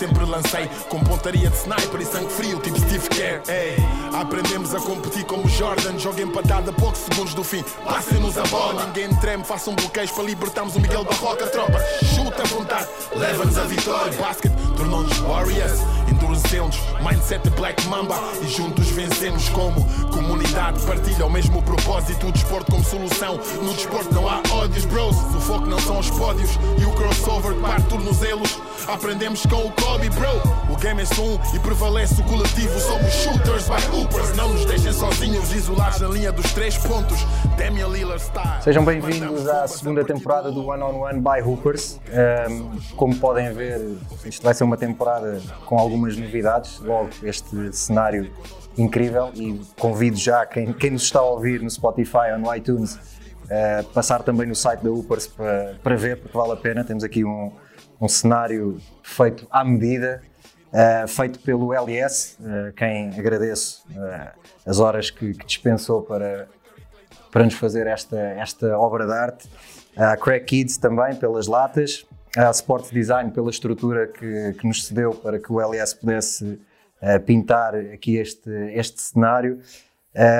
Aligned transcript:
sempre 0.00 0.24
lancei 0.24 0.66
com 0.88 0.98
pontaria 1.00 1.50
de 1.50 1.56
sniper 1.58 2.00
e 2.00 2.06
sangue 2.06 2.32
frio, 2.32 2.58
tipo 2.60 2.80
Steve 2.80 3.06
Kerr. 3.10 3.42
Aprendemos 4.14 4.74
a 4.74 4.80
competir 4.80 5.24
como 5.24 5.46
Jordan, 5.46 5.98
jogo 5.98 6.22
empatado 6.22 6.70
a 6.70 6.72
poucos 6.72 7.00
segundos 7.00 7.34
do 7.34 7.44
fim. 7.44 7.62
Passem-nos 7.84 8.38
a 8.38 8.44
bola, 8.44 8.86
ninguém 8.86 9.14
treme, 9.16 9.44
façam 9.44 9.74
bloqueios 9.74 10.10
para 10.10 10.24
libertarmos 10.24 10.74
o 10.74 10.80
Miguel 10.80 11.04
Barroca. 11.04 11.46
Tropa, 11.48 11.78
chuta 12.02 12.42
a 12.42 12.46
vontade, 12.46 12.88
leva-nos 13.14 13.58
a 13.58 13.64
vitória. 13.64 14.12
Basket 14.16 14.52
tornou-nos 14.74 15.18
Warriors, 15.18 15.80
endurecemos, 16.08 16.78
mindset 17.02 17.50
Black 17.50 17.86
Mamba 17.86 18.18
e 18.40 18.48
juntos 18.48 18.88
vencemos 18.88 19.50
como 19.50 19.84
comunidade. 20.08 20.80
Partilha 20.86 21.26
o 21.26 21.30
mesmo 21.30 21.62
propósito, 21.62 22.26
o 22.26 22.32
desporto 22.32 22.72
como 22.72 22.82
solução. 22.82 23.38
No 23.62 23.74
desporto 23.74 24.14
não 24.14 24.26
há 24.26 24.40
ódios, 24.50 24.86
bros. 24.86 25.14
O 25.36 25.40
foco 25.40 25.66
não 25.66 25.78
são 25.78 25.98
os 25.98 26.08
pódios 26.10 26.50
e 26.78 26.86
o 26.86 26.92
crossover 26.92 27.54
que 27.54 27.60
parte 27.60 27.86
tornozelos. 27.88 28.58
Aprendemos 28.88 29.44
com 29.46 29.66
o 29.66 29.70
Kobe, 29.90 30.08
bro. 30.10 30.72
O 30.72 30.76
game 30.76 31.02
é 31.02 31.04
só 31.04 31.20
um 31.20 31.34
e 31.52 31.58
prevalece 31.58 32.20
o 32.20 32.24
coletivo. 32.24 32.78
Somos 32.78 33.12
shooters 33.12 33.68
by 33.68 33.84
hoopers. 33.92 34.36
Não 34.36 34.52
nos 34.52 34.64
deixem 34.64 34.92
sozinhos, 34.92 35.52
isolados 35.52 36.00
na 36.00 36.06
linha 36.06 36.30
dos 36.30 36.52
três 36.52 36.78
pontos. 36.78 37.18
Damian 37.58 37.88
Lillard 37.88 38.22
style. 38.22 38.62
Sejam 38.62 38.84
bem-vindos 38.84 39.48
à 39.48 39.66
segunda 39.66 40.04
temporada 40.04 40.52
do 40.52 40.64
One 40.64 40.80
on 40.80 41.00
One 41.00 41.20
by 41.20 41.42
Hoopers. 41.44 41.98
Um, 42.48 42.78
como 42.94 43.16
podem 43.16 43.52
ver, 43.52 43.96
isto 44.24 44.44
vai 44.44 44.54
ser 44.54 44.62
uma 44.62 44.76
temporada 44.76 45.42
com 45.66 45.76
algumas 45.76 46.16
novidades. 46.16 46.78
Logo, 46.78 47.10
este 47.24 47.72
cenário 47.72 48.30
incrível 48.78 49.32
e 49.34 49.60
convido 49.76 50.16
já 50.16 50.46
quem, 50.46 50.72
quem 50.72 50.92
nos 50.92 51.02
está 51.02 51.18
a 51.18 51.24
ouvir 51.24 51.60
no 51.62 51.68
Spotify 51.68 52.30
ou 52.34 52.38
no 52.38 52.54
iTunes 52.54 52.94
uh, 52.94 53.84
passar 53.92 54.22
também 54.22 54.46
no 54.46 54.54
site 54.54 54.84
da 54.84 54.90
Hoopers 54.90 55.26
para, 55.26 55.74
para 55.82 55.96
ver, 55.96 56.20
porque 56.20 56.38
vale 56.38 56.52
a 56.52 56.56
pena. 56.56 56.84
Temos 56.84 57.02
aqui 57.02 57.24
um, 57.24 57.50
um 58.00 58.08
cenário 58.08 58.80
feito 59.02 59.46
à 59.50 59.62
medida, 59.62 60.22
uh, 60.72 61.06
feito 61.06 61.38
pelo 61.40 61.74
LS, 61.74 62.36
uh, 62.40 62.72
quem 62.74 63.10
agradeço 63.10 63.84
as 64.64 64.78
horas 64.80 65.10
que, 65.10 65.34
que 65.34 65.44
dispensou 65.44 66.02
para, 66.02 66.48
para 67.30 67.44
nos 67.44 67.54
fazer 67.54 67.86
esta, 67.86 68.18
esta 68.18 68.78
obra 68.78 69.06
de 69.06 69.12
arte. 69.12 69.50
A 69.96 70.16
Crack 70.16 70.46
Kids 70.46 70.78
também 70.78 71.14
pelas 71.16 71.46
latas, 71.46 72.06
a 72.36 72.50
Sports 72.50 72.90
Design 72.90 73.32
pela 73.32 73.50
estrutura 73.50 74.06
que, 74.06 74.54
que 74.54 74.66
nos 74.66 74.86
cedeu 74.86 75.12
para 75.12 75.38
que 75.38 75.52
o 75.52 75.60
LS 75.60 75.94
pudesse 75.94 76.44
uh, 77.02 77.20
pintar 77.26 77.74
aqui 77.74 78.16
este, 78.16 78.50
este 78.72 79.00
cenário. 79.02 79.60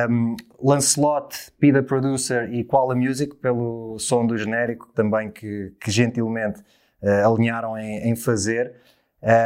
Um, 0.09 0.37
Lancelot, 0.61 1.53
Pida 1.61 1.81
Producer 1.81 2.53
e 2.53 2.65
Quala 2.65 2.95
Music 2.95 3.37
pelo 3.37 3.99
som 4.01 4.27
do 4.27 4.37
genérico 4.37 4.91
também 4.93 5.31
que, 5.31 5.73
que 5.81 5.91
gentilmente 5.93 6.61
uh, 7.03 7.33
alinharam 7.33 7.77
em, 7.77 8.11
em 8.11 8.17
fazer. 8.17 8.75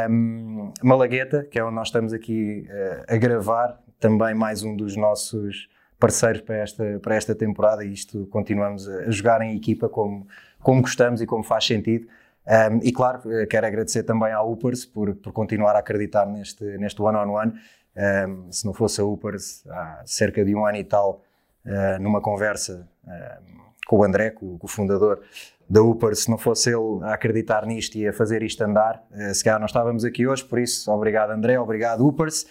Um, 0.09 0.73
Malagueta, 0.81 1.43
que 1.43 1.59
é 1.59 1.63
onde 1.63 1.75
nós 1.75 1.89
estamos 1.89 2.13
aqui 2.13 2.67
uh, 2.69 3.13
a 3.13 3.17
gravar, 3.17 3.79
também 3.99 4.33
mais 4.33 4.63
um 4.63 4.75
dos 4.75 4.95
nossos 4.95 5.69
parceiros 5.99 6.41
para 6.41 6.55
esta, 6.57 6.99
para 7.01 7.15
esta 7.15 7.33
temporada 7.33 7.83
e 7.83 7.91
isto 7.91 8.27
continuamos 8.27 8.87
a 8.87 9.09
jogar 9.09 9.41
em 9.41 9.55
equipa 9.55 9.89
como, 9.89 10.27
como 10.61 10.81
gostamos 10.81 11.21
e 11.21 11.25
como 11.25 11.43
faz 11.43 11.65
sentido. 11.65 12.07
Um, 12.45 12.79
e 12.83 12.91
claro, 12.91 13.21
eh, 13.31 13.47
quero 13.47 13.65
agradecer 13.65 14.03
também 14.03 14.31
à 14.31 14.43
Upers 14.43 14.85
por, 14.85 15.15
por 15.15 15.33
continuar 15.33 15.75
a 15.75 15.79
acreditar 15.79 16.27
neste, 16.27 16.63
neste 16.77 17.01
one-on-one. 17.01 17.53
Um, 17.95 18.51
se 18.51 18.65
não 18.65 18.73
fosse 18.73 19.01
a 19.01 19.05
Upers, 19.05 19.65
há 19.67 20.03
cerca 20.05 20.45
de 20.45 20.53
um 20.53 20.65
ano 20.65 20.77
e 20.77 20.83
tal, 20.83 21.23
uh, 21.65 21.99
numa 21.99 22.21
conversa 22.21 22.87
uh, 23.03 23.65
com 23.87 23.97
o 23.97 24.03
André, 24.03 24.29
com, 24.29 24.59
com, 24.59 24.67
o 24.67 24.69
fundador 24.69 25.21
da 25.69 25.81
Upers, 25.81 26.23
se 26.23 26.29
não 26.29 26.37
fosse 26.37 26.69
ele 26.69 27.03
a 27.03 27.13
acreditar 27.13 27.65
nisto 27.65 27.97
e 27.97 28.07
a 28.07 28.13
fazer 28.13 28.43
isto 28.43 28.61
andar, 28.63 29.03
uh, 29.11 29.33
se 29.33 29.43
calhar 29.43 29.59
não 29.59 29.65
estávamos 29.65 30.05
aqui 30.05 30.27
hoje. 30.27 30.43
Por 30.43 30.59
isso, 30.59 30.91
obrigado 30.91 31.31
André, 31.31 31.59
obrigado 31.59 32.05
Upers. 32.07 32.45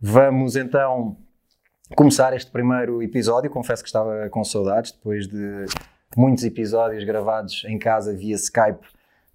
Vamos 0.00 0.56
então 0.56 1.16
começar 1.94 2.34
este 2.34 2.50
primeiro 2.50 3.02
episódio. 3.02 3.50
Confesso 3.50 3.82
que 3.82 3.88
estava 3.88 4.28
com 4.30 4.42
saudades 4.42 4.92
depois 4.92 5.28
de 5.28 5.66
muitos 6.16 6.44
episódios 6.44 7.04
gravados 7.04 7.64
em 7.66 7.78
casa 7.78 8.14
via 8.14 8.36
Skype 8.36 8.86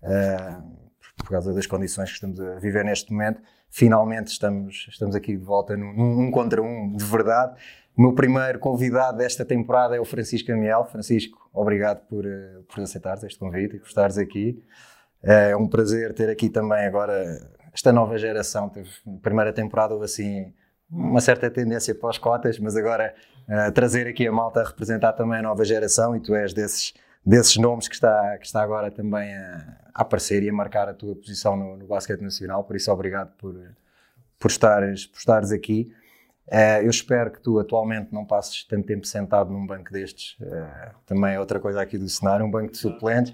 uh, 0.03 0.79
por 1.18 1.29
causa 1.29 1.53
das 1.53 1.68
condições 1.68 2.09
que 2.09 2.16
estamos 2.16 2.39
a 2.39 2.56
viver 2.56 2.84
neste 2.84 3.12
momento. 3.12 3.41
Finalmente 3.69 4.28
estamos, 4.28 4.88
estamos 4.89 5.16
aqui 5.16 5.38
de 5.38 5.44
volta 5.44 5.78
num, 5.78 5.94
num 5.94 6.31
contra 6.31 6.62
um 6.62 6.95
de 6.95 7.03
verdade. 7.03 7.56
O 8.00 8.02
meu 8.02 8.14
primeiro 8.14 8.60
convidado 8.60 9.18
desta 9.18 9.44
temporada 9.44 9.94
é 9.94 10.00
o 10.00 10.06
Francisco 10.06 10.50
Amiel. 10.54 10.86
Francisco, 10.86 11.38
obrigado 11.54 12.08
por, 12.08 12.26
uh, 12.26 12.64
por 12.74 12.82
aceitares 12.82 13.26
este 13.26 13.38
convite 13.38 13.76
e 13.76 13.80
por 13.80 13.90
estares 13.90 14.18
aqui. 14.18 14.64
É 15.22 15.54
um 15.54 15.68
prazer 15.68 16.14
ter 16.14 16.30
aqui 16.30 16.50
também 16.50 16.86
agora 16.86 17.14
esta 17.74 17.92
nova 17.92 18.18
geração. 18.18 18.70
Teve, 18.70 18.90
primeira 19.22 19.52
temporada 19.52 19.94
houve 19.96 20.06
assim 20.06 20.54
uma 20.90 21.20
certa 21.20 21.52
tendência 21.52 21.94
para 21.94 22.10
as 22.10 22.18
cotas, 22.18 22.58
mas 22.58 22.78
agora 22.78 23.14
uh, 23.50 23.70
trazer 23.74 24.08
aqui 24.08 24.26
a 24.26 24.31
malta 24.31 24.62
a 24.62 24.64
representar 24.64 25.12
também 25.12 25.40
a 25.40 25.44
nova 25.44 25.66
geração 25.66 26.16
e 26.16 26.22
tu 26.22 26.34
és 26.34 26.54
desses 26.54 26.94
desses 27.26 27.58
nomes 27.58 27.90
que 27.90 27.96
está, 27.96 28.38
que 28.38 28.46
está 28.46 28.64
agora 28.64 28.90
também 28.90 29.36
a, 29.36 29.78
a 29.94 30.02
aparecer 30.04 30.42
e 30.42 30.48
a 30.48 30.54
marcar 30.54 30.88
a 30.88 30.94
tua 30.94 31.18
posição 31.18 31.58
no, 31.58 31.76
no 31.76 31.86
basquete 31.86 32.22
nacional, 32.22 32.64
por 32.64 32.78
isso 32.78 32.90
obrigado 32.94 33.36
por, 33.36 33.54
por, 34.40 34.50
estares, 34.50 35.06
por 35.06 35.18
estares 35.18 35.52
aqui. 35.52 35.92
Uh, 36.52 36.82
eu 36.82 36.90
espero 36.90 37.30
que 37.30 37.40
tu 37.40 37.60
atualmente 37.60 38.12
não 38.12 38.26
passes 38.26 38.64
tanto 38.64 38.88
tempo 38.88 39.06
sentado 39.06 39.52
num 39.52 39.68
banco 39.68 39.92
destes, 39.92 40.36
uh, 40.42 40.96
também 41.06 41.36
é 41.36 41.40
outra 41.40 41.60
coisa 41.60 41.80
aqui 41.80 41.96
do 41.96 42.10
cenário, 42.10 42.44
um 42.44 42.50
banco 42.50 42.72
de 42.72 42.78
suplentes. 42.80 43.34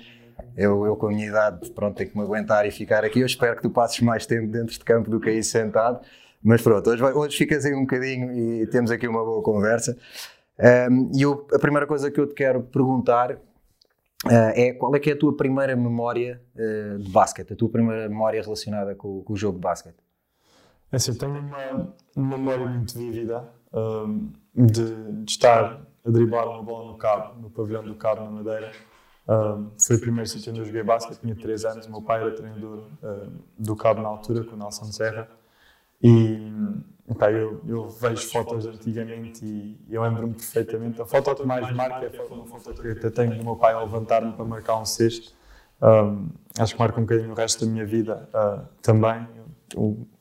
Eu, 0.58 0.86
eu 0.86 0.98
com 0.98 1.08
a 1.08 1.10
minha 1.10 1.28
idade, 1.28 1.70
pronto, 1.72 1.96
tenho 1.96 2.10
que 2.10 2.18
me 2.18 2.24
aguentar 2.24 2.66
e 2.66 2.72
ficar 2.72 3.06
aqui. 3.06 3.22
Eu 3.22 3.26
espero 3.26 3.56
que 3.56 3.62
tu 3.62 3.70
passes 3.70 4.02
mais 4.02 4.26
tempo 4.26 4.48
dentro 4.48 4.74
de 4.74 4.84
campo 4.84 5.10
do 5.10 5.20
que 5.20 5.30
aí 5.30 5.42
sentado. 5.42 6.02
Mas 6.44 6.62
pronto, 6.62 6.90
hoje, 6.90 7.02
hoje 7.04 7.38
ficas 7.38 7.66
aí 7.66 7.74
um 7.74 7.82
bocadinho 7.82 8.32
e 8.34 8.68
temos 8.68 8.92
aqui 8.92 9.08
uma 9.08 9.24
boa 9.24 9.42
conversa. 9.42 9.98
Um, 10.60 10.66
ehm, 10.66 11.12
e 11.16 11.22
eu, 11.22 11.48
a 11.54 11.60
primeira 11.60 11.88
coisa 11.88 12.12
que 12.12 12.20
eu 12.20 12.28
te 12.28 12.36
quero 12.36 12.62
perguntar 12.64 13.38
Uh, 14.26 14.52
é 14.56 14.74
qual 14.74 14.96
é 14.96 15.00
que 15.00 15.12
é 15.12 15.14
a 15.14 15.18
tua 15.18 15.38
primeira 15.38 15.76
memória 15.76 16.42
uh, 16.56 16.98
de 16.98 17.12
basquete, 17.12 17.54
a 17.54 17.56
tua 17.56 17.70
primeira 17.70 18.10
memória 18.10 18.42
relacionada 18.42 18.96
com, 18.96 19.22
com 19.22 19.34
o 19.34 19.36
jogo 19.36 19.60
de 19.60 19.62
basquete? 19.62 19.98
É 20.92 20.96
assim, 20.96 21.14
tenho 21.16 21.40
uma, 21.40 21.94
memória 22.16 22.66
muito 22.68 22.98
vívida 22.98 23.50
um, 23.74 24.32
de, 24.54 25.14
de, 25.24 25.32
estar 25.32 25.82
a 26.06 26.10
driblar 26.10 26.48
uma 26.48 26.64
bola 26.64 26.92
no 26.92 26.98
cabo, 26.98 27.40
no 27.40 27.50
pavilhão 27.50 27.84
do 27.84 27.96
cabo 27.96 28.24
na 28.24 28.32
Madeira. 28.32 28.72
Um, 29.28 29.72
foi 29.80 29.96
o 29.96 30.00
primeiro 30.00 30.30
sítio 30.30 30.52
onde 30.52 30.62
eu 30.62 30.66
joguei 30.66 30.84
basquete, 30.84 31.20
tinha 31.20 31.36
3 31.36 31.66
anos, 31.66 31.86
o 31.88 31.92
meu 31.92 32.02
pai 32.02 32.22
era 32.22 32.32
treinador 32.32 32.88
uh, 33.02 33.32
do 33.58 33.76
cabo 33.76 34.02
na 34.02 34.08
altura, 34.08 34.44
com 34.44 34.56
o 34.56 34.58
Nelson 34.58 34.86
Serra. 34.86 35.28
E 36.02 36.52
eu, 37.32 37.62
eu, 37.68 37.90
vejo 37.90 38.28
fotos 38.30 38.66
antigamente 38.66 39.46
e 39.46 39.78
eu 39.90 40.02
lembro-me 40.02 40.34
perfeitamente. 40.34 41.02
A 41.02 41.06
foto 41.06 41.36
que 41.36 41.46
mais 41.46 41.72
marca 41.76 42.06
é 42.06 42.22
uma 42.32 42.46
foto 42.46 42.74
que 42.82 42.88
eu 42.88 42.92
até 42.92 43.10
tenho 43.10 43.38
do 43.38 43.44
meu 43.44 43.56
pai 43.56 43.74
a 43.74 43.80
levantar-me 43.80 44.34
para 44.34 44.46
marcar 44.46 44.78
um 44.78 44.86
cesto. 44.86 45.34
Um, 45.82 46.30
acho 46.58 46.74
que 46.74 46.80
marca 46.80 47.00
um 47.00 47.04
bocadinho 47.04 47.32
o 47.32 47.36
resto 47.36 47.66
da 47.66 47.72
minha 47.72 47.86
vida 47.86 48.30
uh, 48.34 48.68
também. 48.82 49.28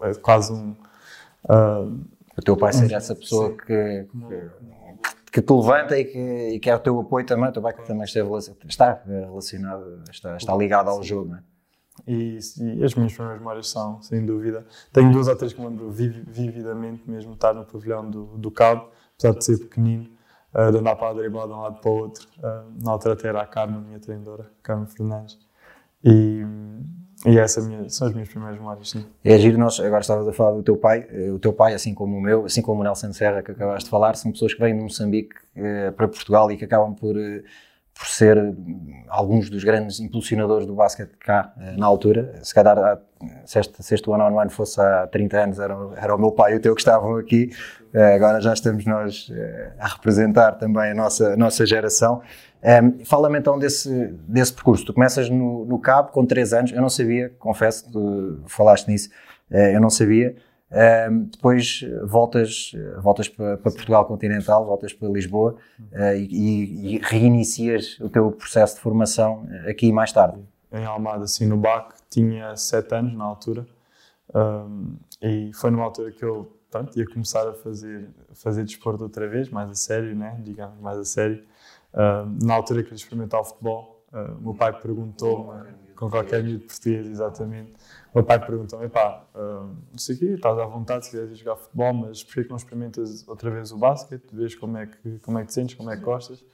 É 0.03 0.15
quase 0.15 0.53
um. 0.53 0.77
Uh, 1.45 2.05
o 2.37 2.43
teu 2.43 2.57
pai 2.57 2.73
seja 2.73 2.97
essa 2.97 3.15
pessoa 3.15 3.57
que, 3.57 4.07
que, 4.07 4.51
que, 5.33 5.43
te 5.43 5.53
levanta 5.53 5.97
e 5.99 6.05
que, 6.05 6.49
e 6.55 6.59
que 6.59 6.69
é 6.69 6.75
o 6.75 6.81
teu 6.81 6.99
apoio 6.99 7.25
também. 7.25 7.49
O 7.49 7.53
teu 7.53 7.63
pai 7.63 7.73
que 7.73 7.87
também 7.87 8.05
esteve, 8.05 8.29
está 8.69 9.03
relacionado, 9.05 10.03
está, 10.11 10.37
está 10.37 10.57
ligado 10.57 10.89
ao 10.89 11.03
jogo. 11.03 11.31
Não 11.31 11.37
é? 11.37 11.43
E, 12.07 12.39
e, 12.61 12.85
as 12.85 12.95
minhas 12.95 13.13
primeiras 13.13 13.39
memórias 13.39 13.69
são, 13.69 14.03
sem 14.03 14.27
dúvida. 14.27 14.67
Tenho 14.93 15.13
duas 15.13 15.29
ou 15.29 15.37
três 15.37 15.53
que 15.53 15.61
me 15.61 15.69
lembro 15.69 15.91
vividamente 15.91 17.09
mesmo 17.09 17.35
estar 17.35 17.55
no 17.55 17.65
pavilhão 17.65 18.11
do, 18.11 18.37
do 18.37 18.51
Cabo, 18.51 18.91
apesar 19.17 19.39
de 19.39 19.45
ser 19.45 19.59
pequenino, 19.59 20.11
uh, 20.53 20.73
de 20.73 20.79
andar 20.79 20.97
para 20.97 21.11
a 21.11 21.15
driblar 21.15 21.47
de 21.47 21.53
um 21.53 21.61
lado 21.61 21.81
para 21.81 21.91
o 21.91 21.95
outro. 21.95 22.27
Uh, 22.39 22.85
na 22.85 22.91
altura 22.91 23.15
até 23.15 23.29
era 23.29 23.43
a 23.43 23.47
Carmen, 23.47 23.81
minha 23.81 24.01
treinadora, 24.01 24.51
Carmen 24.63 24.87
Fernandes. 24.89 25.39
E, 26.03 26.45
e 27.25 27.39
essas 27.39 27.67
minha, 27.67 27.89
são 27.89 28.09
as 28.09 28.13
minhas 28.13 28.29
primeiras 28.29 28.59
memórias, 28.59 28.91
sim. 28.91 29.07
É 29.25 29.39
giro, 29.39 29.59
nós 29.59 29.81
agora 29.81 30.01
estavas 30.01 30.29
a 30.29 30.33
falar 30.33 30.53
do 30.53 30.63
teu 30.63 30.77
pai, 30.77 31.07
eh, 31.11 31.31
o 31.31 31.39
teu 31.39 31.53
pai, 31.53 31.75
assim 31.75 31.95
como 31.95 32.17
o 32.17 32.21
meu, 32.21 32.45
assim 32.45 32.61
como 32.61 32.81
o 32.81 32.85
Nelson 32.85 33.13
Serra 33.13 33.43
que 33.43 33.53
acabaste 33.53 33.85
de 33.85 33.91
falar, 33.91 34.17
são 34.17 34.31
pessoas 34.33 34.55
que 34.55 34.61
vêm 34.61 34.77
de 34.77 34.83
Moçambique 34.83 35.35
uh, 35.57 35.93
para 35.93 36.07
Portugal 36.09 36.51
e 36.53 36.57
que 36.57 36.65
acabam 36.65 36.95
por 36.95 37.17
por 37.95 38.09
ser 38.09 38.37
alguns 39.09 39.49
dos 39.49 39.63
grandes 39.63 40.01
impulsionadores 40.01 40.67
do 40.67 40.75
basquete 40.75 41.13
cá 41.21 41.53
eh, 41.57 41.77
na 41.77 41.87
altura. 41.87 42.41
Se 42.43 42.53
calhar, 42.53 43.01
se 43.47 43.61
este, 43.61 43.83
se 43.83 43.95
este 43.95 44.11
One 44.11 44.23
on 44.23 44.35
One 44.35 44.51
fosse 44.51 44.81
há 44.81 45.07
30 45.07 45.39
anos, 45.39 45.59
era, 45.61 45.77
era 45.97 46.15
o 46.15 46.19
meu 46.19 46.33
pai 46.33 46.55
e 46.55 46.57
o 46.57 46.61
teu 46.61 46.75
que 46.75 46.81
estavam 46.81 47.17
aqui. 47.17 47.51
Eh, 47.93 48.17
agora 48.17 48.41
já 48.41 48.53
estamos 48.53 48.85
nós 48.85 49.31
eh, 49.33 49.73
a 49.79 49.87
representar 49.87 50.53
também 50.53 50.91
a 50.91 50.95
nossa, 50.95 51.35
a 51.35 51.37
nossa 51.37 51.65
geração. 51.65 52.21
Um, 52.65 53.05
Fala-me 53.05 53.39
então 53.39 53.59
desse, 53.59 54.09
desse 54.27 54.53
percurso. 54.53 54.87
Tu 54.87 54.95
começas 54.95 55.29
no, 55.29 55.65
no 55.67 55.79
Cabo 55.79 56.11
com 56.11 56.25
3 56.25 56.53
anos. 56.55 56.73
Eu 56.73 56.81
não 56.81 56.89
sabia, 56.89 57.31
confesso, 57.39 57.91
tu 57.93 58.41
falaste 58.47 58.89
nisso, 58.89 59.11
eu 59.51 59.81
não 59.81 59.91
sabia 59.91 60.35
depois 61.31 61.85
voltas, 62.03 62.73
voltas 63.01 63.29
para, 63.29 63.57
para, 63.57 63.71
Portugal 63.71 64.05
continental, 64.07 64.65
voltas 64.65 64.93
para 64.93 65.09
Lisboa 65.09 65.57
uh, 65.93 66.17
e, 66.17 66.97
e, 66.97 67.01
reinicias 67.03 67.99
o 68.01 68.09
teu 68.09 68.31
processo 68.33 68.77
de 68.77 68.81
formação 68.81 69.47
aqui 69.69 69.93
mais 69.93 70.13
tarde. 70.13 70.39
Em 70.73 70.85
Almada, 70.85 71.25
assim, 71.25 71.47
no 71.47 71.57
BAC, 71.57 71.95
tinha 72.11 72.57
7 72.57 72.95
anos 72.95 73.15
na 73.15 73.25
altura. 73.25 73.65
Um, 74.35 74.97
e 75.23 75.53
foi 75.55 75.71
numa 75.71 75.85
altura 75.85 76.11
que 76.11 76.25
eu 76.25 76.51
pronto, 76.69 76.99
ia 76.99 77.07
começar 77.07 77.49
a 77.49 77.55
fazer, 77.55 78.09
fazer 78.33 78.65
desporto 78.65 79.05
outra 79.05 79.29
vez, 79.29 79.49
mais 79.49 79.71
a 79.71 79.75
sério, 79.75 80.17
né? 80.17 80.37
digamos, 80.43 80.81
mais 80.81 80.99
a 80.99 81.05
sério. 81.05 81.41
Um, 81.95 82.45
na 82.45 82.55
altura 82.55 82.83
que 82.83 82.91
eu 82.91 82.97
experimentar 82.97 83.41
o 83.41 83.45
futebol, 83.45 84.05
uh, 84.13 84.37
o 84.39 84.43
meu 84.43 84.55
pai 84.55 84.73
perguntou-me, 84.81 85.73
com 85.95 86.11
qualquer 86.11 86.43
miúdo 86.43 86.65
português, 86.65 87.07
exatamente, 87.07 87.73
o 88.13 88.19
meu 88.19 88.25
pai 88.25 88.45
perguntou-me, 88.45 88.89
pá, 88.89 89.25
uh, 89.33 89.67
não 89.93 89.99
sei 89.99 90.17
o 90.17 90.19
quê, 90.19 90.25
estás 90.27 90.59
à 90.59 90.67
vontade 90.67 91.05
se 91.05 91.13
quiseres 91.13 91.39
jogar 91.39 91.55
futebol, 91.55 91.95
mas 91.95 92.25
porquê 92.25 92.43
que 92.43 92.51
não 92.51 92.57
experimentas 92.57 93.27
outra 93.29 93.49
vez 93.49 93.71
o 93.71 93.79
basquete, 93.79 94.25
vês 94.33 94.57
como 94.57 94.77
é 94.77 94.87
que, 94.87 95.21
como 95.21 95.39
é 95.39 95.43
que 95.43 95.49
te 95.49 95.55
sentes, 95.55 95.77
como 95.77 95.89
é 95.89 95.97
que 95.97 96.03
gostas? 96.03 96.45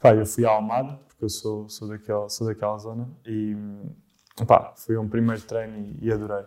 Pá, 0.00 0.14
eu 0.14 0.24
fui 0.24 0.46
à 0.46 0.50
Almada, 0.50 1.00
porque 1.08 1.24
eu 1.24 1.28
sou, 1.28 1.68
sou, 1.68 1.88
daquela, 1.88 2.28
sou 2.28 2.46
daquela 2.46 2.78
zona, 2.78 3.08
e 3.26 3.56
pá, 4.46 4.72
foi 4.76 4.96
um 4.96 5.08
primeiro 5.08 5.42
treino 5.42 5.78
e, 5.78 6.06
e 6.06 6.12
adorei 6.12 6.44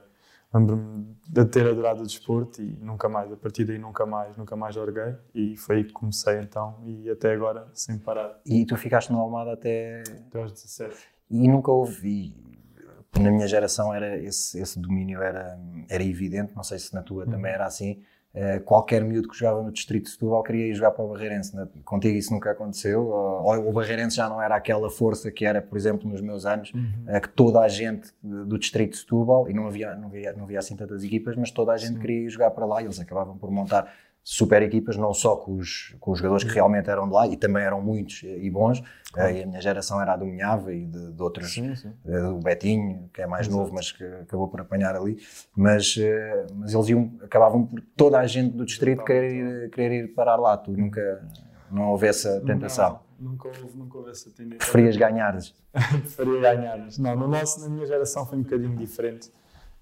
lembro-me 0.53 1.15
de 1.27 1.45
ter 1.45 1.67
adorado 1.67 2.01
o 2.01 2.05
desporto 2.05 2.61
e 2.61 2.77
nunca 2.81 3.07
mais, 3.07 3.31
a 3.31 3.37
partir 3.37 3.65
daí 3.65 3.77
nunca 3.77 4.05
mais, 4.05 4.35
nunca 4.35 4.55
mais 4.55 4.73
joguei 4.73 5.15
e 5.33 5.55
foi 5.55 5.77
aí 5.77 5.83
que 5.83 5.93
comecei 5.93 6.39
então 6.39 6.81
e 6.85 7.09
até 7.09 7.33
agora 7.33 7.67
sem 7.73 7.97
parar. 7.97 8.39
E 8.45 8.65
tu 8.65 8.75
ficaste 8.75 9.11
no 9.11 9.19
Almada 9.19 9.53
até... 9.53 10.01
Até 10.27 10.41
aos 10.41 10.51
17. 10.51 10.95
E 11.29 11.47
nunca 11.47 11.71
houve, 11.71 12.35
na 13.19 13.31
minha 13.31 13.47
geração 13.47 13.93
era 13.93 14.17
esse, 14.17 14.59
esse 14.59 14.79
domínio 14.79 15.21
era, 15.21 15.59
era 15.87 16.03
evidente, 16.03 16.55
não 16.55 16.63
sei 16.63 16.79
se 16.79 16.93
na 16.93 17.03
tua 17.03 17.25
também 17.25 17.51
uhum. 17.51 17.55
era 17.55 17.65
assim, 17.65 18.01
Uh, 18.33 18.61
qualquer 18.63 19.03
miúdo 19.03 19.27
que 19.27 19.35
jogava 19.35 19.63
no 19.63 19.71
Distrito 19.71 20.03
de 20.03 20.11
Setúbal 20.11 20.43
queria 20.43 20.67
ir 20.67 20.75
jogar 20.75 20.91
para 20.91 21.03
o 21.03 21.09
Barreirense. 21.09 21.55
Né? 21.55 21.67
Contigo 21.83 22.15
isso 22.15 22.31
nunca 22.31 22.51
aconteceu? 22.51 23.07
Ou, 23.07 23.69
o 23.69 23.73
Barreirense 23.73 24.15
já 24.15 24.29
não 24.29 24.39
era 24.39 24.55
aquela 24.55 24.89
força 24.89 25.31
que 25.31 25.45
era, 25.45 25.61
por 25.61 25.77
exemplo, 25.77 26.07
nos 26.07 26.21
meus 26.21 26.45
anos, 26.45 26.71
uhum. 26.71 26.91
uh, 27.07 27.19
que 27.19 27.29
toda 27.29 27.59
a 27.59 27.67
gente 27.67 28.09
do 28.21 28.59
Distrito 28.59 28.91
de 28.91 28.97
Setúbal, 28.97 29.49
e 29.49 29.53
não 29.53 29.65
havia, 29.65 29.95
não 29.95 30.07
havia, 30.07 30.33
não 30.33 30.43
havia 30.43 30.59
assim 30.59 30.75
tantas 30.75 31.03
equipas, 31.03 31.35
mas 31.35 31.49
toda 31.49 31.71
a 31.71 31.77
gente 31.77 31.93
Sim. 31.93 31.99
queria 31.99 32.25
ir 32.27 32.29
jogar 32.29 32.51
para 32.51 32.65
lá 32.65 32.81
e 32.81 32.85
eles 32.85 32.99
acabavam 32.99 33.35
por 33.35 33.49
montar 33.49 33.91
super 34.23 34.61
equipas, 34.61 34.95
não 34.95 35.13
só 35.13 35.35
com 35.35 35.55
os, 35.55 35.95
com 35.99 36.11
os 36.11 36.19
jogadores 36.19 36.43
que 36.43 36.53
realmente 36.53 36.89
eram 36.89 37.07
de 37.07 37.13
lá, 37.13 37.27
e 37.27 37.35
também 37.35 37.63
eram 37.63 37.81
muitos 37.81 38.21
e 38.23 38.49
bons, 38.49 38.81
claro. 39.11 39.35
e 39.35 39.43
a 39.43 39.45
minha 39.47 39.61
geração 39.61 40.01
era 40.01 40.13
a 40.13 40.17
do 40.17 40.25
Minhava 40.25 40.73
e 40.73 40.85
de, 40.85 41.13
de 41.13 41.21
outros, 41.21 41.51
sim, 41.51 41.75
sim. 41.75 41.91
Eh, 42.05 42.19
do 42.19 42.39
Betinho, 42.39 43.09
que 43.13 43.21
é 43.21 43.27
mais 43.27 43.47
Exato. 43.47 43.61
novo, 43.61 43.73
mas 43.73 43.91
que 43.91 44.03
acabou 44.03 44.47
por 44.47 44.61
apanhar 44.61 44.95
ali, 44.95 45.17
mas, 45.55 45.95
eh, 45.97 46.47
mas 46.53 46.73
eles 46.73 46.89
iam, 46.89 47.11
acabavam 47.23 47.65
por 47.65 47.81
toda 47.95 48.19
a 48.19 48.27
gente 48.27 48.55
do 48.55 48.65
distrito 48.65 49.03
querer 49.03 49.31
ir, 49.31 49.69
querer 49.71 50.03
ir 50.03 50.07
parar 50.09 50.35
lá, 50.35 50.55
tu 50.57 50.71
nunca, 50.71 51.27
não 51.71 51.89
houve 51.89 52.07
essa 52.07 52.39
tentação. 52.41 52.99
Não, 53.19 53.31
nunca, 53.31 53.47
houve, 53.47 53.77
nunca 53.77 53.97
houve 53.97 54.11
essa 54.11 54.29
tendência. 54.29 54.59
Preferias 54.59 54.95
ganhares? 54.95 55.55
Preferia 55.73 56.39
ganhares. 56.39 56.97
Não, 56.97 57.15
no 57.15 57.27
nosso, 57.27 57.61
na 57.61 57.69
minha 57.69 57.85
geração 57.85 58.25
foi 58.25 58.37
um 58.37 58.43
bocadinho 58.43 58.75
diferente 58.75 59.31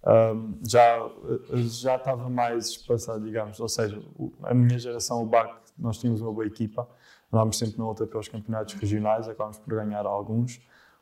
um, 0.06 0.60
já 0.66 1.10
já 1.52 1.96
estava 1.96 2.30
mais 2.30 2.70
espaçado, 2.70 3.24
digamos. 3.24 3.60
Ou 3.60 3.68
seja, 3.68 4.02
a 4.44 4.54
minha 4.54 4.78
geração, 4.78 5.22
o 5.22 5.26
BAC, 5.26 5.54
nós 5.78 5.98
tínhamos 5.98 6.22
uma 6.22 6.32
boa 6.32 6.46
equipa, 6.46 6.88
andámos 7.32 7.58
sempre 7.58 7.78
na 7.78 7.88
luta 7.88 8.06
pelos 8.06 8.28
campeonatos 8.28 8.76
regionais, 8.76 9.28
acabámos 9.28 9.58
por 9.58 9.74
ganhar 9.74 10.06
alguns. 10.06 10.62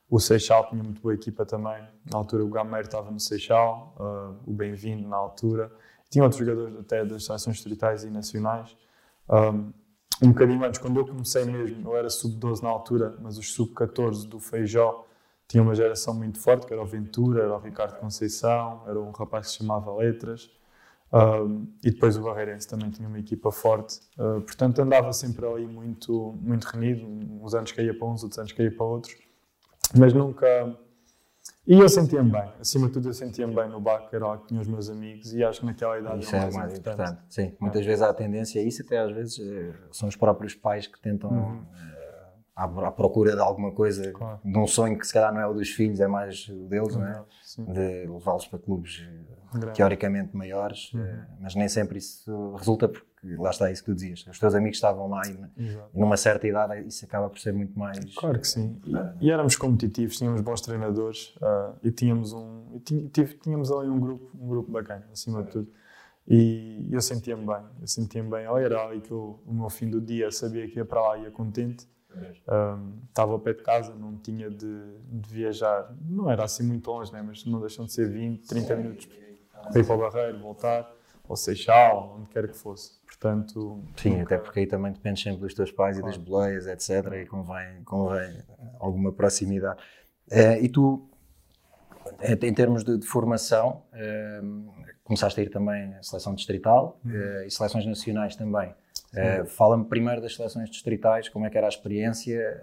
O 0.09 0.19
Seixal 0.19 0.67
tinha 0.69 0.83
muito 0.83 1.01
boa 1.01 1.13
equipa 1.13 1.45
também. 1.45 1.83
Na 2.11 2.17
altura, 2.17 2.45
o 2.45 2.49
Gameiro 2.49 2.85
estava 2.85 3.09
no 3.09 3.19
Seixal, 3.19 3.95
uh, 3.99 4.49
o 4.49 4.53
Bem-vindo 4.53 5.07
na 5.07 5.17
altura. 5.17 5.71
Tinha 6.09 6.23
outros 6.23 6.39
jogadores 6.39 6.77
até 6.79 7.03
das 7.03 7.25
seleções 7.25 7.55
distritais 7.55 8.03
e 8.03 8.09
nacionais. 8.09 8.77
Um, 9.29 9.73
um 10.21 10.29
bocadinho 10.29 10.63
antes, 10.63 10.79
quando 10.79 10.99
eu 10.99 11.05
comecei 11.05 11.43
mesmo, 11.45 11.89
eu 11.89 11.97
era 11.97 12.09
sub-12 12.09 12.61
na 12.61 12.69
altura, 12.69 13.17
mas 13.19 13.37
os 13.37 13.53
sub-14 13.53 14.27
do 14.27 14.39
Feijó 14.39 15.05
tinha 15.47 15.61
uma 15.61 15.75
geração 15.75 16.13
muito 16.13 16.39
forte, 16.39 16.65
que 16.65 16.73
era 16.73 16.81
o 16.81 16.85
Ventura, 16.85 17.43
era 17.43 17.55
o 17.55 17.59
Ricardo 17.59 17.99
Conceição, 17.99 18.83
era 18.87 18.99
um 18.99 19.11
rapaz 19.11 19.47
que 19.47 19.51
se 19.53 19.57
chamava 19.59 19.95
Letras, 19.95 20.49
um, 21.13 21.67
e 21.83 21.91
depois 21.91 22.17
o 22.17 22.23
Barreirense 22.23 22.67
também 22.67 22.89
tinha 22.89 23.07
uma 23.07 23.19
equipa 23.19 23.51
forte. 23.51 23.99
Uh, 24.17 24.41
portanto, 24.41 24.79
andava 24.79 25.13
sempre 25.13 25.45
ali 25.45 25.65
muito, 25.65 26.35
muito 26.41 26.65
renido, 26.65 27.05
uns 27.05 27.53
anos 27.53 27.71
caía 27.71 27.97
para 27.97 28.07
uns, 28.07 28.23
outros 28.23 28.39
anos 28.39 28.51
caía 28.51 28.75
para 28.75 28.85
outros, 28.85 29.15
mas 29.97 30.13
nunca... 30.13 30.77
E 31.67 31.79
eu 31.79 31.89
sentia-me 31.89 32.31
bem, 32.31 32.51
acima 32.59 32.87
de 32.87 32.93
tudo 32.93 33.09
eu 33.09 33.13
sentia-me 33.13 33.53
bem 33.53 33.69
no 33.69 33.79
BAC, 33.79 34.13
era 34.15 34.27
lá 34.27 34.37
que 34.37 34.47
tinha 34.47 34.61
os 34.61 34.67
meus 34.67 34.89
amigos, 34.89 35.33
e 35.33 35.43
acho 35.43 35.61
que 35.61 35.65
naquela 35.65 35.97
idade 35.99 36.23
isso 36.23 36.35
é, 36.35 36.39
mais, 36.39 36.55
mais 36.55 36.73
importante. 36.77 37.01
importante. 37.01 37.33
Sim, 37.33 37.55
muitas 37.59 37.81
é. 37.81 37.85
vezes 37.85 38.01
há 38.01 38.09
a 38.09 38.13
tendência 38.13 38.61
a 38.61 38.63
isso, 38.63 38.81
até 38.83 38.99
às 38.99 39.11
vezes 39.11 39.39
eh, 39.39 39.73
são 39.91 40.09
os 40.09 40.15
próprios 40.15 40.55
pais 40.55 40.87
que 40.87 40.99
tentam... 40.99 41.31
Uhum 41.31 41.65
eh, 42.57 42.85
à, 42.85 42.91
procura 42.91 43.35
de 43.35 43.41
alguma 43.41 43.71
coisa, 43.71 44.11
claro. 44.11 44.39
de 44.43 44.57
um 44.57 44.67
sonho 44.67 44.97
que 44.97 45.05
se 45.05 45.13
calhar 45.13 45.33
não 45.33 45.41
é 45.41 45.47
o 45.47 45.53
dos 45.53 45.69
filhos, 45.69 45.99
é 45.99 46.07
mais 46.07 46.47
o 46.47 46.67
deles, 46.67 46.95
não 46.95 47.05
é? 47.05 47.23
de 47.57 48.07
levá-los 48.07 48.47
para 48.47 48.59
clubes 48.59 49.05
eh, 49.07 49.59
Grande. 49.59 49.77
teoricamente 49.77 50.35
maiores, 50.35 50.93
uhum. 50.93 51.01
Eh, 51.01 51.27
mas 51.39 51.55
nem 51.55 51.67
sempre 51.67 51.97
isso 51.97 52.55
resulta 52.55 52.87
porque 52.87 53.07
lá 53.37 53.49
está 53.49 53.71
isso 53.71 53.83
que 53.83 53.91
tu 53.91 53.95
dizias, 53.95 54.25
os 54.27 54.39
teus 54.39 54.53
amigos 54.53 54.77
estavam 54.77 55.07
lá 55.07 55.21
e, 55.27 55.63
e 55.63 55.77
numa 55.93 56.17
certa 56.17 56.47
idade 56.47 56.87
isso 56.87 57.05
acaba 57.05 57.29
por 57.29 57.39
ser 57.39 57.53
muito 57.53 57.77
mais... 57.77 58.13
Claro 58.15 58.39
que 58.39 58.47
sim, 58.47 58.79
e, 58.85 59.25
e 59.25 59.31
éramos 59.31 59.55
competitivos, 59.55 60.17
tínhamos 60.17 60.41
bons 60.41 60.61
treinadores 60.61 61.35
uh, 61.37 61.75
e 61.83 61.91
tínhamos 61.91 62.33
um, 62.33 62.65
e 62.75 62.81
tínhamos 63.41 63.71
ali 63.71 63.89
um 63.89 63.99
grupo, 63.99 64.29
um 64.39 64.47
grupo 64.47 64.71
bacana, 64.71 65.07
acima 65.11 65.43
de 65.43 65.51
tudo. 65.51 65.71
E 66.27 66.89
eu 66.91 67.01
sentia-me 67.01 67.45
bem, 67.45 67.63
eu 67.79 67.87
sentia-me 67.87 68.29
bem. 68.29 68.45
Era 68.45 68.83
ali 68.83 68.99
que 68.99 69.11
eu, 69.11 69.39
o 69.45 69.53
meu 69.53 69.69
fim 69.69 69.89
do 69.89 70.01
dia 70.01 70.31
sabia 70.31 70.67
que 70.67 70.77
ia 70.77 70.85
para 70.85 70.99
lá, 70.99 71.17
ia 71.19 71.29
contente 71.29 71.87
um, 72.47 73.01
estava 73.07 73.31
ao 73.31 73.39
pé 73.39 73.53
de 73.53 73.63
casa, 73.63 73.93
não 73.93 74.17
tinha 74.17 74.49
de, 74.49 74.99
de, 75.09 75.29
viajar, 75.29 75.93
não 76.01 76.29
era 76.29 76.43
assim 76.43 76.63
muito 76.63 76.89
longe, 76.89 77.11
né? 77.11 77.21
mas 77.21 77.45
não 77.45 77.59
deixam 77.59 77.85
de 77.85 77.93
ser 77.93 78.09
20, 78.09 78.47
30 78.47 78.75
minutos 78.75 79.05
para 79.05 79.79
ir 79.79 79.85
para 79.85 79.95
o 79.95 79.97
Barreiro, 79.97 80.39
voltar, 80.39 80.91
ou 81.27 81.35
Seixal, 81.35 82.17
onde 82.17 82.29
quer 82.29 82.47
que 82.47 82.55
fosse. 82.55 82.99
Portanto, 83.05 83.81
Sim, 83.97 84.09
nunca... 84.09 84.23
até 84.23 84.37
porque 84.37 84.59
aí 84.59 84.67
também 84.67 84.91
dependes 84.91 85.23
sempre 85.23 85.41
dos 85.41 85.53
teus 85.53 85.71
pais 85.71 85.97
claro. 85.97 86.13
e 86.13 86.17
das 86.17 86.23
boleias, 86.23 86.67
etc. 86.67 87.13
E 87.13 87.25
convém, 87.25 87.83
convém 87.83 88.43
alguma 88.79 89.11
proximidade. 89.11 89.81
Uh, 90.31 90.61
e 90.61 90.69
tu, 90.69 91.09
em 92.21 92.53
termos 92.53 92.83
de, 92.83 92.97
de 92.97 93.05
formação, 93.05 93.83
uh, 93.93 94.85
começaste 95.03 95.39
a 95.39 95.43
ir 95.43 95.49
também 95.49 95.93
à 95.95 96.03
seleção 96.03 96.33
distrital 96.33 96.99
uhum. 97.05 97.11
uh, 97.11 97.43
e 97.45 97.51
seleções 97.51 97.85
nacionais 97.85 98.35
também. 98.35 98.73
Uh, 99.15 99.45
Fala-me 99.45 99.85
primeiro 99.85 100.21
das 100.21 100.35
seleções 100.35 100.69
distritais, 100.69 101.29
como 101.29 101.45
é 101.45 101.49
que 101.49 101.57
era 101.57 101.67
a 101.67 101.69
experiência, 101.69 102.61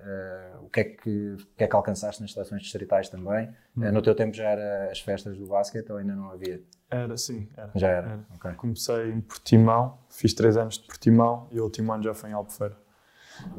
uh, 0.60 0.64
o, 0.66 0.68
que 0.68 0.80
é 0.80 0.84
que, 0.84 1.32
o 1.32 1.36
que 1.56 1.64
é 1.64 1.66
que 1.66 1.74
alcançaste 1.74 2.20
nas 2.20 2.32
seleções 2.32 2.60
distritais 2.62 3.08
também. 3.08 3.48
Uh, 3.74 3.90
no 3.90 4.02
teu 4.02 4.14
tempo 4.14 4.34
já 4.34 4.50
era 4.50 4.90
as 4.90 5.00
festas 5.00 5.36
do 5.38 5.46
basquete 5.46 5.90
ou 5.90 5.96
ainda 5.96 6.14
não 6.14 6.30
havia? 6.30 6.60
Era, 6.90 7.16
sim. 7.16 7.48
Era. 7.56 7.70
Já 7.74 7.88
era? 7.88 8.06
era. 8.06 8.26
Okay. 8.36 8.52
Comecei 8.52 9.12
em 9.12 9.20
Portimão, 9.22 9.98
fiz 10.10 10.34
três 10.34 10.56
anos 10.58 10.78
de 10.78 10.86
Portimão 10.86 11.48
e 11.50 11.58
o 11.58 11.64
último 11.64 11.90
ano 11.90 12.02
já 12.02 12.12
foi 12.12 12.30
em 12.30 12.32
Albufeira. 12.34 12.76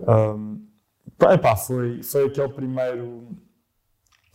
Um, 0.07 0.63
epá, 1.33 1.55
foi, 1.55 2.03
foi 2.03 2.27
aquele 2.27 2.49
primeiro, 2.49 3.27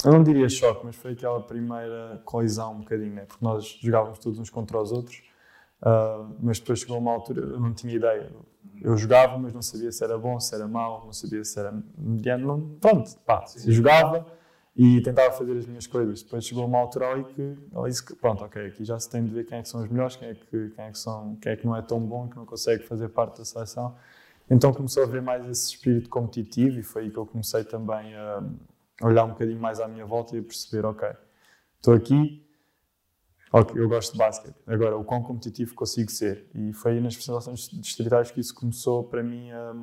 eu 0.05 0.13
não 0.13 0.23
diria 0.23 0.49
choque, 0.49 0.85
mas 0.85 0.97
foi 0.97 1.13
aquela 1.13 1.41
primeira 1.43 2.21
colisão 2.25 2.73
um 2.75 2.79
bocadinho, 2.81 3.15
né? 3.15 3.25
porque 3.25 3.45
nós 3.45 3.79
jogávamos 3.81 4.19
todos 4.19 4.39
uns 4.39 4.51
contra 4.51 4.81
os 4.81 4.93
outros 4.93 5.23
Uh, 5.81 6.35
mas 6.41 6.59
depois 6.59 6.81
chegou 6.81 6.99
uma 6.99 7.13
altura, 7.13 7.41
eu 7.41 7.61
não 7.61 7.73
tinha 7.73 7.95
ideia. 7.95 8.31
Eu 8.81 8.97
jogava, 8.97 9.39
mas 9.39 9.53
não 9.53 9.63
sabia 9.63 9.91
se 9.91 10.03
era 10.03 10.19
bom, 10.19 10.39
se 10.39 10.55
era 10.55 10.67
mau, 10.67 11.05
não 11.05 11.13
sabia 11.13 11.45
se 11.45 11.59
era 11.59 11.73
mediano. 11.97 12.47
Não, 12.47 12.61
pronto, 12.81 13.17
pá, 13.21 13.45
jogava 13.67 14.27
e 14.77 15.01
tentava 15.03 15.33
fazer 15.33 15.57
as 15.57 15.67
minhas 15.67 15.87
coisas. 15.87 16.23
Depois 16.23 16.45
chegou 16.45 16.65
uma 16.65 16.79
altura 16.79 17.11
ali 17.11 17.25
que 17.25 17.57
ela 17.73 17.89
disse 17.89 18.05
que, 18.05 18.15
pronto, 18.15 18.45
ok, 18.45 18.67
aqui 18.67 18.85
já 18.85 18.99
se 18.99 19.09
tem 19.09 19.25
de 19.25 19.31
ver 19.31 19.45
quem 19.45 19.59
é 19.59 19.63
que 19.63 19.69
são 19.69 19.83
os 19.83 19.89
melhores, 19.89 20.17
quem 20.17 20.29
é 20.29 20.35
que, 20.35 20.71
quem 20.71 20.85
é 20.85 20.91
que, 20.91 20.99
são, 20.99 21.37
quem 21.37 21.53
é 21.53 21.57
que 21.57 21.67
não 21.67 21.77
é 21.77 21.83
tão 21.83 22.01
bom, 22.01 22.29
que 22.29 22.37
não 22.37 22.47
consegue 22.47 22.85
fazer 22.85 23.09
parte 23.09 23.39
da 23.39 23.45
seleção. 23.45 23.97
Então 24.51 24.73
começou 24.73 25.03
a 25.03 25.07
ver 25.07 25.23
mais 25.23 25.49
esse 25.49 25.71
espírito 25.71 26.09
competitivo 26.09 26.79
e 26.79 26.83
foi 26.83 27.03
aí 27.05 27.11
que 27.11 27.19
eu 27.19 27.27
comecei 27.27 27.65
também 27.65 28.15
a 28.15 28.43
olhar 29.03 29.25
um 29.25 29.31
bocadinho 29.31 29.61
mais 29.61 29.81
à 29.81 29.89
minha 29.89 30.05
volta 30.07 30.37
e 30.37 30.43
perceber, 30.43 30.87
ok, 30.87 31.09
estou 31.79 31.95
aqui, 31.95 32.49
Ok, 33.51 33.81
eu 33.81 33.89
gosto 33.89 34.13
de 34.13 34.19
basquete. 34.19 34.57
Agora, 34.67 34.97
o 34.97 35.05
quão 35.05 35.23
competitivo 35.23 35.75
consigo 35.75 36.11
ser? 36.11 36.47
E 36.55 36.73
foi 36.75 36.93
aí 36.93 37.01
nas 37.01 37.15
seleções 37.15 37.69
distritais 37.73 38.31
que 38.31 38.41
isso 38.41 38.55
começou 38.55 39.05
para 39.05 39.23
mim 39.23 39.51
a, 39.51 39.75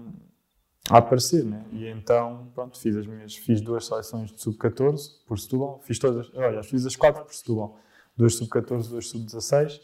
a, 0.90 0.98
aparecer, 1.00 1.44
né? 1.44 1.66
E 1.72 1.88
então, 1.88 2.52
pronto, 2.54 2.80
fiz 2.80 2.96
as 2.96 3.08
minhas, 3.08 3.36
fiz 3.36 3.62
duas 3.62 3.88
seleções 3.88 4.32
de 4.32 4.40
sub-14 4.40 5.26
por 5.26 5.40
Setúbal, 5.40 5.82
fiz 5.84 5.98
todas, 5.98 6.32
olha, 6.36 6.62
fiz 6.62 6.86
as 6.86 6.96
quatro 6.96 7.26
por 7.26 7.34
Setúbal, 7.34 7.80
duas 8.16 8.36
sub-14, 8.36 8.88
duas 8.88 9.08
sub-16. 9.08 9.82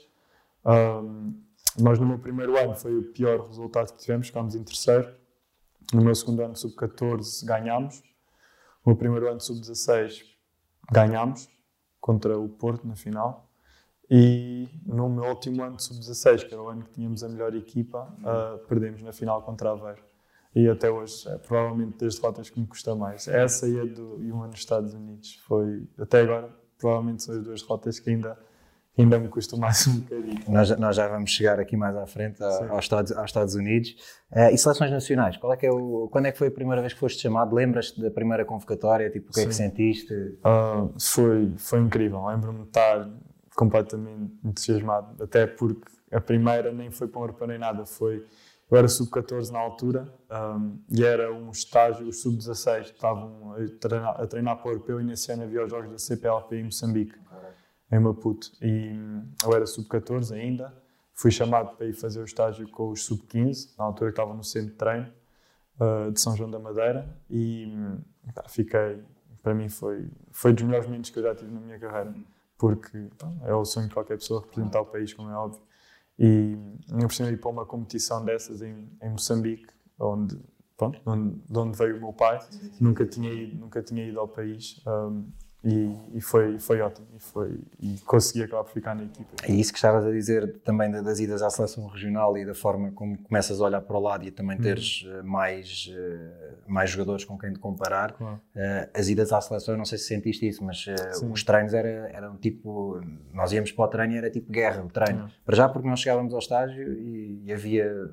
Um, 0.64 1.42
nós 1.80 1.98
no 1.98 2.06
meu 2.06 2.20
primeiro 2.20 2.56
ano 2.58 2.76
foi 2.76 2.96
o 2.96 3.12
pior 3.12 3.48
resultado 3.48 3.94
que 3.94 4.00
tivemos, 4.00 4.28
ficámos 4.28 4.54
em 4.54 4.64
terceiro. 4.64 5.12
No 5.92 6.04
meu 6.04 6.14
segundo 6.14 6.44
ano 6.44 6.56
sub-14 6.56 7.44
ganhámos. 7.46 8.04
Meu 8.86 8.96
primeiro 8.96 9.30
ano 9.30 9.40
sub-16 9.40 10.24
ganhámos 10.92 11.48
contra 12.00 12.38
o 12.38 12.50
Porto 12.50 12.88
na 12.88 12.96
final. 12.96 13.48
E 14.10 14.68
no 14.86 15.08
meu 15.08 15.24
último 15.26 15.64
ano 15.64 15.78
de 15.78 15.84
sub-16, 15.84 16.48
que 16.48 16.54
era 16.54 16.62
o 16.62 16.68
ano 16.68 16.84
que 16.84 16.92
tínhamos 16.92 17.24
a 17.24 17.30
melhor 17.30 17.56
equipa, 17.56 18.14
uh, 18.20 18.58
perdemos 18.68 19.02
na 19.02 19.14
final 19.14 19.42
contra 19.44 19.72
Aveiro. 19.72 20.04
E 20.54 20.68
até 20.68 20.92
hoje, 20.92 21.30
é 21.30 21.38
provavelmente 21.38 21.98
das 21.98 22.16
derrotas 22.16 22.50
que 22.50 22.60
me 22.60 22.68
custa 22.68 22.94
mais. 22.94 23.28
Essa 23.28 23.70
e 23.70 23.80
a 23.80 23.86
do 23.86 24.22
e 24.22 24.32
uma 24.32 24.48
nos 24.48 24.60
Estados 24.60 24.94
Unidos. 24.94 25.36
Foi, 25.48 25.88
até 25.98 26.22
agora, 26.22 26.50
provavelmente 26.78 27.24
são 27.24 27.36
as 27.36 27.44
duas 27.44 27.62
derrotas 27.62 28.00
que 28.00 28.10
ainda, 28.10 28.38
ainda 28.98 29.18
me 29.20 29.28
custa 29.30 29.56
mais 29.58 29.88
um 29.88 30.00
bocadinho. 30.00 30.40
Nós, 30.48 30.70
nós 30.78 30.96
já 30.96 31.08
vamos 31.08 31.32
chegar 31.32 31.60
aqui 31.60 31.76
mais 31.78 31.96
à 31.96 32.06
frente 32.06 32.42
a- 32.44 32.70
aos, 32.72 32.86
Estados, 32.86 33.12
aos 33.12 33.26
Estados 33.26 33.56
Unidos. 33.56 33.96
Eh, 34.32 34.54
e 34.54 34.58
seleções 34.58 34.92
nacionais? 34.92 35.38
Qual 35.38 35.52
é 35.54 35.58
que 35.58 35.66
é 35.66 35.72
o, 35.72 36.08
quando 36.12 36.26
é 36.28 36.32
que 36.32 36.38
foi 36.38 36.48
a 36.48 36.52
primeira 36.52 36.82
vez 36.82 36.94
que 36.94 37.00
foste 37.00 37.22
chamado? 37.22 37.56
Lembras-te 37.56 38.02
da 38.02 38.12
primeira 38.12 38.44
convocatória? 38.46 39.10
Tipo, 39.10 39.30
o 39.30 39.34
que 39.34 39.42
é 39.42 39.46
que 39.46 39.54
Sim. 39.54 39.64
sentiste? 39.64 40.38
Ah, 40.44 40.88
foi, 41.00 41.52
foi 41.58 41.80
incrível. 41.80 42.26
Lembro-me 42.26 42.60
de 42.64 42.68
estar 42.68 43.10
completamente 43.56 44.34
entusiasmado, 44.44 45.24
até 45.24 45.46
porque 45.46 45.90
a 46.12 46.20
primeira 46.22 46.72
nem 46.72 46.92
foi 46.92 47.08
para 47.08 47.20
um 47.20 47.24
europeu 47.24 47.48
nem 47.48 47.58
nada. 47.60 47.86
Foi, 47.86 48.26
eu 48.70 48.78
era 48.78 48.88
sub-14 48.88 49.52
na 49.52 49.60
altura 49.60 50.08
ahm, 50.30 50.78
e 50.90 51.04
era 51.04 51.34
um 51.34 51.50
estágio, 51.52 52.08
os 52.08 52.22
sub-16 52.22 52.82
estavam 52.86 53.54
a 53.54 53.58
treinar, 53.80 54.22
a 54.22 54.28
treinar 54.28 54.58
para 54.58 54.68
o 54.70 54.72
europeu 54.72 55.02
e 55.02 55.04
nesse 55.04 55.32
ano 55.32 55.44
havia 55.44 55.64
os 55.64 55.70
jogos 55.70 55.92
da 55.92 55.98
CPLP 55.98 56.56
em 56.58 56.64
Moçambique, 56.66 57.14
em 57.92 58.00
Maputo. 58.00 58.52
E 58.62 58.92
hum, 58.94 59.28
eu 59.44 59.54
era 59.54 59.66
sub-14 59.66 60.34
ainda. 60.34 60.74
Fui 61.14 61.30
chamado 61.30 61.76
para 61.76 61.86
ir 61.86 61.94
fazer 61.94 62.22
o 62.22 62.26
estágio 62.26 62.68
com 62.70 62.90
os 62.90 63.04
sub-15, 63.06 63.76
na 63.78 63.86
altura 63.86 64.12
que 64.12 64.20
estava 64.20 64.34
no 64.34 64.44
centro 64.44 64.72
de 64.72 64.76
treino 64.76 65.12
uh, 65.80 66.12
de 66.12 66.20
São 66.20 66.36
João 66.36 66.50
da 66.50 66.58
Madeira 66.58 67.08
e 67.30 67.66
hum, 67.68 68.00
pá, 68.34 68.44
fiquei, 68.48 69.04
para 69.44 69.54
mim 69.54 69.70
foi, 69.70 70.10
foi 70.32 70.54
dos 70.54 70.64
melhores 70.64 70.88
momentos 70.88 71.10
que 71.10 71.20
eu 71.20 71.24
já 71.24 71.36
tive 71.36 71.52
na 71.52 71.60
minha 71.60 71.78
carreira, 71.78 72.16
porque 72.58 73.10
pá, 73.18 73.32
é 73.44 73.54
o 73.54 73.66
sonho 73.66 73.88
de 73.88 73.94
qualquer 73.94 74.18
pessoa 74.18 74.42
representar 74.42 74.82
o 74.82 74.86
país, 74.86 75.14
como 75.14 75.30
é 75.30 75.36
óbvio. 75.36 75.62
E 76.18 76.58
eu 76.90 77.08
preciso 77.08 77.30
ir 77.30 77.38
para 77.40 77.50
uma 77.50 77.66
competição 77.66 78.24
dessas 78.24 78.62
em, 78.62 78.90
em 79.02 79.10
Moçambique, 79.10 79.74
onde, 80.00 80.40
pronto, 80.78 81.00
de 81.50 81.60
onde 81.60 81.78
veio 81.78 81.98
o 81.98 82.00
meu 82.00 82.14
pai, 82.14 82.40
nunca 82.80 83.06
tinha 83.06 83.32
ido, 83.32 83.58
nunca 83.58 83.82
tinha 83.82 84.08
ido 84.08 84.20
ao 84.20 84.28
país. 84.28 84.82
um, 84.88 85.28
e, 85.64 85.96
e 86.14 86.22
foi, 86.22 86.58
foi 86.58 86.82
ótimo 86.82 87.08
e, 87.16 87.20
foi, 87.20 87.60
e 87.80 87.98
consegui 88.06 88.44
acabar 88.44 88.64
por 88.64 88.74
ficar 88.74 88.96
na 88.96 89.04
equipa. 89.04 89.30
E 89.48 89.60
isso 89.60 89.72
que 89.72 89.78
estavas 89.78 90.04
a 90.06 90.12
dizer 90.12 90.60
também 90.64 90.90
da- 90.90 91.02
das 91.02 91.20
idas 91.20 91.42
à 91.44 91.50
seleção 91.52 91.86
regional 91.88 92.36
e 92.38 92.44
da 92.46 92.56
forma 92.56 92.92
como 92.94 93.16
começas 93.22 93.62
a 93.62 93.66
olhar 93.66 93.82
para 93.82 93.96
o 93.96 94.00
lado 94.00 94.26
e 94.26 94.32
também 94.32 94.58
teres 94.58 95.06
eh, 95.08 95.22
mais, 95.22 95.88
eh, 95.96 96.54
mais 96.68 96.90
jogadores 96.90 97.24
com 97.26 97.38
quem 97.38 97.54
te 97.54 97.60
comparar. 97.60 98.14
Claro. 98.14 98.42
Eh, 98.56 98.90
as 98.94 99.08
idas 99.08 99.32
à 99.32 99.40
seleção, 99.40 99.78
não 99.78 99.86
sei 99.86 100.00
se 100.00 100.06
sentiste 100.06 100.48
isso, 100.48 100.64
mas 100.64 100.84
Sim. 101.14 101.32
os 101.32 101.44
treinos 101.44 101.74
era, 101.76 102.10
eram 102.12 102.38
tipo. 102.38 103.00
Nós 103.32 103.52
íamos 103.52 103.72
para 103.72 103.86
o 103.86 103.88
treino 103.88 104.14
e 104.14 104.18
era 104.18 104.30
tipo 104.32 104.52
guerra, 104.52 104.84
o 104.84 104.90
treino. 104.90 105.30
Para 105.46 105.56
já, 105.56 105.70
porque 105.70 105.88
nós 105.88 106.00
chegávamos 106.00 106.34
ao 106.34 106.40
estágio 106.40 106.92
e, 106.94 107.44
e 107.46 107.54
havia 107.54 108.10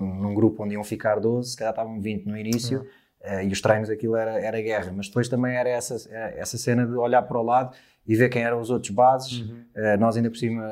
num 0.00 0.34
grupo 0.34 0.64
onde 0.64 0.74
iam 0.74 0.82
ficar 0.84 1.20
12, 1.20 1.50
se 1.50 1.56
calhar 1.56 1.72
estavam 1.72 2.00
20 2.00 2.24
no 2.26 2.36
início. 2.36 2.84
eh, 2.86 3.03
e 3.44 3.48
os 3.48 3.60
treinos 3.60 3.88
aquilo 3.88 4.16
era, 4.16 4.38
era 4.38 4.60
guerra, 4.60 4.92
mas 4.94 5.08
depois 5.08 5.28
também 5.28 5.56
era 5.56 5.68
essa, 5.68 5.96
eh, 6.10 6.34
essa 6.38 6.58
cena 6.58 6.86
de 6.86 6.92
olhar 6.92 7.22
para 7.22 7.38
o 7.38 7.42
lado 7.42 7.74
e 8.06 8.14
ver 8.14 8.28
quem 8.28 8.42
eram 8.42 8.60
os 8.60 8.70
outros 8.70 8.90
bases. 8.90 9.44
Eh, 9.74 9.96
nós, 9.96 10.16
ainda 10.16 10.30
por 10.30 10.36
cima, 10.36 10.62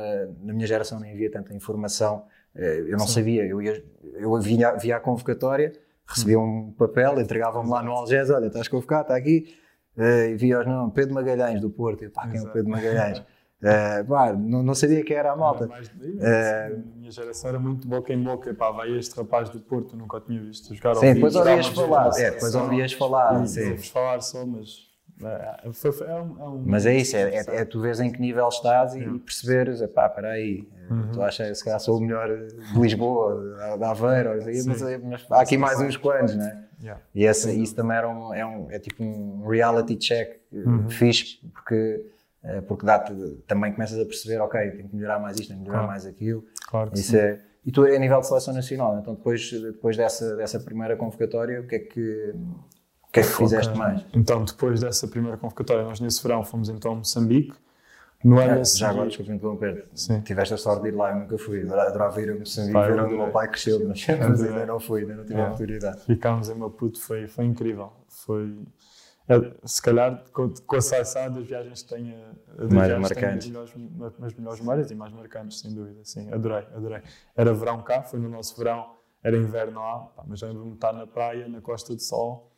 na 0.43 0.53
minha 0.53 0.67
geração, 0.67 1.01
nem 1.01 1.13
havia 1.13 1.31
tanta 1.31 1.55
informação. 1.55 2.25
Eh, 2.55 2.85
eu 2.89 2.99
não 2.99 3.07
sabia. 3.07 3.45
Eu, 3.47 3.63
ia, 3.63 3.83
eu 4.15 4.39
via, 4.41 4.73
via 4.73 4.97
a 4.97 5.01
convocatória, 5.01 5.73
recebia 6.07 6.39
um 6.39 6.73
papel, 6.73 7.21
entregavam-me 7.21 7.71
lá 7.71 7.83
no 7.83 7.93
Algés: 7.93 8.31
olha, 8.31 8.47
estás 8.47 8.69
convocado, 8.69 9.03
está 9.03 9.17
aqui. 9.17 9.57
Eh, 9.97 10.31
e 10.31 10.35
via 10.37 10.61
os 10.61 10.67
nomes, 10.67 10.95
Pedro 10.95 11.15
Magalhães 11.15 11.61
do 11.61 11.71
Porto. 11.71 12.03
Eu, 12.03 12.11
pá, 12.11 12.29
quem 12.29 12.39
é 12.39 12.43
o. 12.43 12.53
Pedro 12.53 12.71
Magalhães? 12.71 13.23
Eh, 13.63 14.03
pá, 14.05 14.33
não, 14.33 14.63
não 14.63 14.75
sabia 14.75 15.05
quem 15.05 15.17
era 15.17 15.33
a 15.33 15.37
malta. 15.37 15.69
Daí, 15.69 16.17
Eh, 16.21 16.73
a 16.75 16.99
minha 16.99 17.11
geração 17.11 17.51
era 17.51 17.59
muito 17.59 17.87
boca 17.87 18.13
em 18.13 18.23
boca. 18.23 18.53
Pá, 18.55 18.71
vai 18.71 18.91
este 18.97 19.17
rapaz 19.17 19.49
do 19.51 19.61
Porto, 19.61 19.97
nunca 19.97 20.21
tinha 20.21 20.41
visto 20.43 20.75
jogar. 20.75 20.97
Sim, 20.97 21.15
depois 21.15 21.37
ouvias 21.37 21.67
falar. 21.69 22.11
É, 22.19 22.31
depois 22.33 22.55
ouvias 22.55 22.93
falar. 22.93 23.47
Sim. 23.47 23.77
falar 23.77 24.21
só, 24.21 24.45
mas 24.45 24.91
é, 25.23 25.61
é 25.65 26.15
um, 26.15 26.43
é 26.43 26.49
um- 26.49 26.63
Mas 26.67 26.87
é 26.87 26.97
isso, 26.97 27.17
é, 27.17 27.23
é, 27.37 27.45
é 27.61 27.65
tu 27.65 27.81
vês 27.81 28.01
em 28.01 28.11
que 28.11 28.21
nível 28.21 28.49
estás 28.49 28.95
e 28.97 29.05
perceberes, 29.21 29.81
pá, 29.93 30.07
espera 30.07 30.31
aí, 30.33 30.69
Uhum. 30.91 31.11
tu 31.13 31.23
achas 31.23 31.59
se 31.59 31.65
calhar 31.65 31.79
sou 31.79 31.99
o 31.99 32.01
melhor 32.01 32.29
de 32.29 32.79
Lisboa, 32.81 33.77
da- 33.79 33.91
Aveiro, 33.91 34.31
mas, 34.67 34.83
há 35.31 35.41
aqui 35.41 35.57
mais 35.57 35.81
uns 35.81 35.97
quantos, 35.97 36.35
não 36.35 36.45
é? 36.45 36.63
Yeah. 36.83 37.01
E 37.15 37.25
esse, 37.25 37.63
isso 37.63 37.77
também 37.77 37.97
era 37.97 38.09
um, 38.09 38.35
é, 38.35 38.45
um, 38.45 38.69
é 38.69 38.79
tipo 38.81 39.05
um 39.05 39.47
reality 39.47 39.95
check 39.97 40.41
uh, 40.53 40.89
fixe, 40.91 41.39
porque, 41.55 41.75
eh, 41.75 42.01
porque 42.67 42.85
dá-te, 42.85 43.13
também 43.47 43.73
começas 43.73 43.99
a 43.99 44.05
perceber, 44.05 44.39
ok, 44.41 44.71
tenho 44.73 44.89
que 44.89 44.97
melhorar 44.97 45.19
mais 45.21 45.39
isto, 45.39 45.49
tenho 45.51 45.61
que 45.63 45.69
melhorar 45.69 45.87
mais 45.87 46.05
aquilo. 46.07 46.45
Claro 46.69 46.91
que 46.91 46.99
Isso 46.99 47.17
é, 47.17 47.41
e 47.65 47.71
tu 47.71 47.85
a 47.85 47.99
nível 47.99 48.21
de 48.21 48.27
seleção 48.27 48.53
nacional, 48.53 48.99
então 48.99 49.15
depois, 49.15 49.51
depois 49.51 49.97
dessa, 49.97 50.35
dessa 50.37 50.59
primeira 50.59 50.97
convocatória, 50.97 51.61
o 51.61 51.67
que 51.67 51.77
é 51.77 51.79
que, 51.79 52.35
o 52.35 53.13
que, 53.13 53.21
é 53.21 53.23
que 53.23 53.29
fizeste 53.29 53.77
mais? 53.79 54.05
Então, 54.13 54.45
depois 54.45 54.81
dessa 54.81 55.07
primeira 55.07 55.37
convocatória, 55.37 55.85
nós 55.85 56.01
nesse 56.01 56.21
verão 56.23 56.43
fomos 56.45 56.69
então 56.69 56.93
a 56.93 56.97
Moçambique. 56.97 57.55
No 58.25 58.39
ano 58.39 58.61
a 58.61 58.65
Já 58.65 58.91
agora, 58.91 59.09
desculpa 59.09 59.33
interromper, 59.33 59.87
Sim. 59.95 60.21
tiveste 60.21 60.55
a 60.55 60.57
sorte 60.57 60.83
de 60.83 60.89
ir 60.89 60.93
lá, 60.93 61.11
eu 61.11 61.17
nunca 61.21 61.37
fui, 61.37 61.63
Adora- 61.63 61.89
adorava 61.89 62.21
ir 62.23 62.31
a 62.31 62.35
Moçambique, 62.37 62.79
ver 62.79 63.01
onde 63.01 63.15
o 63.15 63.19
meu 63.19 63.31
pai 63.33 63.49
cresceu, 63.49 63.85
mas, 63.89 64.07
ainda 64.09 64.65
não 64.67 64.79
fui, 64.79 65.01
ainda 65.01 65.15
não 65.17 65.23
tive 65.25 65.35
a 65.35 65.39
Yeah. 65.39 65.55
oportunidade. 65.55 66.05
ficámos 66.05 66.49
em 66.49 66.55
Maputo 66.55 67.01
foi, 67.01 67.27
foi 67.27 67.45
incrível. 67.45 67.93
Foi, 68.09 68.45
é, 68.45 68.82
se 69.65 69.81
calhar, 69.83 70.25
com, 70.33 70.53
com 70.67 70.77
a 70.77 70.81
seleção 70.81 71.33
das 71.33 71.47
viagens 71.47 71.83
que 71.83 71.89
tenho, 71.95 72.17
das 72.57 72.73
Mais 72.73 72.89
viagens 72.89 73.09
que 73.09 73.15
tenho 73.15 73.27
marcantes. 73.27 73.57
as 73.57 73.75
melhores, 73.77 74.15
as 74.23 74.35
melhores 74.35 74.61
memórias 74.61 74.91
e 74.91 74.95
mais 74.95 75.13
marcantes, 75.13 75.61
sem 75.61 75.75
dúvida. 75.75 76.01
Sim, 76.05 76.33
adorei, 76.33 76.67
adorei. 76.75 77.03
Era 77.37 77.53
verão 77.55 77.83
cá, 77.83 78.03
foi 78.03 78.19
no 78.19 78.29
nosso 78.29 78.57
verão, 78.57 78.97
era 79.23 79.37
inverno 79.37 79.81
lá, 79.81 80.01
pá, 80.01 80.25
mas 80.27 80.43
lembro-me 80.43 80.71
de 80.71 80.77
estar 80.77 80.93
na 80.93 81.07
praia, 81.07 81.49
na 81.49 81.61
Costa 81.61 81.95
do 81.95 82.01
Sol, 82.03 82.53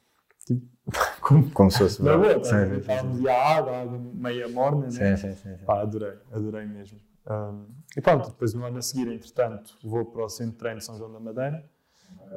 tipo, 0.47 0.66
como, 1.21 1.50
Como 1.50 1.71
se 1.71 1.78
fosse 1.78 1.97
sim, 1.97 2.04
sim. 2.44 2.76
estávamos 2.78 3.26
a 3.26 3.35
água, 3.35 3.76
água 3.83 3.99
meia 3.99 4.49
morna, 4.49 4.87
né? 4.87 5.16
Sim, 5.16 5.35
sim, 5.35 5.56
sim. 5.56 5.64
Pá, 5.64 5.80
adorei, 5.83 6.14
adorei 6.33 6.66
mesmo. 6.66 6.99
Um, 7.26 7.66
e 7.97 8.00
pronto, 8.02 8.28
depois 8.30 8.52
no 8.52 8.64
ano 8.64 8.78
a 8.78 8.83
seguir, 8.83 9.09
entretanto, 9.11 9.78
vou 9.83 10.04
para 10.04 10.25
o 10.25 10.28
Centro 10.28 10.52
de 10.52 10.59
Treino 10.59 10.78
de 10.78 10.85
São 10.85 10.97
João 10.99 11.11
da 11.12 11.21
Madeira 11.21 11.64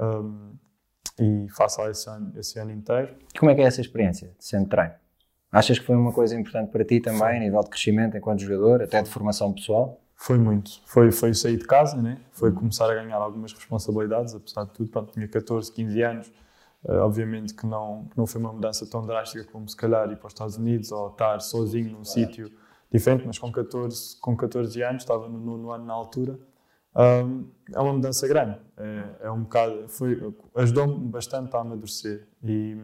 um, 0.02 0.54
e 1.20 1.48
faço 1.50 1.82
lá 1.82 1.90
esse 1.90 2.10
ano, 2.10 2.34
esse 2.38 2.60
ano 2.60 2.72
inteiro. 2.72 3.16
Como 3.38 3.52
é 3.52 3.56
que 3.56 3.62
é 3.62 3.66
essa 3.66 3.82
experiência 3.82 4.30
de 4.40 4.60
de 4.60 4.66
treino? 4.66 4.94
Achas 5.52 5.80
que 5.80 5.86
foi 5.86 5.96
uma 5.96 6.12
coisa 6.12 6.38
importante 6.38 6.72
para 6.72 6.84
ti 6.84 7.00
também, 7.00 7.38
a 7.38 7.40
nível 7.40 7.62
de 7.62 7.70
crescimento 7.70 8.18
enquanto 8.18 8.42
jogador, 8.42 8.84
até 8.84 9.02
de 9.02 9.10
formação 9.10 9.54
pessoal? 9.54 10.00
Foi 10.16 10.38
muito. 10.38 10.82
Foi, 10.86 11.12
foi 11.12 11.34
sair 11.34 11.58
de 11.58 11.66
casa, 11.66 12.02
né? 12.02 12.18
foi 12.32 12.52
começar 12.52 12.90
a 12.90 12.94
ganhar 12.94 13.18
algumas 13.18 13.54
responsabilidades, 13.54 14.34
apesar 14.34 14.66
de 14.66 14.72
tudo. 14.72 14.90
Pronto, 14.90 15.14
tinha 15.14 15.28
14, 15.28 15.72
15 15.72 16.02
anos. 16.02 16.32
Eh, 16.88 16.98
obviamente 16.98 17.54
que 17.54 17.66
não, 17.66 18.06
que 18.10 18.18
não 18.18 18.26
foi 18.28 18.42
uma 18.42 18.54
mudança 18.54 18.86
tão 18.86 19.06
drástica 19.06 19.44
como 19.52 19.68
se 19.68 19.76
calhar 19.76 20.12
ir 20.12 20.18
para 20.18 20.28
os 20.28 20.34
Estados 20.34 20.58
Unidos 20.58 20.92
ou 20.92 21.10
estar 21.10 21.40
sozinho 21.40 21.92
num 21.92 22.04
sítio 22.04 22.52
diferente, 22.92 23.26
mas 23.26 23.38
com 23.38 23.52
14, 23.52 24.18
com 24.20 24.36
14 24.36 24.82
anos, 24.82 25.04
estava 25.04 25.28
no 25.28 25.40
nono 25.40 25.72
ano 25.72 25.86
na 25.86 25.94
altura. 25.94 26.40
Ahm, 26.98 27.46
é 27.72 27.80
uma 27.80 27.94
mudança 27.94 28.28
grande. 28.28 28.60
É, 28.76 29.28
é 29.28 29.32
um 29.32 29.44
bocado, 29.44 29.86
ajudou-me 30.56 31.08
bastante 31.10 31.56
a 31.56 31.60
amadurecer. 31.60 32.28
E, 32.44 32.76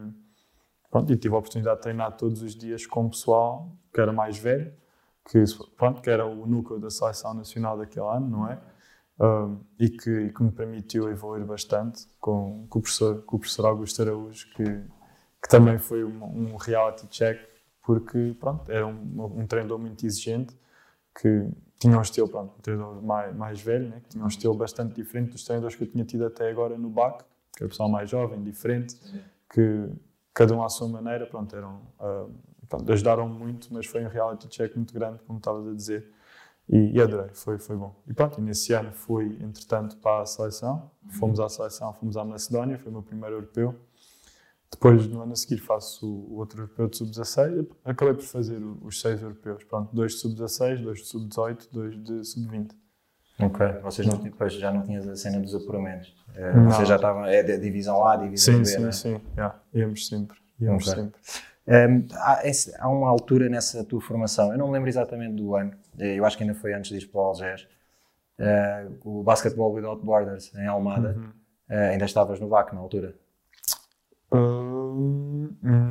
pronto, 0.92 1.12
e 1.12 1.18
tive 1.18 1.34
a 1.34 1.40
oportunidade 1.40 1.78
de 1.78 1.82
treinar 1.82 2.16
todos 2.16 2.44
os 2.44 2.56
dias 2.56 2.86
com 2.86 3.08
o 3.08 3.10
pessoal 3.10 3.76
que 3.92 4.00
era 4.00 4.14
mais 4.14 4.38
velho, 4.38 4.72
que, 5.30 5.44
pronto, 5.78 6.02
que 6.02 6.10
era 6.10 6.26
o 6.26 6.46
núcleo 6.46 6.80
da 6.80 6.90
seleção 6.90 7.34
nacional 7.34 7.78
daquele 7.78 8.06
ano, 8.06 8.28
não 8.28 8.48
é? 8.48 8.60
Um, 9.20 9.60
e, 9.80 9.90
que, 9.90 10.10
e 10.10 10.34
que 10.34 10.44
me 10.44 10.52
permitiu 10.52 11.10
evoluir 11.10 11.46
bastante 11.46 12.08
com, 12.20 12.66
com, 12.68 12.80
o, 12.80 12.82
professor, 12.82 13.22
com 13.24 13.36
o 13.36 13.40
professor 13.40 13.68
Augusto 13.68 14.02
Araújo, 14.02 14.48
que, 14.56 14.64
que 14.64 15.50
também 15.50 15.78
foi 15.78 16.04
um, 16.04 16.24
um 16.24 16.56
reality 16.58 17.08
check, 17.08 17.40
porque 17.84 18.36
pronto, 18.40 18.72
era 18.72 18.86
um, 18.88 19.40
um 19.40 19.46
treinador 19.46 19.78
muito 19.78 20.04
exigente, 20.04 20.58
que 21.22 21.48
tinha 21.84 21.98
um 21.98 22.02
estilo, 22.02 22.30
pronto, 22.30 22.54
um 22.58 22.62
treinador 22.62 23.04
mais, 23.04 23.36
mais 23.36 23.62
velho, 23.62 23.90
né? 23.90 24.00
que 24.02 24.10
tinha 24.12 24.24
um 24.24 24.28
estilo 24.28 24.54
bastante 24.54 24.96
diferente 24.96 25.32
dos 25.32 25.44
treinadores 25.44 25.76
que 25.76 25.84
eu 25.84 25.88
tinha 25.88 26.06
tido 26.06 26.26
até 26.26 26.50
agora 26.50 26.78
no 26.78 26.90
BAC, 26.90 27.26
que 27.58 27.64
é 27.64 27.66
o 27.66 27.70
pessoal 27.70 27.90
mais 27.90 28.10
jovem, 28.10 28.42
diferente, 28.42 28.96
que 29.50 29.90
cada 30.34 30.56
um 30.56 30.64
à 30.64 30.70
sua 30.70 30.88
maneira, 30.88 31.26
pronto, 31.28 31.54
eram, 31.54 31.82
uh, 32.00 32.32
pronto, 32.70 32.90
ajudaram 32.90 33.28
muito, 33.28 33.68
mas 33.74 33.86
foi 33.86 34.06
um 34.06 34.08
reality 34.08 34.48
check 34.48 34.74
muito 34.78 34.94
grande, 34.94 35.20
como 35.28 35.40
estavas 35.40 35.68
a 35.68 35.74
dizer. 35.74 36.10
E, 36.70 36.94
e 36.94 37.02
adorei, 37.02 37.30
foi, 37.34 37.60
foi 37.60 37.76
bom. 37.76 37.94
E 38.08 38.14
pronto, 38.14 38.40
e 38.40 38.42
nesse 38.42 38.72
ano 38.72 38.94
fui, 38.94 39.38
entretanto, 39.42 39.98
para 39.98 40.22
a 40.22 40.26
seleção. 40.26 40.90
Fomos 41.10 41.42
à 41.42 41.50
seleção, 41.50 41.94
fomos 41.94 42.16
à 42.16 42.24
Macedónia, 42.24 42.80
foi 42.80 42.90
o 42.90 42.94
meu 42.94 43.04
primeiro 43.04 43.36
europeu. 43.36 43.76
Depois, 44.74 45.08
no 45.08 45.22
ano 45.22 45.34
a 45.34 45.36
seguir, 45.36 45.58
faço 45.58 46.06
o 46.08 46.36
outro 46.38 46.62
europeu 46.64 46.88
de 46.88 46.98
sub-16. 46.98 47.68
Acabei 47.86 48.14
por 48.14 48.24
fazer 48.24 48.60
os 48.82 49.00
seis 49.00 49.22
europeus. 49.22 49.64
Pronto, 49.64 49.94
dois 49.96 50.14
de 50.14 50.18
sub-16, 50.20 50.82
dois 50.82 51.00
de 51.00 51.06
sub-18, 51.06 51.68
dois 51.72 52.04
de 52.04 52.24
sub-20. 52.26 52.72
Ok. 53.40 53.66
Vocês 53.84 54.08
não, 54.08 54.18
depois 54.18 54.54
já 54.54 54.72
não 54.72 54.84
tinhas 54.84 55.08
a 55.08 55.16
cena 55.16 55.40
dos 55.40 55.54
apuramentos. 55.56 56.16
Não. 56.56 56.66
Vocês 56.72 56.88
já 56.88 56.96
estavam, 56.96 57.26
é 57.26 57.44
da 57.44 57.56
divisão 57.58 58.06
A, 58.06 58.16
divisão 58.16 58.54
Sim, 58.56 58.60
B, 58.60 58.66
sim, 58.66 58.80
né? 58.82 58.92
sim. 58.92 59.22
Yeah, 59.36 59.60
íamos 59.74 60.08
sempre. 60.08 60.38
Íamos 60.60 60.88
Ok. 60.88 61.02
sempre. 61.04 61.20
Um, 61.66 62.08
há, 62.16 62.42
esse- 62.48 62.76
há 62.78 62.90
uma 62.90 63.10
altura 63.10 63.48
nessa 63.50 63.84
tua 63.86 64.02
formação, 64.02 64.52
eu 64.52 64.58
não 64.58 64.68
me 64.68 64.74
lembro 64.74 64.90
exatamente 64.90 65.36
do 65.36 65.56
ano, 65.56 65.72
eh, 65.98 66.16
eu 66.20 66.26
acho 66.26 66.36
que 66.38 66.44
ainda 66.44 66.54
foi 66.56 66.74
antes 66.74 66.92
de 66.92 66.98
ir 67.04 67.08
para 67.10 67.22
o 67.22 67.24
Algés, 67.24 67.68
eh, 68.38 68.88
o 69.06 69.24
Basketball 69.24 69.72
Without 69.74 70.04
Borders 70.06 70.54
em 70.56 70.68
Almada, 70.68 71.16
Uhum. 71.18 71.30
Eh, 71.70 71.90
ainda 71.92 72.04
estavas 72.06 72.40
no 72.42 72.50
VAC 72.50 72.74
na 72.74 72.82
altura. 72.82 73.16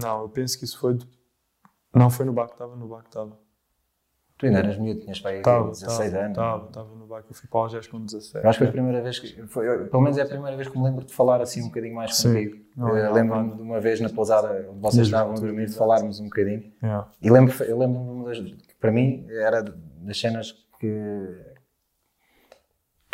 Não, 0.02 0.22
eu 0.22 0.28
penso 0.28 0.58
que 0.58 0.64
isso 0.64 0.78
foi. 0.78 0.94
de- 0.94 1.06
Não, 1.94 2.11
foi 2.11 2.25
no 2.26 2.32
BAC, 2.32 2.52
estava 2.52 2.75
no 2.76 2.88
BAC, 2.88 3.06
estava. 3.06 3.38
Tu 4.38 4.46
ainda 4.46 4.58
eras 4.58 4.76
miúdo, 4.76 5.00
tinhas 5.00 5.20
para 5.20 5.30
aí 5.30 5.38
Estava, 5.38 5.70
16 5.70 6.14
anos. 6.14 6.30
Estava, 6.30 6.66
estava 6.66 6.94
no 6.96 7.06
bairro. 7.06 7.26
Eu 7.30 7.34
fui 7.34 7.49
para 7.49 7.58
o 7.58 7.62
Algés 7.62 7.87
com 7.87 8.04
17. 8.04 8.42
Eu 8.44 8.50
acho 8.50 8.58
que 8.58 8.64
foi 8.64 8.68
a 8.70 8.72
primeira 8.72 9.00
vez 9.00 9.18
que. 9.20 9.46
Foi, 9.46 9.68
eu- 9.68 9.87
pelo 9.88 10.02
menos 10.02 10.18
é 10.18 10.22
a 10.22 10.26
primeira 10.26 10.56
vez 10.56 10.68
que 10.68 10.76
me 10.76 10.82
lembro 10.84 11.04
de 11.04 11.12
falar 11.12 11.40
assim 11.40 11.62
um 11.62 11.66
bocadinho 11.66 11.94
mais 11.94 12.16
Sim. 12.16 12.32
contigo. 12.34 12.56
Eu 12.76 12.82
não, 13.04 13.12
Lembro-me 13.12 13.54
de 13.54 13.62
uma 13.62 13.80
vez 13.80 14.00
na 14.00 14.08
pousada 14.08 14.68
onde 14.68 14.80
vocês 14.80 15.06
estavam 15.06 15.34
a 15.34 15.37
dormir 15.37 15.66
de 15.66 15.75
falarmos 15.76 16.18
um 16.18 16.25
bocadinho. 16.25 16.72
Yeah. 16.82 17.08
E 17.22 17.30
lembro, 17.30 17.54
eu 17.62 17.78
lembro-me 17.78 18.04
de 18.04 18.11
uma 18.11 18.25
das. 18.25 18.40
para 18.80 18.90
mim 18.90 19.25
era 19.28 19.62
das 19.62 20.18
cenas 20.18 20.52
que. 20.80 21.51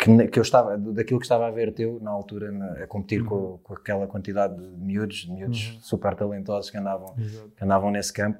Que, 0.01 0.27
que 0.29 0.39
eu 0.39 0.43
estava, 0.43 0.77
daquilo 0.77 1.19
que 1.19 1.25
estava 1.25 1.45
a 1.45 1.51
ver 1.51 1.73
teu 1.73 1.99
na 2.01 2.09
altura 2.09 2.51
na- 2.53 2.71
a 2.83 2.87
competir 2.87 3.21
com, 3.25 3.57
com 3.61 3.73
aquela 3.73 4.07
quantidade 4.07 4.55
de 4.55 4.77
miúdos, 4.81 5.17
de 5.17 5.31
miúdos 5.33 5.77
super 5.81 6.15
talentosos 6.15 6.71
que 6.71 6.77
andavam, 6.77 7.13
Exato. 7.19 7.49
que 7.57 7.63
andavam 7.65 7.91
nesse 7.91 8.13
campo. 8.13 8.39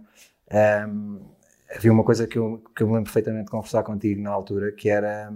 Ahm, 0.50 1.20
havia 1.76 1.92
uma 1.92 2.04
coisa 2.06 2.26
que 2.26 2.40
eu, 2.40 2.64
que 2.74 2.82
eu 2.82 2.88
me 2.88 2.94
lembro 2.94 3.12
perfeitamente 3.12 3.46
de 3.46 3.52
conversar 3.52 3.84
contigo 3.84 4.22
na 4.22 4.30
altura, 4.32 4.72
que 4.72 4.88
era 4.90 5.34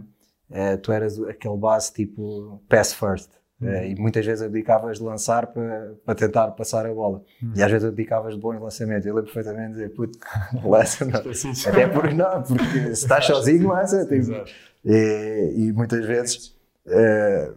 eh, 0.49 0.77
tu 0.77 0.93
eras 0.93 1.19
aquele 1.23 1.57
base 1.57 1.91
tipo 1.93 2.61
pass 2.69 2.93
first. 2.93 3.29
Eh, 3.61 3.91
e 3.91 3.95
muitas 3.95 4.25
vezes 4.25 4.43
abdicavas 4.43 4.97
de 4.97 5.03
lançar 5.03 5.47
para, 5.47 5.93
para 6.05 6.15
tentar 6.15 6.51
passar 6.51 6.85
a 6.85 6.93
bola. 6.93 7.23
E 7.55 7.63
às 7.63 7.71
vezes 7.71 7.87
abdicavas 7.87 8.33
de 8.33 8.39
bons 8.39 8.59
lançamentos. 8.59 9.05
Eu 9.05 9.15
lembro 9.15 9.31
perfeitamente 9.31 9.73
de 9.73 9.73
dizer, 9.73 9.89
puto, 9.89 10.17
lança 10.65 11.05
não. 11.05 11.31
Esqueci. 11.31 11.69
Até 11.69 11.87
porque 11.87 12.13
não, 12.13 12.41
porque 12.43 12.79
se 12.95 13.03
estás 13.03 13.25
sozinho, 13.25 13.69
lança. 13.69 14.05
Tipo, 14.05 14.43
e, 14.83 15.53
e 15.55 15.73
muitas 15.73 16.05
vezes, 16.05 16.57
eh, 16.87 17.51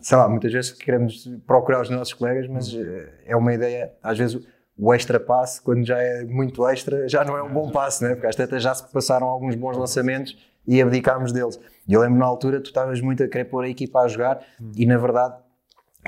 sei 0.00 0.16
lá, 0.16 0.28
muitas 0.28 0.52
vezes 0.52 0.72
queremos 0.72 1.28
procurar 1.46 1.82
os 1.82 1.90
nossos 1.90 2.14
colegas, 2.14 2.48
mas 2.48 2.74
eh, 2.74 3.08
é 3.26 3.36
uma 3.36 3.54
ideia, 3.54 3.92
às 4.02 4.18
vezes 4.18 4.40
o 4.78 4.92
extra 4.92 5.20
passe, 5.20 5.60
quando 5.60 5.84
já 5.86 5.98
é 5.98 6.24
muito 6.24 6.66
extra, 6.66 7.08
já 7.08 7.24
não 7.24 7.36
é 7.36 7.42
um 7.42 7.52
bom 7.52 7.70
passe, 7.70 8.02
né? 8.02 8.14
porque 8.14 8.26
às 8.26 8.36
tantas 8.36 8.62
já 8.62 8.74
se 8.74 8.90
passaram 8.90 9.26
alguns 9.26 9.54
bons 9.54 9.76
lançamentos 9.76 10.36
e 10.66 10.80
abdicámos 10.80 11.32
deles. 11.32 11.58
E 11.86 11.92
eu 11.92 12.00
lembro 12.00 12.18
na 12.18 12.26
altura, 12.26 12.60
tu 12.60 12.66
estavas 12.66 13.00
muito 13.00 13.22
a 13.22 13.28
querer 13.28 13.44
pôr 13.46 13.64
a 13.64 13.68
equipa 13.68 14.00
a 14.00 14.08
jogar 14.08 14.40
e 14.74 14.86
na 14.86 14.96
verdade, 14.96 15.34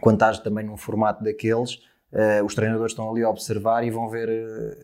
quando 0.01 0.17
estás 0.17 0.39
também 0.39 0.65
num 0.65 0.77
formato 0.77 1.23
daqueles, 1.23 1.79
eh, 2.13 2.43
os 2.43 2.55
treinadores 2.55 2.93
estão 2.93 3.11
ali 3.11 3.23
a 3.23 3.29
observar 3.29 3.85
e 3.85 3.91
vão 3.91 4.09
ver 4.09 4.29
eh, 4.29 4.77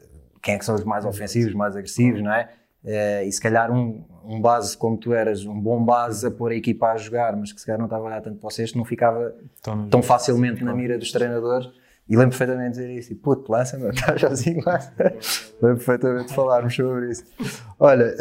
quem 0.42 0.54
é 0.54 0.58
que 0.58 0.64
são 0.64 0.74
os 0.74 0.84
mais 0.84 1.04
ofensivos, 1.04 1.54
mais 1.54 1.74
agressivos, 1.76 2.22
não 2.22 2.32
é? 2.32 2.50
Eh, 2.84 3.24
e 3.24 3.32
se 3.32 3.40
calhar 3.40 3.70
um, 3.70 4.04
um 4.24 4.40
base 4.40 4.76
como 4.76 4.96
tu 4.96 5.12
eras, 5.12 5.44
um 5.44 5.58
bom 5.58 5.82
base 5.84 6.26
a 6.26 6.30
pôr 6.30 6.52
a 6.52 6.54
equipa 6.54 6.92
a 6.92 6.96
jogar, 6.96 7.36
mas 7.36 7.52
que 7.52 7.60
se 7.60 7.66
calhar 7.66 7.78
não 7.78 7.86
estava 7.86 8.04
a 8.04 8.06
olhar 8.06 8.20
tanto 8.20 8.38
para 8.38 8.50
vocês, 8.50 8.74
não 8.74 8.84
ficava 8.84 9.34
Então, 9.60 9.88
tão 9.88 10.02
facilmente 10.02 10.64
na 10.64 10.74
mira 10.74 10.98
dos 10.98 11.12
treinadores. 11.12 11.68
E 12.10 12.16
lembro 12.16 12.36
perfeitamente 12.36 12.72
de 12.72 12.80
dizer 12.80 12.90
isso. 12.90 13.12
E, 13.12 13.14
puto, 13.14 13.50
lança-me, 13.52 13.88
estás 13.90 14.20
sozinho, 14.20 14.62
lança. 14.66 14.92
lembro 15.62 15.76
perfeitamente 15.76 16.26
de 16.28 16.34
falarmos 16.34 16.74
sobre 16.74 17.10
isso. 17.10 17.24
Olha, 17.78 18.12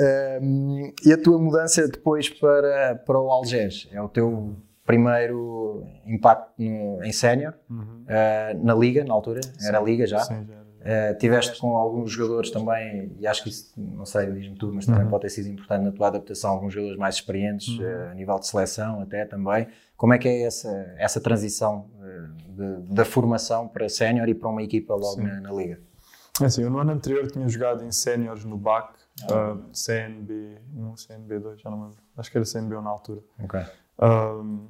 hum, 0.41 0.93
e 1.03 1.11
a 1.11 1.17
tua 1.21 1.39
mudança 1.39 1.87
depois 1.87 2.29
para, 2.29 2.95
para 3.03 3.19
o 3.19 3.31
Algés? 3.31 3.89
É 3.91 3.99
o 3.99 4.07
teu 4.07 4.55
primeiro 4.85 5.83
impacto 6.05 6.51
no- 6.59 7.03
em 7.03 7.11
sénior, 7.11 7.53
eh, 8.07 8.55
na 8.61 8.75
Liga, 8.75 9.03
na 9.03 9.13
altura? 9.13 9.41
Era 9.63 9.79
Liga 9.81 10.05
já? 10.05 10.19
Sim, 10.19 10.45
já. 10.47 10.59
Uh, 10.79 11.17
tiveste 11.17 11.59
com 11.59 11.75
alguns 11.75 12.09
jogadores 12.09 12.51
também, 12.51 13.11
e 13.19 13.27
acho 13.27 13.43
que 13.43 13.49
isso, 13.49 13.73
não 13.77 14.05
sei, 14.05 14.31
diz-me 14.31 14.55
tu, 14.55 14.71
mas 14.73 14.85
também 14.85 15.05
pode 15.07 15.23
ter 15.23 15.29
sido 15.29 15.49
importante 15.49 15.83
na 15.83 15.91
tua 15.91 16.07
adaptação, 16.07 16.51
alguns 16.51 16.73
jogadores 16.73 16.97
mais 16.97 17.15
experientes, 17.15 17.67
uh, 17.79 18.11
a 18.11 18.15
nível 18.15 18.39
de 18.39 18.47
seleção 18.47 19.01
até 19.01 19.25
também. 19.25 19.67
Como 19.97 20.13
é 20.13 20.17
que 20.17 20.29
é 20.29 20.43
essa, 20.43 20.69
essa 20.97 21.19
transição 21.19 21.85
uh, 21.98 21.98
da 22.89 23.05
formação 23.05 23.67
para 23.67 23.87
sénior 23.89 24.27
e 24.27 24.33
para 24.33 24.49
uma 24.49 24.63
equipa 24.63 24.95
logo 24.95 25.21
na, 25.21 25.41
na 25.41 25.51
liga? 25.51 25.79
É 26.41 26.45
Assim, 26.45 26.63
eu 26.63 26.69
no 26.69 26.79
ano 26.79 26.91
anterior 26.91 27.29
tinha 27.29 27.47
jogado 27.49 27.83
em 27.83 27.91
séniores 27.91 28.45
no 28.45 28.57
BAC, 28.57 28.93
ah, 29.29 29.57
CNB1, 29.73 30.93
CNB2, 30.95 31.57
já 31.57 31.69
não 31.69 31.83
lembro. 31.83 31.97
Acho 32.15 32.31
que 32.31 32.37
era 32.37 32.45
CNB1 32.45 32.81
na 32.81 32.89
altura. 32.89 33.21
Ok. 33.43 33.59
Ahm, 33.99 34.67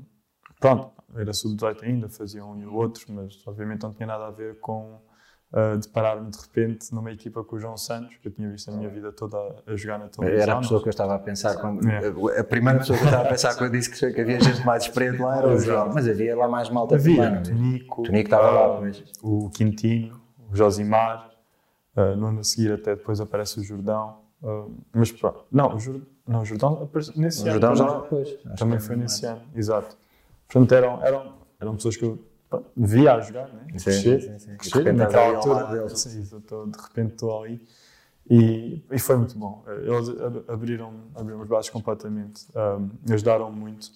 pronto, 0.59 0.91
era 1.15 1.31
sub-18 1.33 1.83
ainda, 1.83 2.09
fazia 2.09 2.43
um 2.43 2.57
e 2.59 2.65
o 2.65 2.73
outro, 2.73 3.05
mas 3.09 3.45
obviamente 3.45 3.83
não 3.83 3.93
tinha 3.93 4.07
nada 4.07 4.27
a 4.27 4.31
ver 4.31 4.59
com 4.59 4.99
ah, 5.51 5.75
deparar-me 5.75 6.29
de 6.29 6.37
repente 6.39 6.93
numa 6.93 7.11
equipa 7.11 7.43
com 7.43 7.55
o 7.55 7.59
João 7.59 7.75
Santos, 7.75 8.15
que 8.17 8.27
eu 8.27 8.31
tinha 8.31 8.49
visto 8.49 8.69
a 8.69 8.73
minha 8.73 8.89
vida 8.89 9.11
toda 9.11 9.37
a, 9.37 9.71
a 9.71 9.75
jogar 9.75 9.97
na 9.99 10.07
televisão. 10.07 10.43
Era 10.43 10.53
a 10.53 10.59
pessoa 10.59 10.81
que 10.81 10.87
eu 10.87 10.91
estava 10.91 11.15
a 11.15 11.19
pensar 11.19 11.55
quando. 11.57 11.87
É. 11.89 12.39
A 12.39 12.43
primeira 12.43 12.79
pessoa 12.79 12.97
que 12.97 13.03
eu 13.03 13.07
estava 13.07 13.25
a 13.27 13.29
pensar 13.29 13.55
quando 13.57 13.71
disse 13.71 13.89
que, 13.89 14.13
que 14.13 14.21
havia 14.21 14.39
gente 14.39 14.63
mais 14.65 14.83
experiente 14.83 15.21
lá 15.21 15.37
era 15.37 15.47
o 15.47 15.57
João. 15.59 15.91
Mas 15.93 16.07
havia 16.07 16.35
lá 16.37 16.47
mais 16.47 16.69
malta 16.69 16.95
Havia 16.95 17.15
também, 17.23 17.37
havia? 17.39 17.53
Tonico, 17.55 18.03
Tonico 18.03 18.27
estava 18.27 18.51
lá, 18.51 18.77
pois. 18.77 19.03
o 19.23 19.49
Quintino, 19.49 20.21
o 20.51 20.55
Josimar, 20.55 21.31
ah, 21.95 22.15
no 22.15 22.27
ano 22.27 22.39
a 22.41 22.43
seguir 22.43 22.71
até 22.73 22.95
depois 22.95 23.19
aparece 23.19 23.59
o 23.59 23.63
Jordão. 23.63 24.19
ah, 24.43 24.65
mas 24.93 25.11
pronto, 25.11 25.45
não, 25.51 25.75
o, 25.75 25.79
Jor- 25.79 26.01
não, 26.27 26.41
o 26.41 26.45
Jordão 26.45 26.83
apareceu 26.83 27.13
nesse 27.17 27.39
O 27.39 27.43
ano. 27.43 27.51
Jordão 27.53 27.75
já 27.75 27.85
também. 27.85 28.01
depois. 28.03 28.37
Também 28.59 28.79
foi 28.79 28.95
nesse 28.95 29.25
ano, 29.25 29.41
exato. 29.55 29.97
Portanto, 30.47 30.71
eram, 30.75 31.03
eram, 31.03 31.33
eram 31.59 31.75
pessoas 31.75 31.97
que 31.97 32.05
eu 32.05 32.19
via 32.75 33.13
a 33.15 33.21
jogar, 33.21 33.47
né? 33.53 33.61
Sim, 33.77 33.83
Crescer, 33.83 34.21
sim, 34.21 34.39
sim. 34.39 34.55
De 34.57 34.69
repente 34.77 34.95
naquela 34.97 35.37
altura. 35.37 35.89
Sim, 35.95 36.21
de 36.21 36.81
repente 36.81 37.13
estou 37.13 37.43
ali. 37.43 37.61
E, 38.29 38.83
e 38.91 38.99
foi 38.99 39.17
muito 39.17 39.37
bom. 39.37 39.63
Eles 39.67 40.09
ab- 40.09 40.43
abriram, 40.47 40.93
abriram 41.15 41.41
os 41.41 41.47
braços 41.47 41.69
completamente. 41.71 42.45
um, 42.55 43.13
ajudaram 43.13 43.51
muito. 43.51 43.89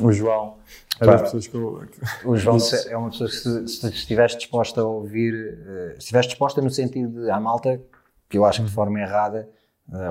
O 0.00 0.12
João 0.12 0.58
era 1.00 1.04
Claro. 1.06 1.10
das 1.12 1.22
pessoas 1.22 1.46
que 1.46 1.54
eu. 1.56 1.86
que- 1.90 2.28
O 2.28 2.36
João 2.36 2.58
é 2.88 2.96
uma 2.96 3.10
pessoa 3.10 3.28
que 3.30 3.36
se, 3.36 3.68
se 3.68 3.86
estivesse 3.88 4.36
disposta 4.36 4.80
a 4.80 4.84
ouvir, 4.84 5.58
eh, 5.66 5.92
se 5.94 5.98
estivesse 6.00 6.28
disposta 6.28 6.60
no 6.60 6.70
sentido 6.70 7.22
de, 7.24 7.30
à 7.30 7.40
malta, 7.40 7.80
que 8.28 8.36
eu 8.36 8.44
acho 8.44 8.60
que 8.60 8.68
de 8.68 8.74
forma 8.74 9.00
errada, 9.00 9.48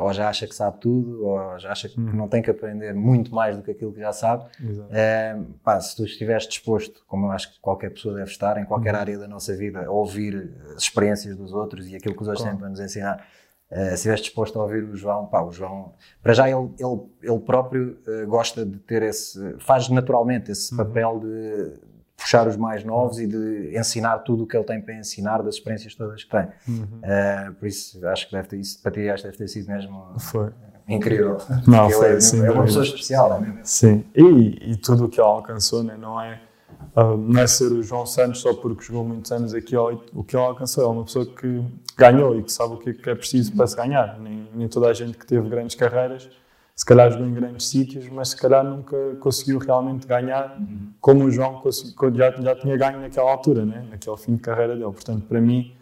ou 0.02 0.12
já 0.14 0.28
acha 0.30 0.48
que 0.48 0.56
sabe 0.56 0.80
tudo, 0.80 1.26
ou 1.26 1.60
já 1.60 1.72
acha 1.72 1.88
que 1.88 2.00
não 2.00 2.28
tem 2.28 2.42
que 2.42 2.50
aprender 2.50 2.94
muito 2.96 3.34
mais 3.34 3.56
do 3.56 3.62
que 3.64 3.72
aquilo 3.72 3.94
que 3.94 4.00
já 4.00 4.12
sabe, 4.12 4.46
eh, 4.90 5.38
pá, 5.64 5.80
se 5.80 5.96
tu 5.96 6.04
estiveres 6.04 6.48
disposto, 6.48 7.04
como 7.08 7.28
eu 7.28 7.32
acho 7.32 7.54
que 7.54 7.60
qualquer 7.60 7.92
pessoa 7.92 8.16
deve 8.16 8.30
estar, 8.32 8.58
em 8.58 8.66
qualquer 8.66 8.94
Uhum. 8.96 9.00
área 9.02 9.18
da 9.20 9.28
nossa 9.28 9.56
vida, 9.56 9.86
a 9.86 9.92
ouvir 9.92 10.52
as 10.76 10.84
experiências 10.84 11.36
dos 11.36 11.54
outros 11.54 11.88
e 11.88 11.96
aquilo 11.96 12.16
que 12.16 12.22
os 12.22 12.28
outros 12.28 12.46
têm 12.46 12.58
para 12.58 12.70
nos 12.70 12.80
ensinar, 12.80 13.26
eh, 13.70 13.90
se 13.90 13.94
estiveres 13.96 14.22
disposto 14.22 14.60
a 14.60 14.64
ouvir 14.64 14.84
o 14.84 14.96
João, 14.96 15.26
pá, 15.28 15.42
o 15.44 15.52
João, 15.52 15.94
para 16.24 16.34
já 16.34 16.50
ele, 16.50 16.70
ele, 16.80 17.02
ele 17.22 17.40
próprio 17.42 17.98
eh, 18.08 18.26
gosta 18.26 18.66
de 18.66 18.80
ter 18.80 19.04
esse, 19.04 19.56
faz 19.60 19.90
naturalmente 19.90 20.52
esse 20.52 20.72
Uhum. 20.72 20.78
papel 20.78 21.20
de 21.20 21.74
puxar 22.18 22.48
os 22.48 22.58
mais 22.58 22.84
novos 22.84 23.20
e 23.20 23.28
de 23.28 23.78
ensinar 23.78 24.20
tudo 24.20 24.44
o 24.44 24.48
que 24.48 24.58
ele 24.58 24.66
tem 24.66 24.82
para 24.82 24.96
ensinar 24.96 25.42
das 25.44 25.56
experiências 25.56 25.94
todas 25.94 26.24
que 26.24 26.30
tem. 26.30 26.48
Uhum. 26.68 27.00
Eh, 27.04 27.52
por 27.58 27.68
isso, 27.68 28.06
acho 28.08 28.28
que 28.28 28.36
deve 28.36 28.48
ter, 28.48 28.58
isso 28.58 28.82
para 28.82 28.92
ti 28.92 29.08
acho 29.08 29.24
que 29.24 29.30
deve 29.30 29.38
ter 29.38 29.48
sido 29.48 29.68
mesmo 29.72 30.16
Foi. 30.20 30.50
incrível. 30.90 31.38
Não, 31.68 31.90
foi, 31.90 32.16
é, 32.16 32.20
sem 32.20 32.44
é 32.44 32.52
uma 32.52 32.64
pessoa 32.64 32.84
especial, 32.84 33.38
é 33.38 33.40
mesmo? 33.40 33.60
Sim, 33.64 34.04
e, 34.16 34.72
e 34.72 34.76
tudo 34.76 35.06
o 35.06 35.10
que 35.10 35.22
ele 35.22 35.28
alcançou, 35.28 35.84
né? 35.84 35.96
não, 35.96 36.20
é, 36.20 36.42
ah, 36.96 37.16
não 37.16 37.40
é 37.40 37.46
ser 37.46 37.72
o 37.72 37.84
João 37.84 38.08
Santos 38.08 38.42
só 38.42 38.54
porque 38.56 38.84
jogou 38.84 39.06
muitos 39.06 39.32
anos 39.32 39.54
aqui. 39.54 39.78
O 39.78 40.24
que 40.24 40.36
ele 40.36 40.44
alcançou 40.44 40.84
é 40.84 40.88
uma 40.88 41.04
pessoa 41.04 41.26
que 41.26 41.64
ganhou 41.96 42.40
e 42.40 42.44
que 42.44 42.52
sabe 42.52 42.74
o 42.74 42.78
que 42.78 42.90
é 42.90 42.94
que 42.94 43.10
é 43.10 43.16
preciso 43.16 43.56
para 43.56 43.68
se 43.68 43.76
ganhar. 43.76 44.20
Nem, 44.20 44.50
nem 44.54 44.68
toda 44.68 44.88
a 44.88 44.94
gente 44.94 45.16
que 45.16 45.26
teve 45.26 45.48
grandes 45.48 45.76
carreiras, 45.76 46.28
se 46.78 46.86
calhar 46.86 47.12
jogou 47.12 47.26
em 47.26 47.34
grandes 47.34 47.68
sítios, 47.70 48.08
mas 48.08 48.30
se 48.30 48.38
calhar 48.38 48.64
nunca 48.64 48.96
conseguiu 49.20 49.58
realmente 49.58 50.06
ganhar 50.06 50.56
como 51.02 51.26
o 51.26 51.32
João 51.32 51.56
consegui- 51.56 51.96
já, 52.16 52.30
já 52.40 52.56
tinha 52.56 52.78
ganho 52.78 53.00
naquela 53.00 53.32
altura, 53.32 53.66
né? 53.66 53.84
naquele 53.90 54.16
fim 54.18 54.36
de 54.36 54.42
carreira 54.42 54.76
dele. 54.76 54.92
Portanto, 54.92 55.26
para 55.28 55.42
mim, 55.42 55.74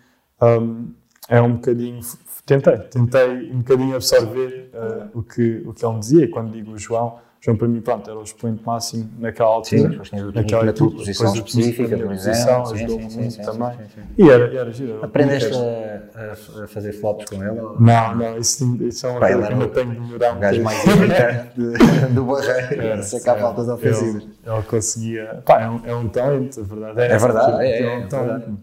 um, 0.41 0.93
é 1.27 1.41
um 1.41 1.55
bocadinho. 1.55 1.99
Tentei, 2.45 2.77
tentei 2.77 3.51
um 3.51 3.57
bocadinho 3.57 3.93
absorver 3.93 4.71
uh, 4.73 5.19
o, 5.19 5.21
que, 5.21 5.63
o 5.65 5.73
que 5.73 5.85
ele 5.85 5.93
me 5.95 5.99
dizia. 5.99 6.23
E 6.23 6.27
quando 6.29 6.53
digo 6.53 6.71
o 6.71 6.77
João, 6.77 7.19
João 7.45 7.55
para 7.57 7.67
mim, 7.67 7.79
pronto, 7.79 8.09
era 8.09 8.17
o 8.17 8.23
expoente 8.23 8.63
máximo 8.65 9.07
naquela 9.19 9.49
altura. 9.49 9.91
Sim, 9.91 9.99
tinhas 10.01 10.27
o 10.27 10.31
Tonico 10.33 10.65
na 10.65 10.73
tua 10.73 10.89
posição 10.91 11.31
específica, 11.35 11.95
por 11.95 12.07
posição, 12.07 12.63
exemplo. 12.73 13.09
Sim, 13.11 13.19
muito 13.19 13.41
também. 13.43 13.77
E 14.17 14.29
era, 14.29 14.57
era 14.57 14.71
giro. 14.71 14.99
Aprendeste 15.05 15.51
a, 15.53 16.63
a- 16.63 16.67
fazer 16.67 16.93
flops 16.93 17.29
com 17.29 17.35
ou- 17.37 17.79
Não, 17.79 18.15
não, 18.15 18.37
isso, 18.39 18.77
isso 18.83 19.05
é 19.05 19.09
uma 19.11 19.19
Pá, 19.19 19.27
coisa 19.31 19.47
que 19.47 19.53
ainda 19.53 19.67
tenho 19.67 19.91
de 19.93 19.99
melhorar 19.99 20.33
um 20.33 20.39
gajo 20.39 20.63
mais 20.63 20.83
do 22.13 22.23
barreiro, 22.25 22.81
Era, 22.81 23.03
sacar 23.03 23.35
era. 23.35 23.45
faltas 23.45 23.69
ofensivas. 23.69 24.23
Ele, 24.23 24.63
conseguia. 24.67 25.43
Pá, 25.45 25.61
é 25.61 25.69
um, 25.69 25.81
é 25.85 25.95
um 25.95 26.07
talento, 26.07 26.59
a 26.59 26.63
verdade 26.63 26.99
é. 27.01 27.05
É 27.11 27.17
verdade, 27.17 27.63
é, 27.63 27.81
é, 27.81 27.97
um 27.97 28.01
é 28.01 28.07
talento. 28.07 28.57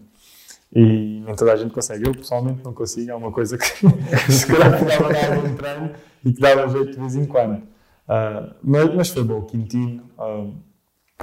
E 0.75 1.21
nem 1.25 1.35
toda 1.35 1.53
a 1.53 1.55
gente 1.55 1.71
consegue. 1.73 2.05
Eu 2.05 2.13
pessoalmente 2.13 2.59
não 2.65 2.73
consigo, 2.73 3.11
é 3.11 3.15
uma 3.15 3.31
coisa 3.31 3.57
que 3.57 3.65
se 4.31 4.47
calhar 4.47 4.77
ficava 4.77 5.13
dar 5.13 5.35
algum 5.35 5.55
treino 5.55 5.91
e 6.25 6.33
que 6.33 6.41
dava 6.41 6.67
jeito 6.67 6.91
de 6.91 6.99
vez 6.99 7.15
em 7.15 7.25
quando. 7.25 7.61
Ah, 8.07 8.53
mas, 8.61 8.93
mas 8.95 9.09
foi 9.09 9.23
bom, 9.23 9.39
o 9.39 9.43
Quintino. 9.43 10.03
ah, 10.17 10.45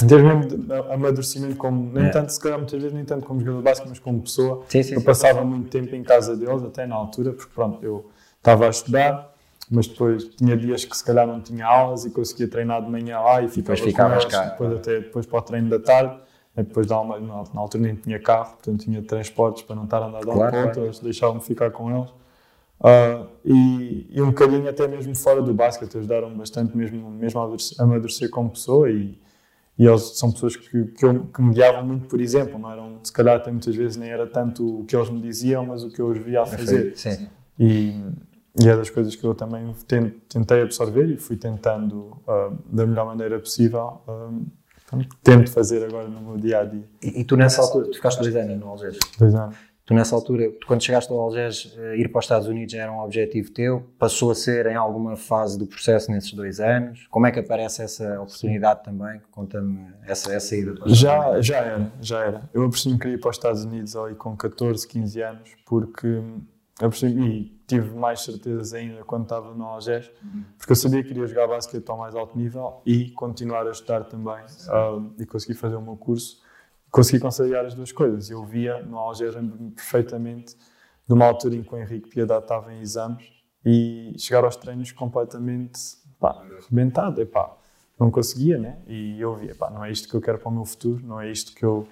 em 0.02 0.06
termos 0.06 0.46
mesmo 0.46 0.64
de 0.66 0.72
amadurecimento, 0.92 1.56
como, 1.56 1.92
nem 1.92 2.06
É. 2.06 2.08
tanto, 2.10 2.30
se 2.32 2.40
calhar 2.40 2.58
muitas 2.58 2.80
vezes, 2.80 2.94
nem 2.94 3.04
tanto 3.04 3.26
como 3.26 3.40
jogador 3.40 3.62
básico, 3.62 3.86
mas 3.88 3.98
como 3.98 4.22
pessoa. 4.22 4.64
Sim, 4.68 4.82
sim, 4.82 4.94
eu 4.94 5.00
sim. 5.00 5.06
passava 5.06 5.44
muito 5.44 5.68
tempo 5.68 5.94
em 5.94 6.02
casa 6.02 6.34
deles, 6.36 6.62
até 6.62 6.86
na 6.86 6.94
altura, 6.94 7.32
porque 7.32 7.52
pronto, 7.54 7.84
eu 7.84 8.10
estava 8.38 8.66
a 8.66 8.70
estudar, 8.70 9.34
mas 9.70 9.86
depois 9.86 10.24
tinha 10.36 10.56
dias 10.56 10.84
que 10.86 10.96
se 10.96 11.04
calhar 11.04 11.26
não 11.26 11.40
tinha 11.42 11.66
aulas 11.66 12.06
e 12.06 12.10
conseguia 12.10 12.48
treinar 12.48 12.82
de 12.82 12.90
manhã 12.90 13.20
lá 13.20 13.42
e 13.42 13.48
ficava 13.48 13.76
Depois 13.76 13.80
ficavas 13.80 14.24
cá. 14.24 14.44
depois 14.46 14.72
até 14.72 15.00
depois 15.00 15.26
para 15.26 15.38
o 15.38 15.42
treino 15.42 15.68
da 15.68 15.78
tarde, 15.78 16.16
e 16.56 16.62
depois 16.62 16.86
da 16.86 16.94
alma, 16.96 17.20
na, 17.20 17.44
altura 17.60 17.82
nem 17.84 17.94
tinha 17.94 18.18
carro, 18.18 18.52
portanto 18.54 18.80
tinha 18.84 19.02
transportes 19.02 19.62
para 19.64 19.76
não 19.76 19.84
estar 19.84 19.98
a 20.02 20.06
andar 20.06 20.20
de 20.20 20.28
um 20.28 20.32
Claro, 20.32 20.50
para 20.50 20.58
o 20.58 20.62
outro, 20.62 20.74
claro. 20.74 20.86
eles 20.86 20.98
deixavam-me 21.00 21.42
ficar 21.42 21.70
com 21.72 21.94
eles. 21.94 22.10
Uh, 22.80 23.28
e, 23.44 24.06
e, 24.10 24.22
um 24.22 24.28
bocadinho 24.28 24.66
até 24.68 24.88
mesmo 24.88 25.14
fora 25.14 25.42
do 25.42 25.52
basquete, 25.52 25.98
ajudaram 25.98 26.34
bastante 26.34 26.74
mesmo, 26.74 27.10
mesmo 27.10 27.40
a 27.40 27.82
amadurecer 27.82 28.30
como 28.30 28.48
pessoa 28.50 28.90
e, 28.90 29.18
e 29.78 29.86
eles 29.86 30.18
são 30.18 30.32
pessoas 30.32 30.56
que, 30.56 30.84
que, 30.86 31.04
eu, 31.04 31.26
que 31.26 31.42
me 31.42 31.52
guiavam 31.52 31.86
muito 31.86 32.08
por 32.08 32.20
exemplo, 32.20 32.58
não 32.58 32.72
eram, 32.72 32.98
se 33.02 33.12
calhar 33.12 33.36
até 33.36 33.50
muitas 33.50 33.76
vezes 33.76 33.98
nem 33.98 34.08
era 34.08 34.26
tanto 34.26 34.80
o 34.80 34.84
que 34.86 34.96
eles 34.96 35.10
me 35.10 35.20
diziam, 35.20 35.66
mas 35.66 35.84
o 35.84 35.90
que 35.90 36.00
eu 36.00 36.08
os 36.08 36.18
via 36.18 36.42
a 36.42 36.46
fazer. 36.46 36.96
Sim. 36.96 37.28
E, 37.58 38.02
e 38.58 38.68
é 38.68 38.74
das 38.74 38.88
coisas 38.88 39.14
que 39.14 39.24
eu 39.24 39.34
também 39.34 39.74
tentei 40.28 40.62
absorver 40.62 41.06
e 41.10 41.18
fui 41.18 41.36
tentando 41.36 42.16
uh, 42.26 42.56
da 42.64 42.86
melhor 42.86 43.04
maneira 43.06 43.38
possível. 43.38 44.02
Uh, 44.08 44.46
tento 45.22 45.50
fazer 45.50 45.84
agora 45.84 46.08
no 46.08 46.20
meu 46.20 46.36
dia 46.36 46.60
a 46.60 46.64
dia. 46.64 46.88
E, 47.02 47.20
e 47.20 47.24
tu 47.24 47.36
nessa 47.36 47.60
altura, 47.60 47.86
tu 47.86 47.94
ficaste 47.94 48.20
dois 48.20 48.34
anos 48.34 48.58
no 48.58 48.68
Algés? 48.68 48.98
Dois 49.18 49.34
anos. 49.34 49.56
Tu 49.90 49.94
nessa 49.94 50.14
altura, 50.14 50.52
quando 50.68 50.84
chegaste 50.84 51.12
ao 51.12 51.18
Algés, 51.18 51.74
eh, 51.76 51.96
ir 51.96 52.12
para 52.12 52.20
os 52.20 52.24
Estados 52.24 52.46
Unidos 52.46 52.72
já 52.72 52.82
era 52.82 52.92
um 52.92 53.00
objetivo 53.00 53.50
teu? 53.50 53.82
Passou 53.98 54.30
a 54.30 54.36
ser 54.36 54.66
em 54.66 54.76
alguma 54.76 55.16
fase 55.16 55.58
do 55.58 55.66
processo 55.66 56.12
nesses 56.12 56.32
dois 56.32 56.60
anos? 56.60 57.08
Como 57.10 57.26
é 57.26 57.32
que 57.32 57.40
aparece 57.40 57.82
essa 57.82 58.20
oportunidade 58.20 58.78
Sim. 58.78 58.84
também? 58.84 59.20
Conta-me 59.32 59.88
essa, 60.06 60.32
essa 60.32 60.54
ida. 60.54 60.76
Já, 60.86 61.40
já 61.40 61.56
era, 61.56 61.92
já 62.00 62.24
era. 62.24 62.42
Eu 62.54 62.66
apercebi 62.66 62.94
que 62.94 63.00
queria 63.00 63.16
ir 63.16 63.20
para 63.20 63.30
os 63.30 63.36
Estados 63.36 63.64
Unidos 63.64 63.96
ali 63.96 64.14
com 64.14 64.36
14, 64.36 64.86
15 64.86 65.22
anos, 65.22 65.50
porque 65.66 66.22
apercebi, 66.78 67.20
e 67.20 67.60
tive 67.66 67.90
mais 67.90 68.20
certezas 68.20 68.72
ainda 68.72 69.02
quando 69.02 69.24
estava 69.24 69.52
no 69.52 69.64
Algés, 69.64 70.08
porque 70.56 70.70
eu 70.70 70.76
sabia 70.76 71.02
que 71.02 71.08
queria 71.08 71.26
jogar 71.26 71.48
basquete 71.48 71.88
ao 71.88 71.98
mais 71.98 72.14
alto 72.14 72.38
nível 72.38 72.80
e 72.86 73.10
continuar 73.10 73.66
a 73.66 73.72
estudar 73.72 74.04
também 74.04 74.34
uh, 74.68 75.12
e 75.18 75.26
conseguir 75.26 75.54
fazer 75.54 75.74
o 75.74 75.82
meu 75.82 75.96
curso 75.96 76.39
consegui 76.90 77.20
conciliar 77.20 77.64
as 77.64 77.74
duas 77.74 77.92
coisas. 77.92 78.30
Eu 78.30 78.44
via 78.44 78.82
no 78.82 78.98
Alger 78.98 79.34
perfeitamente 79.74 80.56
numa 81.08 81.26
altura 81.26 81.56
em 81.56 81.62
que 81.62 81.74
o 81.74 81.78
Henrique 81.78 82.08
Piedade 82.08 82.42
estava 82.42 82.72
em 82.72 82.80
exames 82.80 83.24
e 83.64 84.14
chegar 84.18 84.44
aos 84.44 84.56
treinos 84.56 84.92
completamente 84.92 85.80
pá, 86.18 86.42
arrebentado. 86.58 87.20
Epá, 87.20 87.56
não 87.98 88.10
conseguia, 88.10 88.58
né? 88.58 88.78
E 88.86 89.20
eu 89.20 89.36
via, 89.36 89.54
pá, 89.54 89.70
não 89.70 89.84
é 89.84 89.90
isto 89.90 90.08
que 90.08 90.14
eu 90.14 90.20
quero 90.20 90.38
para 90.38 90.48
o 90.48 90.52
meu 90.52 90.64
futuro, 90.64 91.04
não 91.04 91.20
é 91.20 91.30
isto 91.30 91.54
que 91.54 91.64
eu. 91.64 91.86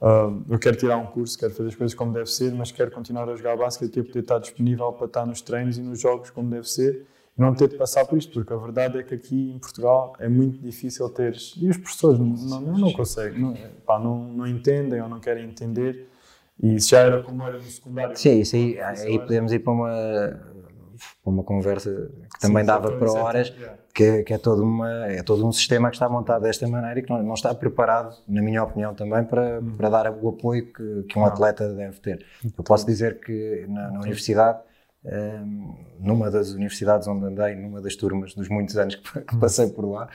Uh, 0.00 0.44
eu 0.50 0.58
quero 0.58 0.76
tirar 0.76 0.98
um 0.98 1.06
curso, 1.06 1.38
quero 1.38 1.54
fazer 1.54 1.68
as 1.68 1.74
coisas 1.74 1.94
como 1.94 2.12
deve 2.12 2.26
ser, 2.26 2.52
mas 2.52 2.70
quero 2.70 2.90
continuar 2.90 3.28
a 3.28 3.36
jogar 3.36 3.56
basquete 3.56 3.96
e 3.98 4.02
poder 4.02 4.20
estar 4.20 4.38
disponível 4.38 4.92
para 4.92 5.06
estar 5.06 5.24
nos 5.24 5.40
treinos 5.40 5.78
e 5.78 5.82
nos 5.82 6.00
jogos 6.00 6.30
como 6.30 6.50
deve 6.50 6.68
ser 6.68 7.06
não 7.36 7.54
ter 7.54 7.68
de 7.68 7.76
passar 7.76 8.04
por 8.06 8.16
isto, 8.16 8.32
porque 8.32 8.52
a 8.52 8.56
verdade 8.56 8.98
é 8.98 9.02
que 9.02 9.14
aqui 9.14 9.50
em 9.50 9.58
Portugal 9.58 10.14
é 10.20 10.28
muito 10.28 10.58
difícil 10.60 11.08
teres. 11.10 11.54
E 11.56 11.68
os 11.68 11.76
professores 11.76 12.18
não, 12.18 12.60
não, 12.60 12.78
não 12.78 12.92
conseguem, 12.92 13.40
não, 13.40 13.54
pá, 13.84 13.98
não, 13.98 14.28
não 14.28 14.46
entendem 14.46 15.00
ou 15.02 15.08
não 15.08 15.18
querem 15.18 15.44
entender. 15.44 16.08
E 16.62 16.76
isso 16.76 16.90
já 16.90 17.00
era 17.00 17.22
como 17.22 17.42
era 17.42 17.56
no 17.56 17.62
secundário. 17.62 18.16
Sim, 18.16 18.40
isso 18.40 18.54
aí, 18.54 18.80
aí 18.80 19.18
podemos 19.18 19.52
ir 19.52 19.58
para 19.58 19.72
uma, 19.72 19.90
para 21.22 21.32
uma 21.32 21.42
conversa 21.42 21.90
que 22.32 22.40
também 22.40 22.62
Sim, 22.62 22.66
dava 22.66 22.92
para 22.92 23.12
horas, 23.12 23.52
que, 23.92 24.22
que, 24.22 24.32
é, 24.32 24.38
todo 24.38 24.62
uma, 24.62 25.06
é 25.06 25.22
todo 25.24 25.44
um 25.44 25.50
sistema 25.50 25.90
que 25.90 25.96
está 25.96 26.08
montado 26.08 26.42
desta 26.42 26.68
maneira 26.68 27.00
e 27.00 27.02
que 27.02 27.10
não, 27.10 27.20
não 27.20 27.34
está 27.34 27.52
preparado, 27.52 28.16
na 28.28 28.40
minha 28.40 28.62
opinião 28.62 28.94
também, 28.94 29.24
para, 29.24 29.58
hum. 29.60 29.72
para 29.76 29.88
dar 29.88 30.10
o 30.12 30.28
apoio 30.28 30.72
que, 30.72 31.02
que 31.08 31.18
um 31.18 31.24
atleta 31.24 31.68
deve 31.74 31.98
ter. 31.98 32.24
Eu 32.44 32.62
posso 32.62 32.86
dizer 32.86 33.18
que 33.18 33.66
na, 33.68 33.90
na 33.90 34.00
universidade 34.00 34.60
numa 36.00 36.30
das 36.30 36.50
universidades 36.52 37.06
onde 37.06 37.26
andei, 37.26 37.54
numa 37.54 37.80
das 37.80 37.94
turmas 37.94 38.34
dos 38.34 38.48
muitos 38.48 38.76
anos 38.76 38.94
que, 38.96 39.20
que 39.20 39.36
passei 39.36 39.68
por 39.68 39.84
lá, 39.84 40.08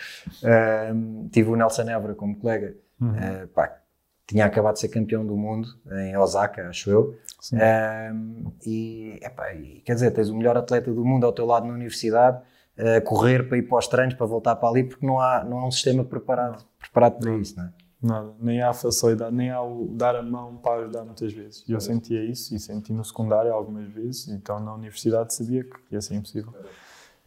tive 1.32 1.49
o 1.49 1.56
Nelson 1.56 1.89
Évora 1.89 2.15
como 2.15 2.36
colega, 2.36 2.75
uhum. 2.99 3.12
uh, 3.12 3.47
pá, 3.49 3.78
tinha 4.25 4.45
acabado 4.45 4.75
de 4.75 4.82
ser 4.82 4.89
campeão 4.89 5.25
do 5.25 5.36
mundo 5.36 5.67
em 5.91 6.15
Osaka, 6.17 6.69
acho 6.69 6.89
eu, 6.89 7.17
um, 7.54 8.52
e, 8.65 9.19
epá, 9.23 9.54
e, 9.54 9.82
quer 9.82 9.93
dizer, 9.93 10.12
tens 10.12 10.30
o 10.30 10.36
melhor 10.36 10.58
atleta 10.58 10.91
do 10.91 11.04
mundo 11.04 11.25
ao 11.25 11.34
teu 11.34 11.45
lado 11.45 11.65
na 11.67 11.73
universidade, 11.73 12.41
a 12.78 13.02
correr 13.02 13.47
para 13.47 13.58
ir 13.58 13.63
para 13.63 13.78
os 13.78 13.88
treinos, 13.88 14.13
para 14.13 14.25
voltar 14.25 14.56
para 14.56 14.69
ali, 14.69 14.84
porque 14.84 15.06
não 15.06 15.19
há, 15.19 15.43
não 15.43 15.60
há 15.60 15.67
um 15.67 15.71
sistema 15.71 16.04
preparado, 16.04 16.63
preparado 16.80 17.19
para 17.19 17.36
isso, 17.36 17.58
não 17.58 17.65
é? 17.65 17.69
Nada, 18.02 18.34
nem 18.40 18.62
há 18.62 18.74
facilidade, 18.74 19.36
nem 19.36 19.50
há 19.50 19.62
o 19.62 19.90
dar 19.92 20.16
a 20.16 20.24
mão 20.24 20.56
para 20.56 20.84
ajudar 20.84 21.04
muitas 21.04 21.34
vezes. 21.34 21.66
E 21.68 21.74
eu 21.74 21.82
sentia 21.82 22.24
isso 22.24 22.56
e 22.56 22.60
senti 22.60 22.94
no 22.94 23.04
secundário 23.04 23.54
algumas 23.54 23.90
vezes, 23.90 24.30
então 24.30 24.58
na 24.60 24.74
universidade 24.74 25.34
sabia 25.34 25.66
que 25.66 25.76
ia 25.92 26.00
ser 26.00 26.16
impossível. 26.16 26.54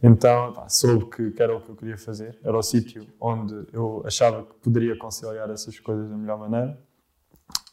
Então 0.01 0.51
pá, 0.51 0.67
soube 0.67 1.05
que, 1.05 1.41
era 1.41 1.55
o 1.55 1.61
que 1.61 1.69
eu 1.69 1.75
queria 1.75 1.97
fazer, 1.97 2.39
era 2.43 2.57
o 2.57 2.63
sítio 2.63 3.07
onde 3.21 3.67
eu 3.71 4.01
achava 4.03 4.43
que 4.43 4.53
poderia 4.55 4.97
conciliar 4.97 5.49
essas 5.51 5.79
coisas 5.79 6.09
da 6.09 6.17
melhor 6.17 6.39
maneira 6.39 6.77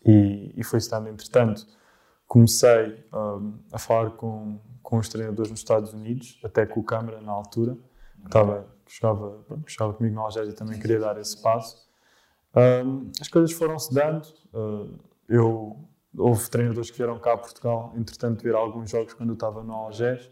e, 0.05 0.53
e 0.57 0.63
foi 0.63 0.79
estando. 0.79 1.09
Entretanto, 1.09 1.67
comecei 2.27 3.05
um, 3.13 3.59
a 3.73 3.79
falar 3.79 4.11
com, 4.11 4.61
com 4.83 4.99
os 4.99 5.09
treinadores 5.09 5.51
nos 5.51 5.61
Estados 5.61 5.93
Unidos, 5.93 6.39
até 6.45 6.67
com 6.67 6.81
o 6.81 6.85
Câmara 6.85 7.21
na 7.21 7.33
altura, 7.33 7.77
que, 8.21 8.27
estava, 8.27 8.67
que, 8.85 9.73
jogava, 9.73 9.95
comigo 9.95 10.15
na 10.15 10.21
Algésia 10.21 10.53
e 10.53 10.55
também 10.55 10.79
queria 10.79 11.01
dar 11.01 11.19
esse 11.19 11.41
passo. 11.43 11.90
Um, 12.55 13.11
as 13.21 13.29
coisas 13.29 13.53
foram-se 13.53 13.93
dando. 13.95 14.27
Uh, 14.53 14.99
eu, 15.29 15.77
houve 16.17 16.49
treinadores 16.51 16.91
que 16.91 16.97
vieram 16.97 17.19
cá 17.19 17.35
a 17.35 17.39
Portugal, 17.39 17.93
entretanto, 17.97 18.43
ver 18.43 18.55
alguns 18.55 18.91
jogos 18.91 19.15
quando 19.15 19.31
eu 19.31 19.35
estava 19.35 19.63
no 19.63 19.73
Algés. 19.73 20.29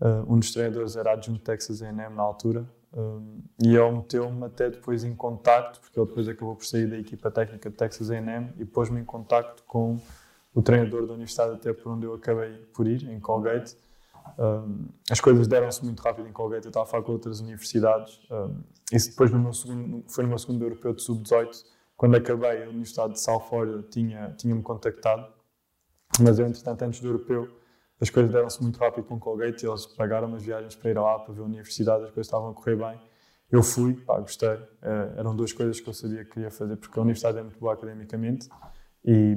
Uh, 0.00 0.32
um 0.32 0.38
dos 0.38 0.52
treinadores 0.52 0.96
era 0.96 1.12
adjunto 1.12 1.40
Texas 1.40 1.82
A&M 1.82 2.14
na 2.14 2.22
altura. 2.22 2.66
Um, 2.92 3.42
e 3.62 3.76
ele 3.76 3.92
meteu-me 3.92 4.44
até 4.44 4.68
depois 4.68 5.04
em 5.04 5.14
contacto, 5.14 5.80
porque 5.80 5.98
ele 5.98 6.06
depois 6.06 6.28
acabou 6.28 6.56
por 6.56 6.64
sair 6.64 6.88
da 6.88 6.98
equipa 6.98 7.30
técnica 7.30 7.70
de 7.70 7.76
Texas 7.76 8.10
A&M 8.10 8.52
e 8.58 8.64
pôs-me 8.64 9.00
em 9.00 9.04
contacto 9.04 9.62
com 9.64 10.00
o 10.52 10.60
treinador 10.60 11.06
da 11.06 11.12
universidade 11.12 11.52
até 11.52 11.72
por 11.72 11.92
onde 11.92 12.04
eu 12.06 12.14
acabei 12.14 12.52
por 12.74 12.88
ir, 12.88 13.08
em 13.08 13.20
Colgate. 13.20 13.76
As 15.10 15.20
coisas 15.20 15.46
deram-se 15.46 15.84
muito 15.84 16.00
rápido 16.00 16.28
em 16.28 16.32
Colgate, 16.32 16.64
eu 16.64 16.70
estava 16.70 16.84
a 16.84 16.88
falar 16.88 17.02
com 17.02 17.12
outras 17.12 17.40
universidades. 17.40 18.20
Isso 18.92 19.10
depois 19.10 19.30
no 19.30 19.38
meu 19.38 19.52
segundo, 19.52 20.04
foi 20.08 20.24
no 20.24 20.30
meu 20.30 20.38
segundo 20.38 20.64
europeu 20.64 20.92
de 20.92 21.02
sub-18, 21.02 21.64
quando 21.96 22.16
acabei 22.16 22.64
a 22.64 22.68
Universidade 22.68 23.12
de 23.12 23.20
Salford 23.20 23.82
tinha, 23.90 24.34
tinha-me 24.38 24.62
contactado, 24.62 25.26
mas 26.20 26.38
eu 26.38 26.46
entretanto 26.46 26.82
antes 26.82 27.00
do 27.00 27.08
europeu 27.08 27.60
as 28.00 28.08
coisas 28.08 28.32
deram-se 28.32 28.62
muito 28.62 28.78
rápido 28.78 29.04
com 29.04 29.20
Colgate, 29.20 29.66
eles 29.66 29.84
pagaram 29.84 30.34
as 30.34 30.42
viagens 30.42 30.74
para 30.74 30.90
ir 30.90 30.98
lá 30.98 31.18
para 31.18 31.34
ver 31.34 31.42
a 31.42 31.44
universidade, 31.44 32.04
as 32.04 32.10
coisas 32.10 32.26
estavam 32.26 32.48
a 32.48 32.54
correr 32.54 32.76
bem. 32.76 32.98
Eu 33.50 33.62
fui, 33.62 33.94
pá, 33.94 34.18
gostei. 34.18 34.48
É, 34.80 35.14
eram 35.18 35.36
duas 35.36 35.52
coisas 35.52 35.80
que 35.80 35.88
eu 35.88 35.92
sabia 35.92 36.24
que 36.24 36.30
queria 36.30 36.50
fazer, 36.50 36.76
porque 36.76 36.98
a 36.98 37.02
universidade 37.02 37.36
é 37.38 37.42
muito 37.42 37.58
boa 37.58 37.74
academicamente 37.74 38.48
e 39.04 39.36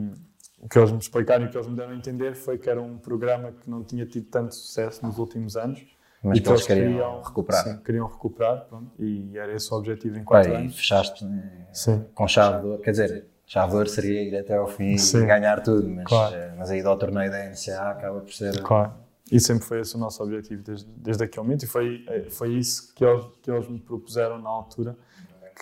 o 0.63 0.69
que 0.69 0.79
eles 0.79 0.91
me 0.91 0.97
explicaram 0.97 1.43
e 1.43 1.47
o 1.47 1.51
que 1.51 1.57
eles 1.57 1.67
me 1.67 1.75
deram 1.75 1.91
a 1.91 1.95
entender 1.95 2.35
foi 2.35 2.57
que 2.57 2.69
era 2.69 2.81
um 2.81 2.97
programa 2.97 3.51
que 3.51 3.69
não 3.69 3.83
tinha 3.83 4.05
tido 4.05 4.27
tanto 4.27 4.55
sucesso 4.55 5.05
nos 5.05 5.17
últimos 5.17 5.57
anos. 5.57 5.85
Mas 6.23 6.39
que, 6.39 6.47
eles 6.47 6.65
queriam, 6.65 6.87
queriam 6.87 7.21
recuperar. 7.21 7.63
Sim, 7.65 7.77
queriam 7.83 8.07
recuperar, 8.07 8.65
pronto, 8.69 8.91
e 8.97 9.37
era 9.37 9.53
esse 9.53 9.73
o 9.73 9.77
objetivo 9.77 10.17
em 10.17 10.23
quatro 10.23 10.55
anos. 10.55 10.73
E 10.73 10.77
fechaste 10.77 11.25
né, 11.25 11.67
com 12.15 12.25
chave 12.29 12.61
de 12.61 12.67
ouro, 12.67 12.81
quer 12.81 12.91
dizer, 12.91 13.25
chave 13.45 13.71
de 13.71 13.75
ouro 13.75 13.89
seria 13.89 14.23
ir 14.23 14.37
até 14.37 14.55
ao 14.55 14.67
fim 14.67 14.97
sim. 14.97 15.17
e 15.17 15.25
ganhar 15.25 15.61
tudo, 15.61 15.89
mas, 15.89 16.05
claro. 16.05 16.33
Eh, 16.33 16.53
mas 16.57 16.71
a 16.71 16.77
ida 16.77 16.87
ao 16.87 16.97
torneio 16.97 17.29
da 17.29 17.49
NCA 17.49 17.89
acaba 17.89 18.21
por 18.21 18.31
ser... 18.31 18.57
Claro, 18.61 18.93
e 19.29 19.41
sempre 19.41 19.65
foi 19.65 19.81
esse 19.81 19.97
o 19.97 19.99
nosso 19.99 20.23
objetivo 20.23 20.63
desde, 20.63 20.89
desde 20.95 21.25
aquele 21.25 21.43
momento, 21.43 21.63
e 21.63 21.67
foi, 21.67 22.05
eh, 22.07 22.29
foi 22.29 22.53
isso 22.53 22.93
que 22.95 23.03
eles, 23.03 23.25
que 23.41 23.51
eles 23.51 23.67
me 23.67 23.79
propuseram 23.79 24.41
na 24.41 24.49
altura, 24.49 24.95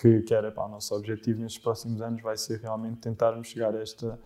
que, 0.00 0.20
que 0.22 0.32
era, 0.32 0.52
pá, 0.52 0.66
o 0.66 0.68
nosso 0.68 0.94
objetivo 0.94 1.40
nestes 1.40 1.60
próximos 1.60 2.00
anos 2.00 2.22
vai 2.22 2.36
ser 2.36 2.60
realmente 2.60 2.98
tentarmos 2.98 3.48
chegar 3.48 3.74
a 3.74 3.82
esta 3.82 4.16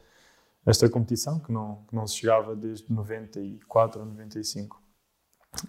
esta 0.67 0.89
competição, 0.91 1.39
que 1.39 1.53
não, 1.53 1.85
que 1.89 1.95
não 1.95 2.07
se 2.07 2.17
chegava 2.17 2.57
desde 2.57 2.93
94 2.93 4.01
ou 4.01 4.07
95. 4.07 4.83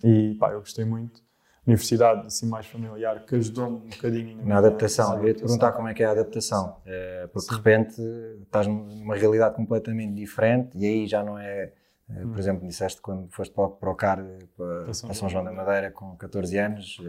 E 0.04 0.36
pá, 0.40 0.52
eu 0.52 0.60
gostei 0.60 0.84
muito. 0.84 1.22
Universidade, 1.66 2.26
assim, 2.26 2.48
mais 2.48 2.66
familiar, 2.66 3.26
que 3.26 3.36
ajudou-me 3.36 3.78
um 3.78 3.90
bocadinho. 3.90 4.46
Na 4.46 4.58
adaptação, 4.58 5.18
eu 5.18 5.28
ia 5.28 5.34
te 5.34 5.42
perguntar 5.42 5.74
como 5.74 5.88
é 5.88 5.94
que 5.94 6.02
é 6.02 6.06
a 6.06 6.12
adaptação, 6.12 6.78
é, 6.86 7.28
porque 7.28 7.42
Sim. 7.42 7.50
de 7.50 7.56
repente 7.58 8.02
estás 8.44 8.68
numa 8.68 9.16
realidade 9.16 9.56
completamente 9.56 10.14
diferente 10.14 10.78
e 10.78 10.86
aí 10.86 11.08
já 11.08 11.24
não 11.24 11.38
é. 11.38 11.74
Eh, 12.10 12.22
por 12.22 12.28
hum. 12.28 12.40
exemplo, 12.40 12.66
disseste 12.66 13.02
quando 13.02 13.28
foste 13.32 13.54
para, 13.54 13.66
o 13.66 13.96
CAR, 13.96 14.26
para, 14.56 14.86
para 14.86 15.14
São 15.14 15.28
João 15.28 15.44
da 15.44 15.52
Madeira, 15.52 15.92
com 15.92 16.16
14 16.16 16.58
anos, 16.58 17.02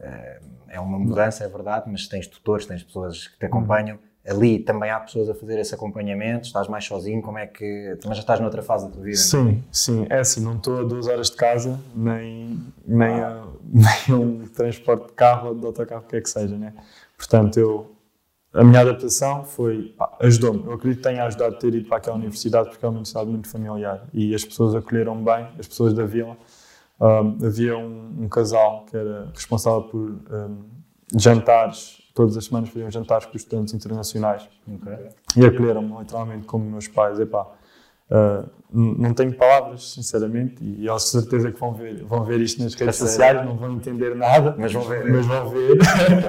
é, 0.00 0.40
é 0.68 0.80
uma 0.80 0.98
mudança, 0.98 1.44
é 1.44 1.48
verdade, 1.48 1.84
mas 1.90 2.08
tens 2.08 2.26
tutores, 2.26 2.64
tens 2.64 2.82
pessoas 2.82 3.28
que 3.28 3.38
te 3.38 3.44
acompanham. 3.44 3.96
Hum 3.96 4.15
ali 4.26 4.58
também 4.58 4.90
há 4.90 4.98
pessoas 4.98 5.28
a 5.28 5.34
fazer 5.34 5.58
esse 5.58 5.74
acompanhamento? 5.74 6.46
Estás 6.46 6.68
mais 6.68 6.84
sozinho? 6.84 7.22
Como 7.22 7.38
é 7.38 7.46
que. 7.46 7.96
Também 8.00 8.14
já 8.14 8.20
estás 8.20 8.40
noutra 8.40 8.62
fase 8.62 8.86
da 8.86 8.92
tua 8.92 9.02
vida? 9.02 9.16
Sim, 9.16 9.62
sim. 9.70 10.06
É 10.10 10.18
assim, 10.18 10.40
não 10.40 10.56
estou 10.56 10.80
a 10.80 10.82
duas 10.82 11.06
horas 11.06 11.30
de 11.30 11.36
casa, 11.36 11.78
nem, 11.94 12.58
nem, 12.86 13.20
a, 13.20 13.44
nem 14.08 14.16
um 14.16 14.46
transporte 14.48 15.06
de 15.06 15.12
carro 15.12 15.50
ou 15.50 15.54
de 15.54 15.64
autocarro, 15.64 16.02
o 16.02 16.06
que 16.06 16.16
é 16.16 16.20
que 16.20 16.28
seja, 16.28 16.56
né? 16.56 16.74
Portanto, 17.16 17.58
eu. 17.58 17.92
A 18.52 18.64
minha 18.64 18.80
adaptação 18.80 19.44
foi. 19.44 19.94
ajudou-me. 20.20 20.64
Eu 20.64 20.72
acredito 20.72 20.98
que 20.98 21.08
tenha 21.08 21.24
ajudado 21.24 21.54
a 21.54 21.58
ter 21.58 21.74
ido 21.74 21.86
para 21.88 21.98
aquela 21.98 22.16
universidade, 22.16 22.70
porque 22.70 22.84
é 22.84 22.88
uma 22.88 22.94
universidade 22.94 23.28
muito 23.28 23.48
familiar 23.48 24.08
e 24.14 24.34
as 24.34 24.44
pessoas 24.44 24.74
acolheram 24.74 25.22
bem, 25.22 25.46
as 25.58 25.68
pessoas 25.68 25.92
da 25.92 26.04
vila. 26.04 26.36
Um, 26.98 27.46
havia 27.46 27.76
um, 27.76 28.22
um, 28.22 28.28
casal 28.28 28.86
que 28.86 28.96
era 28.96 29.30
responsável 29.34 29.82
por 29.82 30.00
um, 30.00 30.64
jantares 31.14 32.05
todas 32.16 32.36
as 32.36 32.46
semanas 32.46 32.70
faziam 32.70 32.90
jantares 32.90 33.26
com 33.26 33.36
os 33.36 33.42
estudantes 33.42 33.74
internacionais. 33.74 34.48
Okay. 34.66 35.08
E 35.36 35.44
acolheram-me 35.44 35.98
literalmente 35.98 36.46
como 36.46 36.64
meus 36.64 36.88
pais. 36.88 37.20
Epá, 37.20 37.46
Uh, 38.08 38.48
não 38.72 39.12
tenho 39.12 39.34
palavras, 39.34 39.90
sinceramente, 39.94 40.62
e 40.62 40.86
eles 40.86 41.02
certeza 41.02 41.50
que 41.50 41.58
vão 41.58 41.74
ver, 41.74 42.04
vão 42.04 42.24
ver 42.24 42.40
isto 42.40 42.62
nas 42.62 42.72
redes 42.74 42.94
sociais, 42.96 43.44
não 43.44 43.56
vão 43.56 43.74
entender 43.74 44.14
nada, 44.14 44.54
mas 44.56 44.72
vão 44.72 44.84
ver. 44.84 45.10
Mas 45.10 45.26
vão 45.26 45.48
ver. 45.48 45.78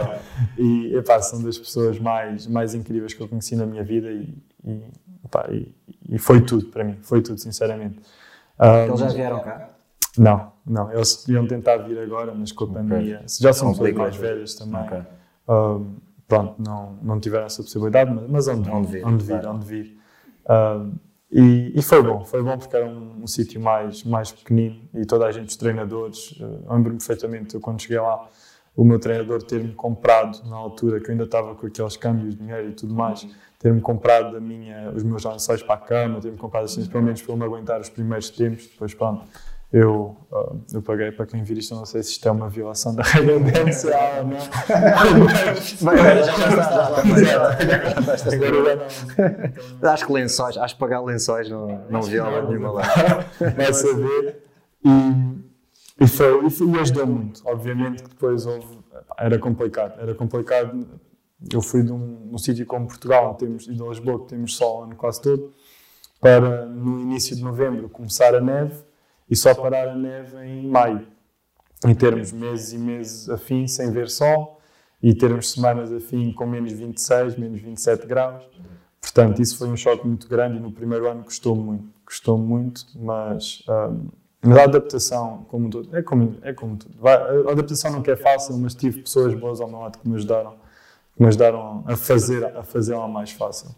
e 0.58 0.96
epá, 0.96 1.22
são 1.22 1.42
das 1.44 1.56
pessoas 1.56 2.00
mais, 2.00 2.48
mais 2.48 2.74
incríveis 2.74 3.14
que 3.14 3.22
eu 3.22 3.28
conheci 3.28 3.56
na 3.56 3.68
minha 3.68 3.84
vida 3.84 4.10
e, 4.10 4.36
e, 4.66 4.84
epá, 5.24 5.48
e, 5.52 5.72
e 6.10 6.18
foi 6.18 6.42
tudo 6.42 6.66
para 6.66 6.84
mim, 6.84 6.98
foi 7.04 7.22
tudo, 7.22 7.40
sinceramente. 7.40 8.00
Eles 8.88 9.00
já 9.00 9.10
vieram 9.10 9.40
cá? 9.42 9.70
Não, 10.18 10.52
não, 10.66 10.92
eles 10.92 11.26
deviam 11.26 11.46
tentar 11.46 11.78
vir 11.78 12.00
agora, 12.00 12.34
mas 12.34 12.52
com 12.52 12.64
a 12.64 12.68
pandemia, 12.68 13.18
okay. 13.18 13.28
já 13.40 13.54
são 13.54 13.70
pessoas 13.72 13.94
mais 13.94 14.16
velhas 14.16 14.56
também. 14.56 14.82
Okay. 14.82 15.02
Um, 15.48 15.96
pronto, 16.28 16.62
não, 16.62 16.98
não 17.02 17.20
tiveram 17.20 17.46
essa 17.46 17.64
possibilidade, 17.64 18.12
mas, 18.12 18.30
mas 18.30 18.48
onde, 18.48 18.70
onde 18.70 18.92
vir, 18.92 19.06
onde 19.06 19.24
vir, 19.24 19.48
onde 19.48 19.66
vir. 19.66 19.98
Um, 20.50 20.94
e, 21.32 21.74
e, 21.76 21.82
foi 21.82 22.02
bom, 22.02 22.24
foi 22.24 22.42
bom 22.42 22.58
porque 22.58 22.76
era 22.76 22.86
um, 22.86 23.24
um 23.24 23.28
sítio 23.28 23.60
mais, 23.60 24.04
mais 24.04 24.32
pequenino 24.32 24.80
e 24.94 25.06
toda 25.06 25.26
a 25.26 25.32
gente, 25.32 25.50
os 25.50 25.58
treinadores, 25.58 26.32
uh, 26.40 26.74
lembro-me 26.74 26.98
perfeitamente, 26.98 27.54
eu 27.56 27.60
quando 27.60 27.82
cheguei 27.82 28.00
lá, 28.00 28.30
o 28.76 28.86
meu 28.86 28.98
treinador 28.98 29.44
ter-me 29.44 29.74
comprado, 29.74 30.48
na 30.48 30.56
altura 30.56 31.00
que 31.00 31.08
eu 31.08 31.12
ainda 31.12 31.26
estava 31.26 31.56
com 31.56 31.68
aqueles 31.68 31.98
câmbios 31.98 32.36
de 32.36 32.40
dinheiro 32.40 32.70
e 32.70 32.74
tudo 32.74 32.94
mais, 32.94 33.28
ter-me 33.60 33.82
comprado 33.82 34.38
a 34.38 34.40
minha, 34.40 34.92
os 34.92 35.04
meus 35.04 35.26
lençóis 35.26 35.62
para 35.64 35.76
a 35.76 35.80
cama, 35.80 36.22
ter-me 36.22 36.38
comprado 36.38 36.66
assim, 36.66 36.86
pelo 36.86 37.04
menos 37.04 37.22
para 37.22 37.36
me 37.36 37.44
aguentar 37.44 37.82
os 37.82 37.90
primeiros 37.90 38.30
tempos, 38.30 38.68
depois 38.68 38.94
pronto, 38.94 39.26
eu, 39.72 40.16
uh, 40.32 40.64
eu 40.74 40.82
paguei 40.82 41.12
para 41.12 41.26
quem 41.26 41.44
vir 41.44 41.58
isto, 41.58 41.76
não 41.76 41.86
sei 41.86 42.02
se 42.02 42.12
isto 42.12 42.26
é 42.26 42.32
uma 42.32 42.48
violação 42.48 42.96
da 42.96 43.04
regra 43.04 43.34
ou 43.34 43.40
não. 43.42 43.50
já 46.24 46.34
está, 46.64 47.04
já 49.82 49.92
Acho 49.92 50.06
que 50.06 50.14
lençóis, 50.14 50.58
acho 50.58 50.74
que 50.76 50.80
pagar 50.80 51.02
lençóis 51.02 51.50
não, 51.50 51.86
não 51.90 52.02
viola 52.02 52.48
nenhuma 52.48 52.72
lá. 52.72 52.84
Vai 53.58 53.74
saber. 53.74 54.42
E, 54.86 56.04
e, 56.06 56.08
foi, 56.08 56.46
e, 56.46 56.50
foi, 56.50 56.68
e 56.68 56.80
ajudou 56.80 57.06
muito. 57.06 57.42
Obviamente 57.46 58.04
que 58.04 58.10
depois 58.10 58.46
houve. 58.46 58.80
Era 59.18 59.38
complicado. 59.38 60.00
Era 60.00 60.16
complicado. 60.16 60.88
Eu 61.52 61.62
fui 61.62 61.84
de 61.84 61.92
um, 61.92 62.30
um 62.32 62.38
sítio 62.38 62.66
como 62.66 62.88
Portugal, 62.88 63.36
temos, 63.36 63.68
e 63.68 63.74
de 63.74 63.84
Lisboa, 63.84 64.22
que 64.22 64.30
temos 64.30 64.56
sol 64.56 64.80
o 64.80 64.84
ano 64.84 64.96
quase 64.96 65.22
todo, 65.22 65.54
para 66.22 66.66
no 66.66 67.02
início 67.02 67.36
de 67.36 67.44
novembro 67.44 67.90
começar 67.90 68.34
a 68.34 68.40
neve 68.40 68.87
e 69.30 69.36
só 69.36 69.54
parar 69.54 69.90
a 69.90 69.96
neve 69.96 70.38
em 70.46 70.68
maio. 70.68 71.08
Em 71.86 71.94
termos 71.94 72.32
meses 72.32 72.74
e 72.74 72.78
meses 72.78 73.30
a 73.30 73.38
fim 73.38 73.68
sem 73.68 73.92
ver 73.92 74.10
sol 74.10 74.60
e 75.02 75.14
termos 75.14 75.52
semanas 75.52 75.92
a 75.92 76.00
fim 76.00 76.32
com 76.34 76.46
menos 76.46 76.72
26, 76.72 77.38
menos 77.38 77.62
27 77.62 78.08
graus. 78.08 78.44
Portanto, 79.00 79.42
isso 79.42 79.58
foi 79.58 79.68
um 79.68 79.78
choque 79.78 80.06
muito 80.08 80.28
grande 80.28 80.58
e 80.58 80.60
no 80.60 80.72
primeiro 80.72 81.08
ano 81.08 81.24
custou 81.24 81.56
muito, 81.56 81.88
custou 82.06 82.38
muito, 82.38 82.86
mas, 82.96 83.64
um, 83.70 84.08
mas 84.42 84.58
a 84.58 84.64
adaptação, 84.64 85.46
como 85.50 85.70
tudo, 85.70 85.96
é 85.96 86.02
como, 86.02 86.38
é 86.42 86.52
como 86.54 86.76
tudo. 86.78 86.98
Vai, 87.00 87.16
a 87.16 87.52
adaptação 87.52 87.92
não 87.92 88.04
é 88.06 88.16
fácil, 88.16 88.58
mas 88.58 88.74
tive 88.74 89.02
pessoas 89.02 89.34
boas 89.36 89.62
ao 89.62 89.68
meu 89.68 89.80
lado 89.80 90.00
que 90.00 90.10
me 90.10 90.16
ajudaram, 90.16 90.56
que 91.16 91.22
me 91.22 91.28
ajudaram 91.28 91.84
a 91.88 91.96
fazer 91.96 92.44
a 92.46 92.64
fazê-la 92.64 93.08
mais 93.08 93.32
fácil. 93.32 93.70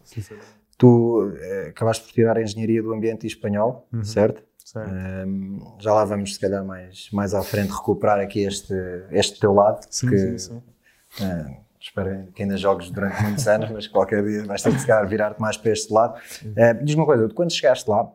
Tu 0.78 1.34
eh, 1.38 1.68
acabaste 1.70 2.06
por 2.06 2.14
tirar 2.14 2.38
a 2.38 2.42
engenharia 2.42 2.82
do 2.82 2.94
ambiente 2.94 3.28
espanhol, 3.28 3.88
uhum. 3.92 4.04
certo? 4.04 4.42
Um, 4.75 5.75
já 5.79 5.93
lá 5.93 6.05
vamos, 6.05 6.36
se 6.36 6.39
calhar, 6.39 6.63
mais, 6.63 7.10
mais 7.12 7.34
à 7.34 7.41
frente 7.41 7.71
recuperar 7.71 8.19
aqui 8.19 8.43
este, 8.43 8.73
este 9.12 9.39
teu 9.39 9.53
lado. 9.53 9.86
Sim, 9.89 10.10
que, 10.10 10.17
sim, 10.17 10.38
sim. 10.38 11.23
Uh, 11.23 11.58
espero 11.79 12.27
que 12.34 12.43
ainda 12.43 12.58
jogues 12.58 12.89
durante 12.91 13.21
muitos 13.23 13.47
anos, 13.47 13.71
mas 13.71 13.88
qualquer 13.88 14.23
dia 14.23 14.45
vais 14.45 14.62
ter 14.62 14.71
que 14.71 15.05
virar-te 15.08 15.39
mais 15.39 15.58
para 15.58 15.71
este 15.71 15.91
lado. 15.91 16.19
Uh, 16.43 16.84
Diz-me 16.84 17.01
uma 17.01 17.05
coisa, 17.05 17.29
quando 17.29 17.51
chegaste 17.51 17.89
lá, 17.89 18.10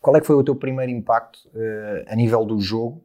qual 0.00 0.16
é 0.16 0.20
que 0.20 0.26
foi 0.26 0.36
o 0.36 0.44
teu 0.44 0.54
primeiro 0.54 0.92
impacto 0.92 1.38
uh, 1.48 2.04
a 2.06 2.14
nível 2.14 2.44
do 2.44 2.60
jogo? 2.60 3.02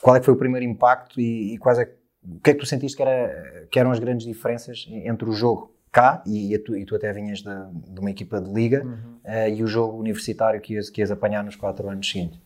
qual 0.00 0.16
é 0.16 0.18
que 0.18 0.26
foi 0.26 0.34
o 0.34 0.36
primeiro 0.36 0.66
impacto 0.66 1.18
e, 1.18 1.54
e 1.54 1.58
quais 1.58 1.78
é, 1.78 1.90
o 2.22 2.40
que 2.40 2.50
é 2.50 2.54
que 2.54 2.60
tu 2.60 2.66
sentiste 2.66 2.96
que, 2.96 3.02
era, 3.02 3.66
que 3.70 3.78
eram 3.78 3.90
as 3.90 3.98
grandes 3.98 4.26
diferenças 4.26 4.86
entre 4.90 5.26
o 5.26 5.32
jogo 5.32 5.74
cá, 5.94 6.22
e, 6.26 6.52
e, 6.52 6.58
tu, 6.58 6.76
e 6.76 6.84
tu, 6.84 6.96
até 6.96 7.12
vinhas 7.12 7.38
de, 7.38 7.50
de, 7.92 8.00
uma 8.00 8.10
equipa 8.10 8.40
de 8.40 8.52
liga, 8.52 8.84
uhum. 8.84 9.13
Uh, 9.24 9.48
e 9.48 9.62
o 9.62 9.66
jogo 9.66 9.98
universitário 9.98 10.60
que 10.60 10.74
ias, 10.74 10.90
que 10.90 11.00
ias 11.00 11.10
apanhar 11.10 11.42
nos 11.44 11.56
quatro 11.56 11.88
anos 11.88 12.08
seguintes? 12.08 12.40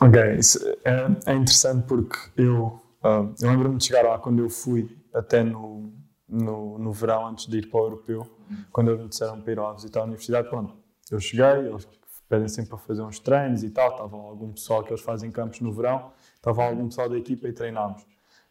Ok, 0.00 0.20
é, 0.20 1.30
é 1.32 1.34
interessante 1.34 1.86
porque 1.86 2.16
eu, 2.36 2.80
uh, 3.04 3.34
eu 3.40 3.50
lembro-me 3.50 3.78
de 3.78 3.84
chegar 3.84 4.04
lá 4.04 4.18
quando 4.18 4.40
eu 4.40 4.50
fui, 4.50 4.96
até 5.14 5.42
no, 5.42 5.92
no, 6.28 6.78
no 6.78 6.92
verão, 6.92 7.26
antes 7.26 7.46
de 7.46 7.58
ir 7.58 7.70
para 7.70 7.80
o 7.80 7.84
europeu, 7.84 8.26
quando 8.72 8.90
eles 8.90 9.02
me 9.02 9.08
disseram 9.08 9.40
para 9.40 9.52
ir 9.52 9.58
lá 9.58 9.72
visitar 9.72 10.00
a 10.00 10.04
universidade, 10.04 10.48
pronto, 10.48 10.74
eu 11.10 11.20
cheguei, 11.20 11.68
eles 11.68 11.86
pedem 12.28 12.48
sempre 12.48 12.70
para 12.70 12.78
fazer 12.78 13.02
uns 13.02 13.18
treinos 13.18 13.62
e 13.62 13.70
tal, 13.70 13.90
estava 13.90 14.16
algum 14.16 14.52
pessoal 14.52 14.82
que 14.82 14.90
eles 14.90 15.02
fazem 15.02 15.30
campos 15.30 15.60
no 15.60 15.72
verão, 15.72 16.12
estava 16.34 16.64
algum 16.64 16.88
pessoal 16.88 17.08
da 17.08 17.18
equipa 17.18 17.46
e 17.46 17.52
treinámos. 17.52 18.06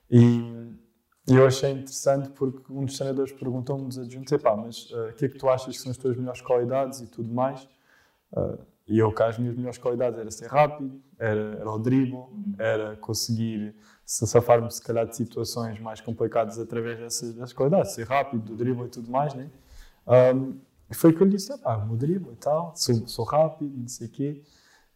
E 0.09 0.71
e 1.27 1.35
eu 1.35 1.45
achei 1.45 1.71
interessante 1.71 2.29
porque 2.29 2.71
um 2.71 2.85
dos 2.85 2.97
treinadores 2.97 3.31
perguntou-me 3.31 3.87
dos 3.87 3.99
adjuntos: 3.99 4.41
pá, 4.41 4.55
mas 4.55 4.89
eh, 4.91 4.95
o 4.95 5.09
uh, 5.09 5.13
que 5.13 5.25
é 5.25 5.29
que 5.29 5.37
tu 5.37 5.49
achas 5.49 5.75
que 5.75 5.81
são 5.81 5.91
as 5.91 5.97
tuas 5.97 6.17
melhores 6.17 6.41
qualidades 6.41 7.01
e 7.01 7.07
tudo 7.07 7.31
mais? 7.31 7.67
Uh, 8.33 8.57
e 8.87 8.97
eu, 8.99 9.11
cá, 9.11 9.27
as 9.27 9.37
minhas 9.37 9.55
melhores 9.55 9.77
qualidades 9.77 10.19
era 10.19 10.31
ser 10.31 10.47
rápido, 10.47 11.01
era, 11.17 11.57
era 11.59 11.71
o 11.71 11.79
dribble, 11.79 12.25
era 12.57 12.95
conseguir 12.97 13.75
se 14.05 14.27
safar-me, 14.27 14.69
se 14.69 14.81
calhar, 14.81 15.07
de 15.07 15.15
situações 15.15 15.79
mais 15.79 16.01
complicadas 16.01 16.59
através 16.59 16.99
dessas, 16.99 17.33
dessas 17.33 17.53
qualidades, 17.53 17.93
ser 17.93 18.05
rápido, 18.07 18.43
do 18.43 18.55
dribble 18.55 18.87
e 18.87 18.89
tudo 18.89 19.09
mais, 19.09 19.33
né? 19.33 19.49
Um, 20.35 20.59
e 20.89 20.95
foi 20.95 21.13
que 21.13 21.21
eu 21.21 21.25
lhe 21.25 21.37
disse: 21.37 21.57
pá, 21.59 21.77
o 21.89 21.95
dribble 21.95 22.33
e 22.33 22.35
tal, 22.35 22.73
sou, 22.75 23.07
sou 23.07 23.25
rápido, 23.25 23.71
não 23.77 23.87
sei 23.87 24.07
o 24.07 24.09
quê. 24.09 24.41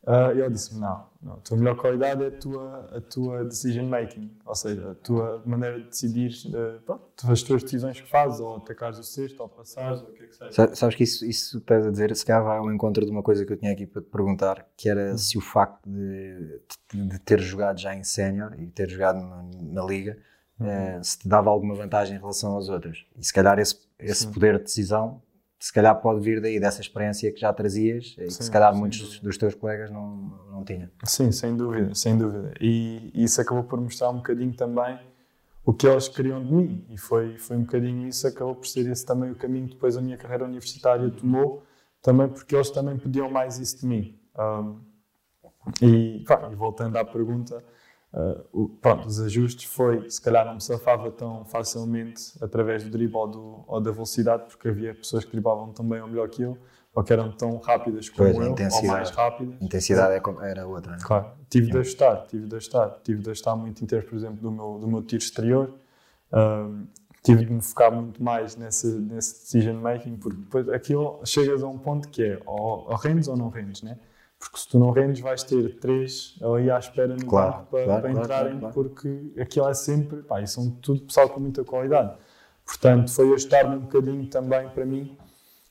Uh, 0.05 0.35
e 0.35 0.41
ele 0.41 0.51
disse 0.51 0.77
não, 0.77 1.03
não, 1.19 1.33
a 1.33 1.37
tua 1.37 1.57
melhor 1.57 1.75
qualidade 1.75 2.23
é 2.23 2.27
a 2.27 2.31
tua, 2.31 2.89
a 2.95 3.01
tua 3.01 3.43
decision 3.43 3.87
making, 3.87 4.31
ou 4.45 4.53
seja, 4.53 4.91
a 4.91 4.93
tua 4.93 5.41
maneira 5.43 5.79
de 5.79 5.87
decidir 5.87 6.31
uh, 6.49 6.79
pronto, 6.81 7.03
as 7.27 7.41
tuas 7.41 7.63
decisões 7.63 7.99
que 7.99 8.07
fazes, 8.07 8.39
ou 8.39 8.57
atacares 8.57 8.99
o 8.99 9.03
cesto, 9.03 9.41
ou 9.41 9.49
passares, 9.49 10.03
ou 10.03 10.09
o 10.09 10.13
que 10.13 10.23
é 10.23 10.27
que 10.27 10.35
seja. 10.35 10.75
Sabes 10.75 10.95
que 10.95 11.03
isso, 11.03 11.25
isso 11.25 11.57
estás 11.57 11.87
a 11.87 11.89
dizer, 11.89 12.15
se 12.15 12.23
calhar 12.23 12.43
vai 12.43 12.59
ao 12.59 12.71
encontro 12.71 13.03
de 13.03 13.09
uma 13.09 13.23
coisa 13.23 13.43
que 13.43 13.51
eu 13.51 13.57
tinha 13.57 13.71
aqui 13.71 13.87
para 13.87 13.99
te 13.99 14.07
perguntar, 14.09 14.67
que 14.77 14.87
era 14.87 15.15
hum. 15.15 15.17
se 15.17 15.39
o 15.39 15.41
facto 15.41 15.89
de, 15.89 16.61
de, 16.93 17.07
de, 17.07 17.19
ter 17.21 17.39
jogado 17.39 17.79
já 17.79 17.95
em 17.95 18.03
sénior 18.03 18.53
e 18.59 18.67
ter 18.67 18.87
jogado 18.87 19.19
na, 19.19 19.43
na 19.59 19.83
liga, 19.83 20.19
hum. 20.59 20.67
uh, 20.67 21.03
se 21.03 21.17
te 21.17 21.27
dava 21.27 21.49
alguma 21.49 21.73
vantagem 21.73 22.15
em 22.15 22.19
relação 22.19 22.51
aos 22.51 22.69
outros. 22.69 23.07
E 23.17 23.25
se 23.25 23.33
calhar 23.33 23.57
esse, 23.57 23.75
esse 23.97 24.27
poder 24.27 24.59
de 24.59 24.65
decisão 24.65 25.19
se 25.59 25.71
calhar 25.73 25.99
pode 26.01 26.19
vir 26.21 26.41
daí 26.41 26.59
dessa 26.59 26.81
experiência 26.81 27.31
que 27.31 27.39
já 27.39 27.51
trazias 27.53 28.15
e 28.17 28.29
sim, 28.29 28.37
que 28.37 28.43
se 28.43 28.51
calhar 28.51 28.75
muitos 28.75 29.19
dos, 29.19 29.37
teus 29.37 29.55
colegas 29.55 29.89
não, 29.89 30.15
não 30.51 30.63
tinham. 30.63 30.89
Sim, 31.03 31.31
sem 31.31 31.55
dúvida, 31.55 31.95
sem 31.95 32.17
dúvida. 32.17 32.53
E, 32.59 33.11
isso 33.13 33.39
acabou 33.41 33.63
por 33.63 33.79
mostrar 33.79 34.09
um 34.09 34.17
bocadinho 34.17 34.53
também 34.53 34.99
o 35.65 35.73
que 35.73 35.87
eles 35.87 36.07
queriam 36.07 36.43
de 36.43 36.53
mim 36.53 36.85
e 36.89 36.97
foi, 36.97 37.37
foi 37.37 37.57
um 37.57 37.61
bocadinho 37.61 38.07
isso, 38.07 38.27
acabou 38.27 38.55
por 38.55 38.67
ser 38.67 38.85
esse 38.87 39.05
também 39.05 39.31
o 39.31 39.35
caminho 39.35 39.67
que 39.67 39.73
depois 39.73 39.97
a 39.97 40.01
minha 40.01 40.17
carreira 40.17 40.45
universitária 40.45 41.09
tomou, 41.09 41.63
também 42.01 42.27
porque 42.27 42.55
eles 42.55 42.69
também 42.69 42.97
pediam 42.97 43.29
mais 43.31 43.57
isso 43.57 43.79
de 43.79 43.87
mim. 43.87 44.19
Um, 44.37 44.79
e, 45.81 46.23
pá, 46.27 46.47
e 46.51 46.55
voltando 46.55 46.95
à 46.97 47.03
pergunta, 47.03 47.63
Uh, 48.15 48.69
pronto, 48.81 49.05
os 49.07 49.19
ajustes 49.19 49.65
foi, 49.65 50.09
se 50.09 50.21
calhar 50.21 50.45
não 50.45 50.53
me 50.53 50.61
safava 50.61 51.11
tão 51.11 51.43
facilmente 51.43 52.31
através 52.41 52.81
do 52.81 52.89
dribble 52.89 53.17
ou, 53.17 53.27
do, 53.27 53.65
ou 53.67 53.81
da 53.81 53.91
velocidade, 53.91 54.45
porque 54.47 54.69
havia 54.69 54.95
pessoas 54.95 55.25
que 55.25 55.31
driblavam 55.31 55.73
tão 55.73 55.85
bem 55.85 55.99
ou 55.99 56.07
melhor 56.07 56.29
que 56.29 56.41
eu, 56.41 56.57
ou 56.93 57.03
que 57.03 57.11
eram 57.11 57.29
tão 57.33 57.57
rápidas 57.57 58.07
como 58.07 58.33
pois, 58.33 58.47
eu, 58.47 58.55
ou 58.71 58.87
mais 58.87 59.09
rápidas. 59.09 59.61
Intensidade 59.61 60.13
é, 60.13 60.49
era 60.49 60.65
outra, 60.65 60.91
não 60.91 60.97
é? 60.97 61.01
Claro, 61.01 61.27
tive 61.49 61.69
de 61.69 61.77
ajustar, 61.77 62.25
tive 62.27 62.47
de 62.47 62.55
ajustar, 62.55 62.99
tive 63.03 63.21
de 63.21 63.29
ajustar 63.31 63.57
muito 63.57 63.83
em 63.83 63.85
termos, 63.85 64.09
por 64.09 64.15
exemplo, 64.15 64.37
do 64.41 64.49
meu, 64.49 64.79
do 64.79 64.87
meu 64.87 65.03
tiro 65.03 65.21
exterior, 65.21 65.73
uh, 66.31 66.87
tive 67.21 67.43
de 67.43 67.51
me 67.51 67.61
focar 67.61 67.91
muito 67.91 68.23
mais 68.23 68.55
nesse, 68.55 68.87
nesse 68.87 69.41
decision 69.41 69.75
making, 69.81 70.15
porque 70.15 70.37
depois 70.37 70.69
aquilo 70.69 71.19
chegas 71.25 71.61
a 71.61 71.67
um 71.67 71.77
ponto 71.77 72.07
que 72.07 72.23
é 72.23 72.39
ou, 72.45 72.87
ou 72.89 72.95
rendes 72.95 73.27
ou 73.27 73.35
não 73.35 73.49
rendes, 73.49 73.81
né? 73.81 73.99
Porque 74.45 74.59
se 74.59 74.67
tu 74.67 74.77
não 74.77 74.91
rendes, 74.91 75.21
vais 75.21 75.43
ter 75.43 75.79
três 75.79 76.35
ali 76.39 76.69
à 76.69 76.77
espera 76.77 77.15
no 77.15 77.25
claro, 77.25 77.65
para, 77.65 77.83
claro, 77.83 78.01
para 78.01 78.11
entrarem, 78.11 78.59
claro, 78.59 78.73
porque 78.75 79.33
aquilo 79.39 79.67
é 79.67 79.73
sempre, 79.73 80.21
pá, 80.21 80.39
e 80.39 80.47
são 80.47 80.69
tudo 80.69 81.01
pessoal 81.01 81.27
com 81.29 81.39
muita 81.39 81.63
qualidade. 81.63 82.15
Portanto, 82.63 83.11
foi 83.11 83.27
ajustar-me 83.33 83.75
um 83.75 83.79
bocadinho 83.79 84.27
também 84.27 84.69
para 84.69 84.85
mim, 84.85 85.17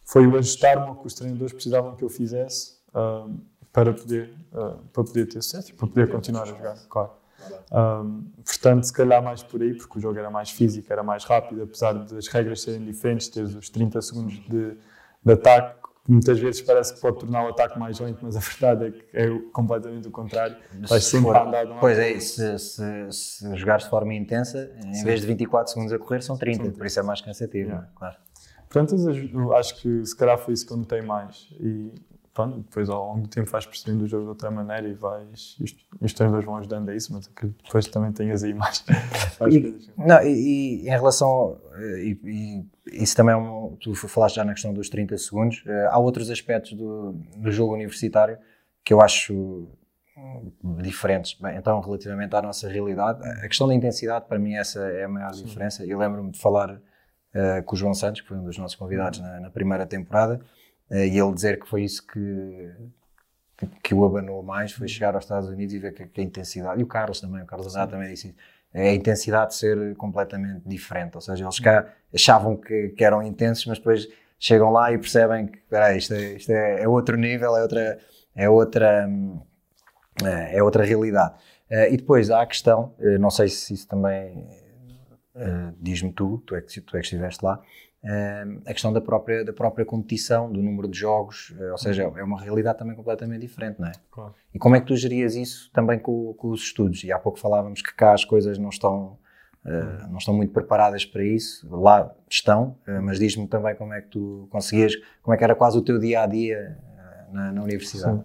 foi 0.05 0.27
o 0.27 0.37
ajustar-me 0.37 0.89
ao 0.89 0.97
que 0.97 1.07
os 1.07 1.15
treinadores 1.15 1.53
precisavam 1.53 1.95
que 1.95 2.03
eu 2.03 2.09
fizesse 2.09 2.75
uh, 2.89 3.33
para, 3.73 3.93
poder, 3.93 4.35
uh, 4.53 4.77
para 4.93 5.05
poder 5.05 5.27
ter 5.27 5.41
sucesso 5.41 5.71
e 5.71 5.75
para 5.75 5.87
poder 5.87 6.11
continuar 6.11 6.43
a 6.43 6.47
jogar, 6.47 6.77
claro. 6.89 7.13
Um, 7.71 8.25
portanto, 8.45 8.85
se 8.85 8.93
calhar 8.93 9.23
mais 9.23 9.43
por 9.43 9.63
aí, 9.63 9.75
porque 9.75 9.99
o 9.99 10.01
jogo 10.01 10.19
era 10.19 10.31
mais 10.31 10.51
físico, 10.51 10.93
era 10.93 11.03
mais 11.03 11.25
rápido, 11.25 11.63
apesar 11.63 11.93
das 11.93 12.27
regras 12.27 12.63
serem 12.63 12.85
diferentes, 12.85 13.29
teres 13.29 13.55
os 13.55 13.69
30 13.69 14.03
segundos 14.03 14.35
de, 14.49 14.77
de 15.23 15.33
ataque, 15.33 15.84
muitas 16.09 16.39
vezes 16.39 16.61
parece 16.61 16.95
que 16.95 17.01
pode 17.01 17.19
tornar 17.19 17.45
o 17.45 17.49
ataque 17.49 17.79
mais 17.79 17.99
lento, 17.99 18.19
mas 18.23 18.37
a 18.37 18.41
verdade 18.41 18.87
é 18.87 18.91
que 18.91 19.05
é 19.13 19.39
completamente 19.53 20.09
o 20.09 20.11
contrário. 20.11 20.57
Estás 20.83 21.05
sempre 21.05 21.27
for, 21.27 21.37
a 21.37 21.47
andar 21.47 21.65
de 21.65 21.73
um 21.73 21.79
Pois 21.79 21.99
é, 21.99 22.19
se, 22.19 22.59
se, 22.59 23.13
se 23.13 23.57
jogares 23.57 23.85
de 23.85 23.91
forma 23.91 24.15
intensa, 24.15 24.71
em 24.85 24.95
Sim. 24.95 25.05
vez 25.05 25.21
de 25.21 25.27
24 25.27 25.73
segundos 25.73 25.93
a 25.93 25.99
correr, 25.99 26.23
são 26.23 26.37
30, 26.37 26.57
são 26.57 26.65
30. 26.65 26.79
por 26.79 26.87
isso 26.87 27.01
é 27.01 27.03
mais 27.03 27.21
cansativo, 27.21 27.69
yeah. 27.71 27.89
claro. 27.95 28.17
Portanto, 28.69 28.95
acho 29.55 29.81
que 29.81 30.05
se 30.05 30.17
calhar 30.17 30.37
foi 30.37 30.55
isso 30.55 30.67
que 30.67 30.73
eu 30.73 30.77
notei 30.77 31.01
mais. 31.01 31.49
E 31.61 31.93
pronto, 32.35 32.59
depois 32.59 32.91
ao 32.91 33.07
longo 33.07 33.23
do 33.23 33.29
tempo 33.29 33.49
vais 33.49 33.65
percebendo 33.65 34.03
o 34.03 34.07
jogo 34.07 34.25
de 34.25 34.29
outra 34.31 34.51
maneira 34.51 34.89
e 34.89 34.93
vais. 34.93 35.57
Isto, 35.61 35.85
os 36.01 36.13
treinadores 36.13 36.45
vão 36.45 36.57
ajudando 36.57 36.89
a 36.89 36.95
isso, 36.95 37.13
mas 37.13 37.29
que 37.29 37.47
depois 37.47 37.87
também 37.87 38.13
tenhas 38.13 38.43
aí 38.43 38.53
mais. 38.53 38.85
e, 39.51 39.91
não, 39.97 40.21
e, 40.23 40.83
e, 40.83 40.89
em 40.89 40.91
relação. 40.91 41.57
E, 41.79 42.19
e, 42.25 43.03
isso 43.03 43.17
também 43.17 43.35
é 43.35 43.37
um. 43.37 43.77
Tu 43.81 43.95
falaste 43.95 44.35
já 44.35 44.45
na 44.45 44.53
questão 44.53 44.75
dos 44.75 44.91
30 44.91 45.17
segundos. 45.17 45.65
Uh, 45.65 45.89
há 45.89 45.99
outros 45.99 46.29
aspectos 46.29 46.73
do, 46.73 47.13
do 47.37 47.51
jogo 47.51 47.73
universitário 47.73 48.37
que 48.85 48.93
eu 48.93 49.01
acho 49.01 49.69
diferentes. 50.83 51.35
Bem, 51.41 51.57
então, 51.57 51.81
relativamente 51.81 52.35
à 52.35 52.43
nossa 52.43 52.69
realidade, 52.69 53.27
a 53.27 53.49
questão 53.49 53.67
da 53.67 53.75
intensidade, 53.75 54.27
para 54.27 54.39
mim, 54.39 54.55
essa 54.55 54.81
é 54.81 55.05
a 55.05 55.09
maior 55.09 55.33
Sim. 55.33 55.45
diferença. 55.45 55.85
Eu 55.85 55.99
lembro-me 55.99 56.31
de 56.31 56.39
falar 56.39 56.71
uh, 56.75 57.63
com 57.65 57.75
o 57.75 57.79
João 57.79 57.95
Santos, 57.95 58.21
que 58.21 58.29
foi 58.29 58.37
um 58.37 58.45
dos 58.45 58.59
nossos 58.59 58.77
convidados 58.77 59.21
na, 59.21 59.41
na 59.41 59.51
primeira 59.51 59.87
temporada, 59.87 60.41
e 60.91 61.19
ele 61.19 61.33
dizer 61.33 61.59
que 61.61 61.69
foi 61.69 61.83
isso 61.85 62.07
que, 62.07 62.71
que, 63.57 63.67
que, 63.83 63.95
o 63.95 64.05
abanou 64.05 64.43
mais, 64.43 64.73
foi 64.73 64.87
chegar 64.87 65.15
aos 65.15 65.25
Estados 65.25 65.49
Unidos 65.49 65.75
e 65.75 65.79
ver 65.79 65.93
que, 65.93 66.07
que 66.07 66.21
a 66.21 66.25
intensidade, 66.25 66.81
e 66.81 66.85
o 66.85 66.87
Carlos 66.87 67.21
também, 67.21 67.43
o 67.43 67.47
Carlos 67.47 67.69
Andrade 67.69 67.93
também 67.93 68.11
disse 68.11 68.29
isso, 68.29 68.37
é 68.73 68.91
a 68.91 68.95
intensidade 68.95 69.51
de 69.51 69.57
ser 69.57 69.97
completamente 69.97 70.69
diferente. 70.69 71.15
Ou 71.15 71.21
seja, 71.21 71.45
eles 71.45 71.61
cá 71.61 71.87
achavam 72.13 72.57
que, 72.57 72.89
que 72.89 73.05
eram 73.05 73.23
intensos, 73.23 73.65
mas 73.67 73.79
depois 73.79 74.09
chegam 74.39 74.71
lá 74.71 74.93
e 74.93 74.99
percebem 74.99 75.47
que 75.47 75.59
peraí, 75.71 75.99
isto, 75.99 76.13
é, 76.13 76.33
isto 76.33 76.51
é, 76.51 76.83
é 76.83 76.89
outro 76.89 77.17
nível, 77.17 77.57
é 77.57 77.63
outra. 77.63 77.99
É 78.37 78.51
outra 78.51 79.07
hum, 79.09 79.41
é, 80.23 80.59
é 80.59 80.63
outra 80.63 80.85
realidade. 80.85 81.35
Eh, 81.69 81.95
e 81.95 81.97
depois 81.97 82.31
há 82.31 82.43
a 82.43 82.47
questão, 82.47 82.95
eh, 83.01 83.19
não 83.19 83.31
sei 83.31 83.49
se 83.49 83.75
isso 83.75 83.89
também 83.89 84.47
eh, 85.35 85.73
diz-me 85.81 86.13
tu, 86.13 86.43
tu 86.47 86.55
é, 86.55 86.61
que, 86.61 86.81
tu 86.81 86.97
é 86.97 87.01
que 87.01 87.07
estiveste 87.07 87.45
lá, 87.45 87.61
a 88.67 88.73
questão 88.73 88.93
da 88.93 89.01
própria, 89.01 89.45
da 89.45 89.53
própria 89.53 89.85
competição, 89.85 90.53
do 90.53 90.63
número 90.63 90.87
de 90.87 90.99
jogos, 90.99 91.55
ou 91.71 91.79
seja, 91.79 92.03
é 92.03 92.23
uma 92.23 92.41
realidade 92.41 92.79
também 92.79 92.95
completamente 92.95 93.41
diferente, 93.41 93.81
não 93.81 93.89
é? 93.89 93.93
Claro. 94.11 94.35
E 94.53 94.59
como 94.59 94.77
é 94.77 94.81
que 94.81 94.87
tu 94.87 94.97
gerias 94.97 95.35
isso 95.35 95.71
também 95.73 95.99
com, 95.99 96.35
com, 96.35 96.51
os 96.51 96.61
estudos? 96.63 97.03
E 97.03 97.11
há 97.11 97.19
pouco 97.19 97.39
falávamos 97.39 97.81
que 97.81 97.95
cá 97.95 98.13
as 98.13 98.25
coisas 98.25 98.59
não 98.59 98.69
estão, 98.69 99.17
uh, 99.65 100.11
não 100.11 100.19
estão 100.19 100.35
muito 100.35 100.53
preparadas 100.53 101.05
para 101.07 101.25
isso, 101.25 101.67
lá 101.71 102.15
estão, 102.29 102.77
uh, 102.87 103.03
mas 103.03 103.19
diz-me 103.19 103.47
também 103.47 103.75
como 103.75 103.95
é 103.95 104.03
que 104.03 104.09
tu 104.09 104.47
conseguias, 104.51 104.95
como 105.23 105.35
é 105.35 105.39
que 105.39 105.45
era 105.45 105.55
quase 105.55 105.79
o 105.79 105.83
teu 105.83 105.99
dia 105.99 106.23
a 106.23 106.27
dia 106.27 106.77
na, 107.33 107.53
na 107.53 107.63
universidade. 107.63 108.19
Sim. 108.19 108.25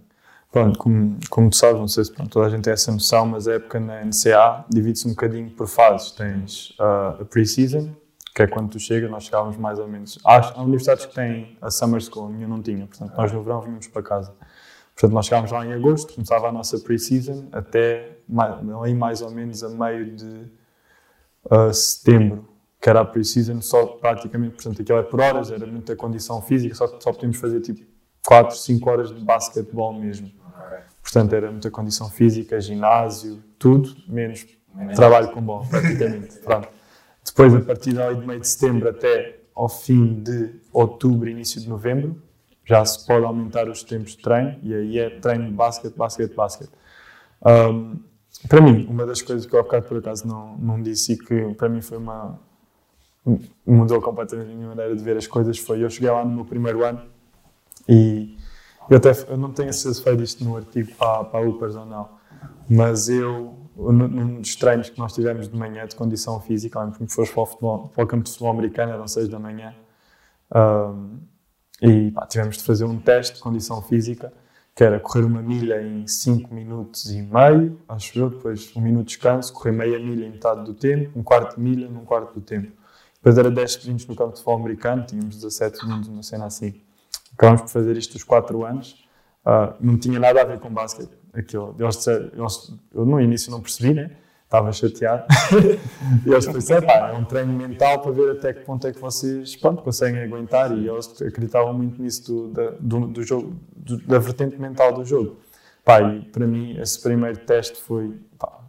Pronto, 0.51 0.79
como, 0.79 1.19
como 1.29 1.49
tu 1.49 1.57
sabes, 1.57 1.79
não 1.79 1.87
sei 1.87 2.05
se 2.05 2.11
pronto, 2.11 2.31
toda 2.31 2.47
a 2.47 2.49
gente 2.49 2.63
tem 2.63 2.73
essa 2.73 2.91
noção, 2.91 3.25
mas 3.25 3.47
a 3.47 3.53
época 3.53 3.79
na 3.79 4.03
NCA 4.03 4.65
divide-se 4.67 5.07
um 5.07 5.11
bocadinho 5.11 5.51
por 5.51 5.67
fases. 5.67 6.11
Tens 6.11 6.71
uh, 6.79 7.21
a 7.21 7.25
pre-season, 7.29 7.95
que 8.35 8.43
é 8.43 8.47
quando 8.47 8.69
tu 8.69 8.79
chegas, 8.79 9.09
nós 9.09 9.23
chegávamos 9.23 9.57
mais 9.57 9.79
ou 9.79 9.87
menos. 9.87 10.19
Há, 10.25 10.61
universidades 10.61 11.05
que 11.05 11.15
têm 11.15 11.57
a 11.61 11.69
summer 11.69 12.01
school, 12.01 12.27
a 12.27 12.29
minha 12.29 12.47
não 12.47 12.61
tinha, 12.61 12.85
portanto, 12.85 13.13
nós 13.15 13.31
no 13.31 13.43
verão 13.43 13.61
vínhamos 13.61 13.87
para 13.87 14.01
casa. 14.01 14.33
Portanto, 14.93 15.13
nós 15.13 15.25
chegávamos 15.25 15.51
lá 15.51 15.65
em 15.65 15.73
agosto, 15.73 16.13
começava 16.13 16.49
a 16.49 16.51
nossa 16.51 16.77
pre-season 16.79 17.47
até 17.51 18.17
aí 18.83 18.93
mais 18.93 19.21
ou 19.21 19.31
menos 19.31 19.63
a 19.63 19.69
meio 19.69 20.13
de 20.13 20.45
uh, 21.49 21.73
setembro, 21.73 22.47
que 22.81 22.89
era 22.89 23.01
a 23.01 23.05
pre-season, 23.05 23.61
só 23.61 23.85
praticamente, 23.85 24.55
portanto, 24.55 24.81
aquilo 24.81 24.99
é 24.99 25.03
por 25.03 25.21
horas, 25.21 25.51
era 25.51 25.65
muita 25.65 25.95
condição 25.95 26.41
física, 26.41 26.75
só, 26.75 26.87
só 26.99 27.13
podíamos 27.13 27.37
fazer 27.37 27.61
tipo 27.61 27.85
4, 28.25 28.55
5 28.55 28.89
horas 28.89 29.15
de 29.15 29.23
basquetebol 29.23 29.93
mesmo. 29.93 30.31
Portanto, 31.01 31.33
era 31.33 31.49
muita 31.49 31.71
condição 31.71 32.09
física, 32.09 32.59
ginásio, 32.59 33.41
tudo, 33.57 33.95
menos 34.07 34.45
trabalho 34.95 35.31
com 35.31 35.41
bola, 35.41 35.65
praticamente. 35.65 36.37
Pronto. 36.39 36.78
Depois, 37.29 37.53
a 37.53 37.61
partir 37.61 37.93
de 37.93 38.27
meio 38.27 38.39
de 38.39 38.47
setembro 38.47 38.89
até 38.89 39.39
ao 39.55 39.69
fim 39.69 40.21
de 40.21 40.55
outubro, 40.73 41.29
início 41.29 41.61
de 41.61 41.69
novembro, 41.69 42.21
já 42.65 42.83
se 42.85 43.05
pode 43.05 43.25
aumentar 43.25 43.67
os 43.67 43.83
tempos 43.83 44.11
de 44.11 44.21
treino 44.21 44.57
e 44.61 44.73
aí 44.73 44.99
é 44.99 45.09
treino 45.09 45.45
de 45.45 45.51
basquete, 45.51 45.95
basquete, 45.95 46.33
basquete. 46.35 46.71
Um, 47.45 47.99
para 48.47 48.61
mim, 48.61 48.85
uma 48.89 49.05
das 49.05 49.21
coisas 49.21 49.45
que 49.45 49.53
eu 49.53 49.59
há 49.59 49.63
bocado 49.63 49.87
por 49.87 49.97
acaso 49.97 50.27
não, 50.27 50.55
não 50.57 50.81
disse 50.81 51.13
e 51.13 51.17
que 51.17 51.53
para 51.55 51.67
mim 51.67 51.81
foi 51.81 51.97
uma. 51.97 52.39
mudou 53.65 53.99
completamente 54.01 54.51
a 54.51 54.55
minha 54.55 54.67
maneira 54.67 54.95
de 54.95 55.03
ver 55.03 55.17
as 55.17 55.27
coisas 55.27 55.57
foi 55.57 55.83
eu 55.83 55.89
cheguei 55.89 56.09
lá 56.09 56.23
no 56.23 56.31
meu 56.31 56.45
primeiro 56.45 56.85
ano 56.85 57.01
e 57.87 58.37
eu 58.89 58.97
até 58.97 59.11
eu 59.27 59.37
não 59.37 59.51
tenho 59.51 59.73
certeza 59.73 60.25
se 60.25 60.37
foi 60.37 60.45
no 60.47 60.57
artigo 60.57 60.91
para, 60.95 61.23
para 61.25 61.39
a 61.39 61.49
Upers 61.49 61.75
ou 61.75 61.85
não, 61.85 62.09
mas 62.69 63.09
eu, 63.09 63.57
num 63.91 64.41
dos 64.41 64.55
treinos 64.55 64.89
que 64.89 64.99
nós 64.99 65.13
tivemos 65.13 65.47
de 65.47 65.55
manhã 65.55 65.85
de 65.85 65.95
condição 65.95 66.39
física, 66.39 66.79
lembro 66.79 66.99
que 66.99 67.13
fomos 67.13 67.31
para 67.31 67.41
o, 67.41 67.45
futebol, 67.45 67.87
para 67.89 68.03
o 68.03 68.07
campo 68.07 68.23
de 68.23 68.31
futebol 68.31 68.51
americano, 68.51 68.91
eram 68.91 69.07
6 69.07 69.29
da 69.29 69.39
manhã, 69.39 69.73
um, 70.53 71.19
e 71.81 72.11
pá, 72.11 72.25
tivemos 72.25 72.57
de 72.57 72.63
fazer 72.63 72.83
um 72.83 72.99
teste 72.99 73.35
de 73.35 73.41
condição 73.41 73.81
física, 73.81 74.33
que 74.75 74.83
era 74.83 74.99
correr 74.99 75.25
uma 75.25 75.41
milha 75.41 75.81
em 75.81 76.07
5 76.07 76.53
minutos 76.53 77.11
e 77.11 77.21
meio, 77.21 77.79
acho 77.87 78.17
eu, 78.19 78.29
depois 78.29 78.75
um 78.75 78.81
minuto 78.81 79.07
de 79.07 79.13
descanso, 79.13 79.53
correr 79.53 79.71
meia 79.71 79.99
milha 79.99 80.25
em 80.25 80.31
metade 80.31 80.63
do 80.63 80.73
tempo, 80.73 81.17
um 81.17 81.23
quarto 81.23 81.55
de 81.55 81.61
milha 81.61 81.89
num 81.89 82.05
quarto 82.05 82.33
do 82.33 82.41
tempo. 82.41 82.71
Depois 83.15 83.37
era 83.37 83.51
10 83.51 83.71
sprints 83.71 84.07
no 84.07 84.15
campo 84.15 84.31
de 84.31 84.37
futebol 84.37 84.59
americano, 84.59 85.05
tínhamos 85.05 85.35
17 85.35 85.79
segundos, 85.79 86.07
uma 86.07 86.23
cena 86.23 86.45
assim. 86.45 86.81
Acabámos 87.33 87.61
por 87.61 87.69
fazer 87.69 87.97
isto 87.97 88.15
os 88.15 88.23
4 88.23 88.65
anos. 88.65 89.05
Uh, 89.45 89.73
não 89.79 89.97
tinha 89.97 90.19
nada 90.19 90.41
a 90.41 90.45
ver 90.45 90.59
com 90.59 90.69
basquete. 90.69 91.18
Aquilo, 91.39 91.75
eles, 91.79 92.07
eles, 92.07 92.73
eu 92.93 93.05
no 93.05 93.19
início 93.19 93.51
não 93.51 93.61
percebi, 93.61 93.93
né? 93.93 94.11
Estava 94.43 94.71
chateado. 94.71 95.25
e 96.25 96.31
eles 96.31 96.45
pensaram, 96.47 96.85
pá, 96.85 97.11
é 97.13 97.13
um 97.13 97.23
treino 97.23 97.53
mental 97.53 98.01
para 98.01 98.11
ver 98.11 98.31
até 98.31 98.51
que 98.51 98.65
ponto 98.65 98.85
é 98.87 98.91
que 98.91 98.99
vocês 98.99 99.55
pronto, 99.55 99.83
conseguem 99.83 100.21
aguentar. 100.21 100.75
E 100.75 100.87
eles 100.87 101.21
acreditavam 101.21 101.73
muito 101.73 102.01
nisso 102.01 102.47
do, 102.47 102.71
do, 102.79 103.07
do 103.07 103.23
jogo, 103.23 103.55
do, 103.75 103.97
da 103.97 104.17
vertente 104.17 104.59
mental 104.59 104.91
do 104.91 105.05
jogo. 105.05 105.37
Pá, 105.85 106.01
e 106.01 106.21
para 106.21 106.47
mim, 106.47 106.77
esse 106.79 106.99
primeiro 107.01 107.37
teste 107.39 107.79
foi. 107.79 108.17
Pá, 108.39 108.59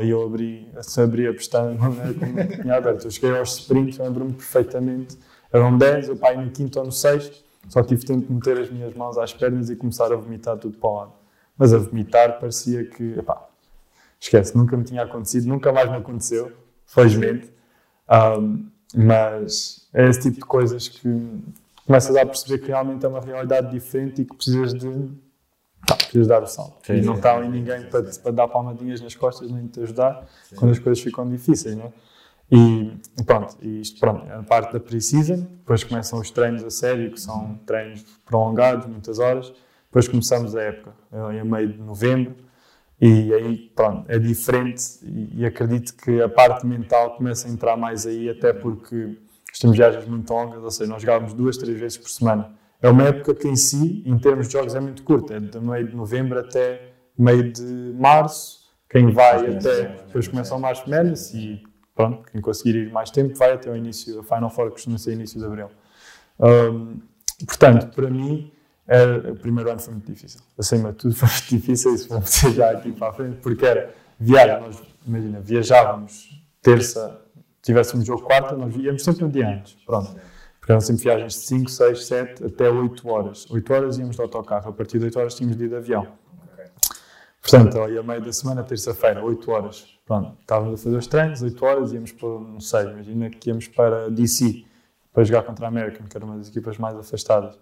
aí 0.00 0.10
eu 0.10 0.24
abri, 0.24 0.68
abri 0.98 1.28
a 1.28 1.32
pestana, 1.32 1.72
não 1.72 2.00
era 2.00 2.14
como 2.14 2.60
tinha 2.60 2.74
aberto. 2.74 3.04
Eu 3.04 3.10
cheguei 3.10 3.38
aos 3.38 3.58
sprints, 3.58 3.98
lembro-me 3.98 4.32
perfeitamente. 4.32 5.16
Eram 5.52 5.78
10, 5.78 6.08
eu 6.08 6.16
pai 6.16 6.36
no 6.36 6.50
quinto 6.50 6.78
ou 6.80 6.84
no 6.84 6.92
sexto 6.92 7.48
só 7.68 7.82
tive 7.82 8.04
tempo 8.04 8.26
de 8.26 8.32
meter 8.32 8.58
as 8.58 8.70
minhas 8.70 8.94
mãos 8.94 9.18
às 9.18 9.32
pernas 9.32 9.68
e 9.68 9.76
começar 9.76 10.10
a 10.10 10.16
vomitar 10.16 10.56
tudo 10.56 10.78
para 10.78 10.88
o 10.88 10.96
lado. 10.96 11.12
Mas 11.58 11.74
a 11.74 11.78
vomitar 11.78 12.38
parecia 12.38 12.84
que, 12.84 13.18
epá, 13.18 13.48
esquece, 14.20 14.56
nunca 14.56 14.76
me 14.76 14.84
tinha 14.84 15.02
acontecido, 15.02 15.46
nunca 15.46 15.72
mais 15.72 15.90
me 15.90 15.96
aconteceu, 15.96 16.52
felizmente. 16.86 17.52
Um, 18.08 18.68
mas 18.94 19.88
é 19.92 20.08
esse 20.08 20.20
tipo 20.20 20.36
de 20.36 20.46
coisas 20.46 20.88
que 20.88 21.42
começas 21.86 22.14
a 22.16 22.24
perceber 22.24 22.58
que 22.58 22.68
realmente 22.68 23.04
é 23.04 23.08
uma 23.08 23.20
realidade 23.20 23.70
diferente 23.70 24.22
e 24.22 24.24
que 24.24 24.34
precisas 24.34 24.72
de. 24.72 25.10
Tá, 25.86 25.94
precisas 25.96 26.26
dar 26.26 26.42
o 26.42 26.46
salto. 26.46 26.86
Sim, 26.86 26.94
e 26.94 27.02
não 27.02 27.14
está 27.14 27.36
ali 27.36 27.48
ninguém 27.48 27.84
para, 27.84 28.02
para 28.02 28.32
dar 28.32 28.48
palmadinhas 28.48 29.00
nas 29.00 29.14
costas 29.14 29.50
nem 29.50 29.66
te 29.66 29.80
ajudar 29.80 30.26
sim. 30.42 30.56
quando 30.56 30.72
as 30.72 30.78
coisas 30.78 31.02
ficam 31.02 31.28
difíceis, 31.28 31.76
não 31.76 31.86
é? 31.86 31.92
E 32.50 32.98
pronto, 33.26 33.56
isto 33.62 34.00
pronto, 34.00 34.26
é 34.26 34.34
a 34.34 34.42
parte 34.42 34.72
da 34.72 34.80
pre-season, 34.80 35.36
depois 35.36 35.84
começam 35.84 36.18
os 36.18 36.30
treinos 36.30 36.64
a 36.64 36.70
sério, 36.70 37.10
que 37.10 37.20
são 37.20 37.60
treinos 37.66 38.02
prolongados, 38.24 38.86
muitas 38.86 39.18
horas, 39.18 39.52
depois 39.88 40.06
começamos 40.06 40.54
a 40.54 40.62
época, 40.62 40.94
em 41.32 41.44
meio 41.44 41.72
de 41.72 41.78
novembro, 41.78 42.34
e 43.00 43.32
aí 43.32 43.56
pronto, 43.74 44.04
é 44.08 44.18
diferente 44.18 44.82
e, 45.02 45.46
acredito 45.46 45.94
que 45.96 46.20
a 46.20 46.28
parte 46.28 46.66
mental 46.66 47.16
começa 47.16 47.48
a 47.48 47.50
entrar 47.50 47.76
mais 47.76 48.06
aí, 48.06 48.28
até 48.28 48.52
porque 48.52 49.16
temos 49.60 49.76
viagens 49.76 50.06
muito 50.06 50.32
longas, 50.32 50.62
ou 50.62 50.70
seja, 50.70 50.90
nós 50.90 51.02
jogávamos 51.02 51.32
duas, 51.32 51.56
três 51.56 51.78
vezes 51.78 51.96
por 51.96 52.08
semana. 52.08 52.52
É 52.80 52.88
uma 52.88 53.04
época 53.04 53.34
que 53.34 53.48
em 53.48 53.56
si, 53.56 54.02
em 54.06 54.18
termos 54.18 54.46
de 54.46 54.52
jogos, 54.52 54.74
é 54.74 54.80
muito 54.80 55.02
curta, 55.02 55.34
é 55.34 55.40
de 55.40 55.58
meio 55.58 55.88
de 55.88 55.96
novembro 55.96 56.38
até 56.38 56.92
meio 57.16 57.52
de 57.52 57.94
março, 57.98 58.68
quem 58.88 59.10
vai 59.10 59.56
até, 59.56 59.82
depois 60.06 60.28
começam 60.28 60.56
o 60.56 60.60
March 60.60 60.86
Madness 60.86 61.34
e 61.34 61.62
pronto, 61.94 62.22
quem 62.30 62.40
conseguir 62.40 62.76
ir 62.76 62.92
mais 62.92 63.10
tempo 63.10 63.36
vai 63.36 63.52
até 63.52 63.70
o 63.70 63.76
início, 63.76 64.20
a 64.20 64.22
Final 64.22 64.50
Four 64.50 64.70
costuma 64.70 64.98
ser 64.98 65.12
início 65.12 65.38
de 65.38 65.44
abril. 65.44 65.68
Um, 66.38 67.00
portanto, 67.44 67.94
para 67.94 68.08
mim, 68.08 68.52
era, 68.88 69.32
o 69.32 69.36
primeiro 69.36 69.70
ano 69.70 69.78
foi 69.78 69.92
muito 69.92 70.10
difícil. 70.10 70.40
Acima 70.58 70.92
de 70.92 70.98
tudo, 70.98 71.14
foi 71.14 71.28
muito 71.28 71.48
difícil, 71.48 71.94
isso 71.94 72.08
vamos 72.08 72.30
dizer 72.30 72.52
já 72.52 72.70
aqui 72.70 72.90
para 72.90 73.08
a 73.08 73.12
frente, 73.12 73.36
porque 73.36 73.64
era 73.64 73.94
viagem, 74.18 74.60
nós, 74.60 74.82
imagina, 75.06 75.40
viajávamos 75.40 76.42
terça, 76.62 77.20
tivéssemos 77.62 78.06
jogo 78.06 78.22
quarta, 78.22 78.56
nós 78.56 78.74
íamos 78.74 79.04
sempre 79.04 79.24
um 79.24 79.30
dia 79.30 79.48
antes, 79.48 79.74
pronto. 79.84 80.16
Porque 80.58 80.72
eram 80.72 80.80
sempre 80.80 81.02
viagens 81.02 81.34
de 81.34 81.40
5, 81.40 81.70
6, 81.70 82.06
7 82.06 82.44
até 82.44 82.68
8 82.68 83.08
horas. 83.08 83.50
8 83.50 83.72
horas 83.72 83.98
íamos 83.98 84.16
de 84.16 84.22
autocarro, 84.22 84.68
a 84.68 84.72
partir 84.72 84.98
de 84.98 85.06
8 85.06 85.18
horas 85.18 85.34
tínhamos 85.34 85.56
de 85.56 85.64
ir 85.64 85.68
de 85.68 85.76
avião. 85.76 86.06
Portanto, 87.40 87.80
ali 87.80 87.96
a 87.96 88.02
meio 88.02 88.20
da 88.20 88.32
semana, 88.32 88.62
terça-feira, 88.62 89.24
8 89.24 89.50
horas. 89.50 89.86
Pronto, 90.04 90.36
estávamos 90.40 90.80
a 90.80 90.82
fazer 90.82 90.96
os 90.96 91.06
treinos, 91.06 91.40
8 91.40 91.64
horas, 91.64 91.92
íamos 91.92 92.12
para, 92.12 92.28
não 92.28 92.60
sei, 92.60 92.82
imagina 92.82 93.30
que 93.30 93.48
íamos 93.48 93.68
para 93.68 94.10
DC, 94.10 94.64
para 95.12 95.24
jogar 95.24 95.42
contra 95.42 95.66
a 95.66 95.68
American, 95.68 96.06
que 96.06 96.16
era 96.16 96.26
uma 96.26 96.36
das 96.36 96.48
equipas 96.48 96.76
mais 96.76 96.96
afastadas. 96.96 97.58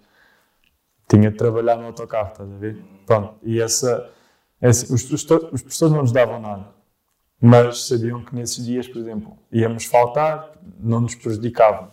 Tinha 1.08 1.30
de 1.30 1.36
trabalhar 1.36 1.76
no 1.76 1.86
autocarro, 1.86 2.32
estás 2.32 2.50
a 2.50 2.56
ver? 2.56 2.82
Pronto, 3.06 3.34
e 3.42 3.60
essa, 3.60 4.10
essa 4.60 4.92
os, 4.92 5.04
os, 5.10 5.22
os 5.52 5.62
professores 5.62 5.92
não 5.92 6.02
nos 6.02 6.12
davam 6.12 6.40
nada, 6.40 6.68
mas 7.40 7.86
sabiam 7.86 8.24
que 8.24 8.34
nesses 8.34 8.64
dias, 8.64 8.88
por 8.88 8.98
exemplo, 8.98 9.38
íamos 9.52 9.84
faltar, 9.84 10.52
não 10.80 11.00
nos 11.00 11.14
prejudicavam. 11.14 11.90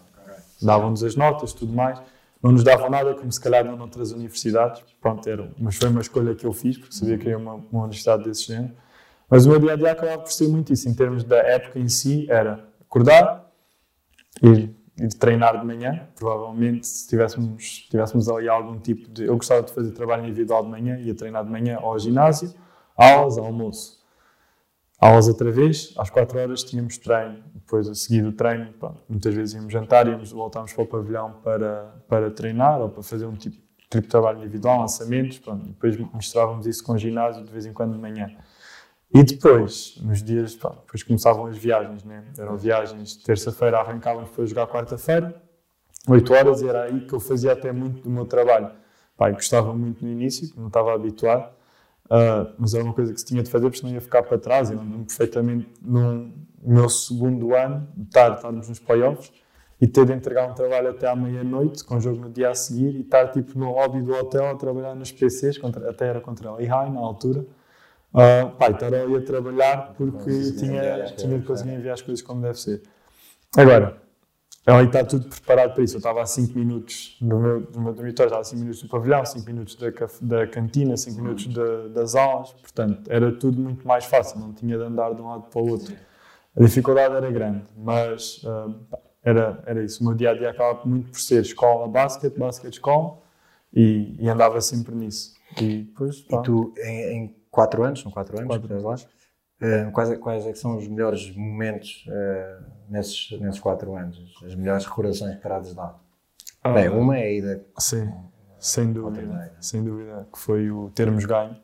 Davam-nos 0.61 1.03
as 1.03 1.15
notas, 1.15 1.53
tudo 1.53 1.73
mais, 1.73 2.01
não 2.41 2.51
nos 2.51 2.63
davam 2.63 2.89
nada, 2.89 3.13
como 3.13 3.31
se 3.31 3.39
calhar 3.39 3.63
não 3.63 3.75
noutras 3.75 4.11
universidades. 4.11 4.83
Pronto, 4.99 5.27
era, 5.29 5.51
mas 5.57 5.75
foi 5.75 5.89
uma 5.89 6.01
escolha 6.01 6.33
que 6.33 6.45
eu 6.45 6.53
fiz, 6.53 6.77
porque 6.77 6.95
sabia 6.95 7.17
que 7.17 7.29
ia 7.29 7.37
uma, 7.37 7.55
uma 7.55 7.81
universidade 7.81 8.23
desse 8.23 8.47
género. 8.47 8.73
Mas 9.29 9.45
o 9.45 9.49
meu 9.49 9.59
dia 9.59 9.73
a 9.73 9.75
dia 9.75 9.91
acabava 9.91 10.21
por 10.21 10.31
ser 10.31 10.47
muito 10.47 10.71
isso, 10.73 10.87
em 10.87 10.93
termos 10.93 11.23
da 11.23 11.37
época 11.37 11.79
em 11.79 11.87
si, 11.87 12.25
era 12.29 12.67
acordar, 12.81 13.49
ir, 14.41 14.75
ir 14.97 15.09
treinar 15.13 15.59
de 15.59 15.65
manhã. 15.65 16.07
Provavelmente, 16.15 16.87
se 16.87 17.07
tivéssemos, 17.07 17.87
tivéssemos 17.89 18.29
ali 18.29 18.47
algum 18.47 18.79
tipo 18.79 19.09
de. 19.09 19.25
Eu 19.25 19.35
gostava 19.35 19.63
de 19.63 19.71
fazer 19.71 19.91
trabalho 19.91 20.23
individual 20.23 20.63
de 20.63 20.69
manhã, 20.69 20.97
ia 20.99 21.15
treinar 21.15 21.43
de 21.43 21.51
manhã 21.51 21.77
ao 21.81 21.97
ginásio, 21.97 22.53
aulas, 22.95 23.37
almoço. 23.37 24.03
Aulas 24.99 25.27
outra 25.27 25.51
vez, 25.51 25.93
às 25.97 26.09
4 26.09 26.39
horas 26.39 26.63
tínhamos 26.63 26.97
treino. 26.97 27.43
Depois, 27.53 27.89
a 27.89 27.95
seguir 27.95 28.21
do 28.21 28.31
treino, 28.31 28.71
pronto, 28.73 29.01
muitas 29.09 29.33
vezes 29.33 29.55
íamos 29.55 29.73
jantar, 29.73 30.07
íamos, 30.07 30.31
voltámos 30.31 30.71
para 30.71 30.83
o 30.83 30.87
pavilhão 30.87 31.33
para, 31.43 31.93
para 32.07 32.31
treinar 32.31 32.79
ou 32.79 32.89
para 32.89 33.03
fazer 33.03 33.25
um 33.25 33.35
tipo, 33.35 33.57
tipo 33.89 34.03
de 34.03 34.07
trabalho 34.07 34.39
individual, 34.39 34.79
lançamentos. 34.79 35.39
Pronto, 35.39 35.65
depois 35.65 35.97
misturávamos 36.13 36.65
isso 36.65 36.81
com 36.83 36.93
o 36.93 36.97
ginásio 36.97 37.43
de 37.43 37.51
vez 37.51 37.65
em 37.65 37.73
quando 37.73 37.93
de 37.93 37.99
manhã. 37.99 38.33
E 39.13 39.23
depois, 39.23 39.99
nos 40.01 40.23
dias, 40.23 40.55
pá, 40.55 40.69
depois 40.69 41.03
começavam 41.03 41.45
as 41.45 41.55
viagens, 41.55 42.03
né? 42.03 42.23
Eram 42.35 42.57
viagens, 42.57 43.15
terça-feira 43.17 43.77
arrancávamos 43.77 44.31
para 44.31 44.43
jogar 44.43 44.65
quarta-feira, 44.65 45.39
8 46.07 46.33
horas, 46.33 46.61
e 46.63 46.67
era 46.67 46.85
aí 46.85 47.01
que 47.01 47.13
eu 47.13 47.19
fazia 47.19 47.51
até 47.51 47.71
muito 47.71 48.01
do 48.01 48.09
meu 48.09 48.25
trabalho. 48.25 48.71
Pá, 49.15 49.29
gostava 49.29 49.71
muito 49.75 50.03
no 50.03 50.11
início, 50.11 50.51
não 50.57 50.65
estava 50.65 50.95
habituado, 50.95 51.53
uh, 52.05 52.53
mas 52.57 52.73
era 52.73 52.83
uma 52.83 52.93
coisa 52.93 53.13
que 53.13 53.19
se 53.19 53.25
tinha 53.27 53.43
de 53.43 53.51
fazer, 53.51 53.65
porque 53.65 53.77
senão 53.77 53.93
ia 53.93 54.01
ficar 54.01 54.23
para 54.23 54.39
trás. 54.39 54.71
Eu 54.71 54.79
lembro 54.79 55.05
perfeitamente 55.05 55.69
no 55.79 56.33
meu 56.63 56.89
segundo 56.89 57.55
ano, 57.55 57.87
de 57.95 58.07
estar, 58.07 58.33
estarmos 58.33 58.67
nos 58.67 58.79
playoffs, 58.79 59.31
e 59.79 59.85
ter 59.85 60.05
de 60.07 60.13
entregar 60.13 60.49
um 60.49 60.55
trabalho 60.55 60.89
até 60.89 61.07
à 61.07 61.15
meia-noite, 61.15 61.83
com 61.83 61.99
jogo 61.99 62.19
no 62.19 62.31
dia 62.31 62.49
a 62.49 62.55
seguir, 62.55 62.95
e 62.95 63.01
estar 63.01 63.27
tipo 63.27 63.59
no 63.59 63.73
lobby 63.73 64.01
do 64.01 64.11
hotel 64.13 64.47
a 64.47 64.55
trabalhar 64.55 64.95
nos 64.95 65.11
PCs, 65.11 65.59
contra, 65.59 65.87
até 65.87 66.07
era 66.07 66.19
contra 66.19 66.49
a 66.49 66.55
Lehigh 66.55 66.89
na 66.89 66.99
altura, 66.99 67.45
Uh, 68.13 68.51
pá, 68.57 68.69
estar 68.69 68.93
ali 68.93 69.15
a 69.15 69.21
trabalhar 69.21 69.95
porque 69.97 70.51
tinha, 70.51 71.05
tinha 71.17 71.39
de 71.39 71.45
conseguir 71.45 71.73
enviar 71.73 71.95
as 71.95 72.01
coisas 72.01 72.21
como 72.21 72.41
deve 72.41 72.59
ser. 72.59 72.83
Agora, 73.57 73.97
ali 74.67 74.85
está 74.85 75.03
tudo 75.03 75.27
preparado 75.27 75.73
para 75.73 75.83
isso. 75.83 75.95
Eu 75.95 75.97
estava 75.97 76.21
a 76.21 76.25
5 76.25 76.57
minutos 76.57 77.17
no 77.19 77.39
meu, 77.39 77.67
no 77.73 77.81
meu 77.81 77.93
dormitório, 77.93 78.29
estava 78.29 78.41
a 78.41 78.45
5 78.45 78.59
minutos 78.59 78.83
do 78.83 78.87
pavilhão, 78.87 79.25
5 79.25 79.45
minutos 79.45 79.75
da, 79.75 79.87
da 80.21 80.47
cantina, 80.47 80.95
5 80.95 81.21
minutos 81.21 81.47
de, 81.47 81.89
das 81.89 82.13
aulas, 82.13 82.51
portanto, 82.53 83.01
era 83.09 83.31
tudo 83.31 83.59
muito 83.59 83.87
mais 83.87 84.05
fácil, 84.05 84.39
não 84.39 84.53
tinha 84.53 84.77
de 84.77 84.83
andar 84.83 85.13
de 85.13 85.21
um 85.21 85.27
lado 85.27 85.43
para 85.43 85.61
o 85.61 85.69
outro. 85.69 85.95
A 86.55 86.61
dificuldade 86.61 87.15
era 87.15 87.31
grande, 87.31 87.63
mas 87.75 88.43
uh, 88.43 88.75
era, 89.23 89.63
era 89.65 89.83
isso. 89.83 90.03
O 90.03 90.07
meu 90.07 90.15
dia 90.15 90.29
a 90.29 90.33
dia 90.35 90.51
acaba 90.51 90.85
muito 90.85 91.09
por 91.09 91.19
ser 91.19 91.41
escola, 91.41 91.87
basquete, 91.87 92.37
basquete, 92.37 92.73
escola, 92.73 93.17
e, 93.73 94.15
e 94.19 94.29
andava 94.29 94.61
sempre 94.61 94.93
nisso. 94.93 95.33
E, 95.59 95.79
depois, 95.83 96.21
pá. 96.21 96.39
e 96.39 96.43
tu, 96.43 96.73
em, 96.77 97.17
em 97.17 97.35
quatro 97.53 97.83
anos, 97.83 98.01
são 98.01 98.11
quatro 98.11 98.35
anos, 98.35 98.47
quatro 98.47 98.81
lá. 98.81 98.95
Uh, 99.61 99.91
quais, 99.91 100.17
quais 100.17 100.47
é 100.47 100.51
que 100.51 100.57
são 100.57 100.75
os 100.75 100.87
melhores 100.87 101.33
momentos 101.35 102.03
uh, 102.07 102.65
nesses, 102.89 103.39
nesses 103.39 103.61
quatro 103.61 103.95
anos? 103.95 104.19
As 104.43 104.55
melhores 104.55 104.85
recordações 104.85 105.39
que 105.39 105.59
de 105.59 105.75
dar? 105.75 105.97
Ah, 106.63 106.73
Bem, 106.73 106.89
uma 106.89 107.17
é 107.17 107.23
a 107.23 107.31
ida. 107.31 107.65
Sim, 107.77 108.11
sem 108.59 108.91
dúvida. 108.91 109.55
Sem 109.61 109.83
dúvida, 109.83 110.27
que 110.33 110.39
foi 110.39 110.71
o 110.71 110.89
termos 110.95 111.25
ganho. 111.25 111.55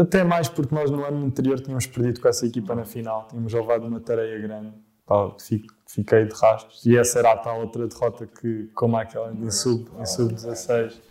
Até 0.00 0.24
mais 0.24 0.48
porque 0.48 0.74
nós 0.74 0.90
no 0.90 1.04
ano 1.04 1.26
anterior 1.26 1.60
tínhamos 1.60 1.86
perdido 1.86 2.20
com 2.20 2.28
essa 2.28 2.46
equipa 2.46 2.74
na 2.74 2.84
final, 2.84 3.28
tínhamos 3.28 3.52
levado 3.52 3.86
uma 3.86 4.00
tareia 4.00 4.40
grande. 4.40 4.72
Pá, 5.06 5.30
fiquei 5.86 6.24
de 6.24 6.34
rastros. 6.34 6.84
E 6.86 6.96
essa 6.96 7.18
era 7.18 7.32
a 7.32 7.36
tal 7.36 7.60
outra 7.60 7.86
derrota 7.86 8.26
que, 8.26 8.70
como 8.74 8.96
aquela 8.96 9.32
em 9.32 9.50
sub-16, 9.50 10.90
sub 10.90 11.02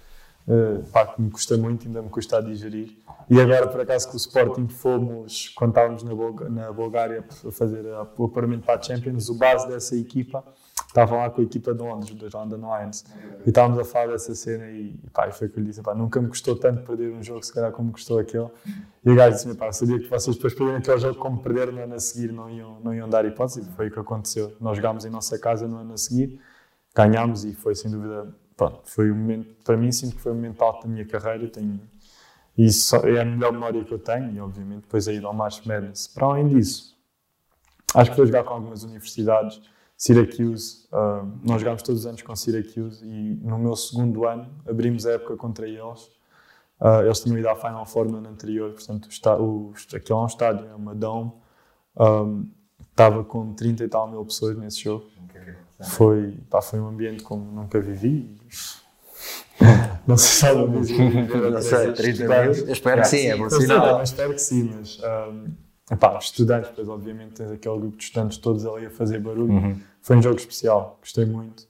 uh, 0.50 0.84
pá, 0.92 1.06
que 1.06 1.22
me 1.22 1.30
custa 1.30 1.56
muito, 1.56 1.88
ainda 1.88 2.02
me 2.02 2.10
custa 2.10 2.40
a 2.40 2.42
digerir. 2.42 2.98
E 3.30 3.40
agora, 3.40 3.68
por 3.68 3.80
acaso, 3.82 4.08
com 4.08 4.16
o 4.16 4.18
Sporting 4.18 4.68
fomos, 4.68 5.50
quando 5.56 5.70
estávamos 5.70 6.04
na, 6.04 6.12
na 6.50 6.72
Bulgária 6.74 7.24
a 7.48 7.52
fazer 7.52 7.86
o 8.18 8.26
apuramento 8.26 8.66
para 8.66 8.80
a 8.80 8.82
Champions, 8.82 9.30
o 9.30 9.36
base 9.36 9.68
dessa 9.68 9.96
equipa 9.96 10.44
estava 10.90 11.16
lá 11.16 11.30
com 11.30 11.42
a 11.42 11.44
equipa 11.44 11.74
de 11.74 11.82
Londres, 11.82 12.12
dos 12.16 12.34
London 12.34 12.58
Lions. 12.58 13.06
E 13.46 13.50
estávamos 13.50 13.78
a 13.78 13.86
falar 13.86 14.08
dessa 14.08 14.34
cena 14.34 14.66
e, 14.72 14.98
pá, 15.14 15.30
foi 15.32 15.48
o 15.48 15.50
que 15.52 15.60
eu 15.60 15.62
lhe 15.62 15.70
disse, 15.70 15.82
pá, 15.84 15.94
nunca 15.94 16.20
me 16.20 16.28
custou 16.28 16.56
tanto 16.56 16.84
perder 16.84 17.14
um 17.14 17.22
jogo, 17.22 17.44
se 17.44 17.54
calhar 17.54 17.72
como 17.72 17.92
custou 17.92 18.18
aquele. 18.18 18.48
E 19.06 19.10
o 19.12 19.16
gajo 19.16 19.36
disse-me, 19.36 19.54
pá, 19.54 19.72
sabia 19.72 20.00
que 20.00 20.10
vocês 20.10 20.36
depois 20.36 20.54
perderem 20.56 20.80
aquele 20.80 20.98
jogo 20.98 21.20
como 21.20 21.42
perderam 21.42 21.72
no 21.72 21.84
ano 21.84 21.94
a 21.94 22.00
seguir, 22.00 22.34
não 22.34 22.50
iam, 22.50 22.80
não 22.84 22.94
iam 22.94 23.08
dar 23.08 23.24
hipótese. 23.26 23.62
E 23.62 23.76
foi 23.76 23.90
o 23.90 23.92
que 23.92 24.00
aconteceu. 24.00 24.56
Nós 24.60 24.78
jogámos 24.78 25.06
em 25.06 25.10
nossa 25.12 25.38
casa 25.38 25.68
no 25.68 25.78
ano 25.78 25.94
a 25.94 25.98
seguir, 25.98 26.40
ganhámos 26.96 27.46
e 27.46 27.54
foi 27.54 27.76
sem 27.76 27.92
dúvida, 27.92 28.28
pronto, 28.60 28.82
foi 28.84 29.10
um 29.10 29.16
momento, 29.16 29.56
para 29.64 29.78
mim 29.78 29.90
sinto 29.90 30.18
que 30.18 30.22
foi 30.22 30.34
um 30.34 30.36
momento 30.36 30.62
alto 30.62 30.86
da 30.86 30.90
minha 30.90 31.06
carreira. 31.06 31.48
Tenho, 31.48 31.80
e 32.58 32.66
isso 32.66 32.94
é 32.98 33.22
a 33.22 33.26
melhor 33.26 33.54
memória 33.54 33.82
que 33.86 33.94
eu 33.94 34.00
tenho, 34.00 34.30
e 34.32 34.40
obviamente 34.42 34.82
depois 34.82 35.08
a 35.08 35.14
ir 35.14 35.24
ao 35.24 35.34
March 35.34 35.66
Madness. 35.66 36.08
Para 36.08 36.28
além 36.28 36.50
disso, 36.50 36.98
acho 37.96 38.14
que 38.14 38.22
a 38.22 38.26
jogar 38.26 38.44
com 38.44 38.54
algumas 38.54 38.84
universidades. 38.84 39.62
Syracuse, 39.96 40.88
uh, 40.94 41.30
nós 41.44 41.62
jogámos 41.62 41.82
todos 41.82 42.02
os 42.02 42.08
anos 42.08 42.22
com 42.22 42.34
Syracuse 42.34 43.06
e 43.06 43.36
no 43.42 43.58
meu 43.58 43.76
segundo 43.76 44.26
ano 44.26 44.50
abrimos 44.68 45.06
a 45.06 45.12
época 45.12 45.36
contra 45.38 45.68
eles. 45.68 46.06
Uh, 46.80 47.04
eles 47.04 47.20
tinham 47.20 47.38
ido 47.38 47.50
à 47.50 47.56
Final 47.56 47.86
Four 47.86 48.10
no 48.10 48.18
ano 48.18 48.30
anterior, 48.30 48.72
portanto, 48.72 49.10
o, 49.40 49.44
o, 49.44 49.74
aquilo 49.94 50.20
é 50.20 50.22
um 50.22 50.26
estádio, 50.26 50.68
é 50.68 50.76
uma 50.76 50.96
dome. 50.96 51.34
Um, 51.98 52.50
estava 52.92 53.24
com 53.26 53.54
30 53.54 53.84
e 53.84 53.88
tal 53.90 54.10
mil 54.10 54.24
pessoas 54.26 54.58
nesse 54.58 54.82
jogo. 54.84 55.06
Foi, 55.84 56.38
pá, 56.50 56.62
foi 56.62 56.80
um 56.80 56.88
ambiente 56.88 57.24
como 57.24 57.52
nunca 57.52 57.80
vivi. 57.80 58.36
Não 60.08 60.18
sei 60.18 60.30
se 60.30 60.48
alguma 60.48 60.82
vez 60.82 60.98
Não 61.52 61.62
sei, 61.62 61.94
30 61.94 62.28
mil. 62.28 62.52
Espero 62.72 63.02
que 63.02 63.08
sim, 63.08 63.28
é 63.28 63.38
bom 63.38 63.50
sinal. 63.50 64.04
Espero 64.04 64.34
que 64.34 64.42
sim, 64.42 64.72
mas. 64.76 65.00
Um, 65.00 65.54
epá, 65.92 66.18
estudantes, 66.18 66.72
pois 66.76 66.88
obviamente 66.88 67.34
tens 67.34 67.52
aquele 67.52 67.78
grupo 67.80 67.98
de 67.98 68.04
estudantes 68.04 68.38
todos 68.38 68.66
ali 68.66 68.86
a 68.86 68.90
fazer 68.90 69.20
barulho. 69.20 69.54
Uhum. 69.54 69.82
Foi 70.02 70.18
um 70.18 70.22
jogo 70.22 70.38
especial, 70.38 70.98
gostei 71.02 71.26
muito. 71.26 71.68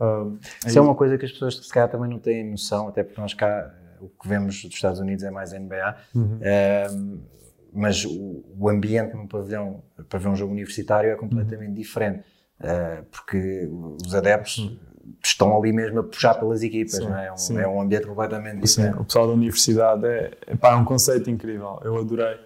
Um, 0.00 0.38
Isso 0.66 0.78
é 0.78 0.82
uma 0.82 0.94
coisa 0.94 1.16
que 1.16 1.24
as 1.24 1.32
pessoas 1.32 1.56
se 1.56 1.72
calhar 1.72 1.88
também 1.88 2.10
não 2.10 2.18
têm 2.18 2.50
noção, 2.50 2.88
até 2.88 3.02
porque 3.02 3.20
nós 3.20 3.34
cá 3.34 3.72
o 4.00 4.08
que 4.08 4.28
vemos 4.28 4.62
dos 4.64 4.74
Estados 4.74 4.98
Unidos 4.98 5.22
é 5.22 5.30
mais 5.30 5.52
NBA. 5.52 5.96
Uhum. 6.14 6.40
Um, 6.90 7.20
mas 7.72 8.04
o, 8.04 8.44
o, 8.58 8.68
ambiente 8.68 9.16
no 9.16 9.26
pavilhão 9.26 9.82
para 10.08 10.18
ver 10.18 10.28
um 10.28 10.36
jogo 10.36 10.52
universitário 10.52 11.10
é 11.10 11.14
completamente 11.14 11.68
uhum. 11.68 11.74
diferente, 11.74 12.22
porque 13.10 13.68
os 14.04 14.14
adeptos 14.14 14.78
estão 15.22 15.56
ali 15.56 15.72
mesmo 15.72 16.00
a 16.00 16.02
puxar 16.02 16.34
pelas 16.34 16.62
equipas, 16.62 16.96
sim, 16.96 17.08
não 17.08 17.16
é? 17.16 17.26
É 17.26 17.32
um, 17.32 17.60
é 17.60 17.68
um, 17.68 17.80
ambiente 17.80 18.06
completamente 18.06 18.60
diferente. 18.60 18.94
Sim, 18.94 19.00
o 19.00 19.04
pessoal 19.04 19.26
da 19.26 19.32
universidade 19.32 20.06
é, 20.06 20.56
pá, 20.60 20.72
é 20.72 20.76
um 20.76 20.84
conceito 20.84 21.30
incrível, 21.30 21.80
eu 21.84 21.96
adorei. 21.98 22.36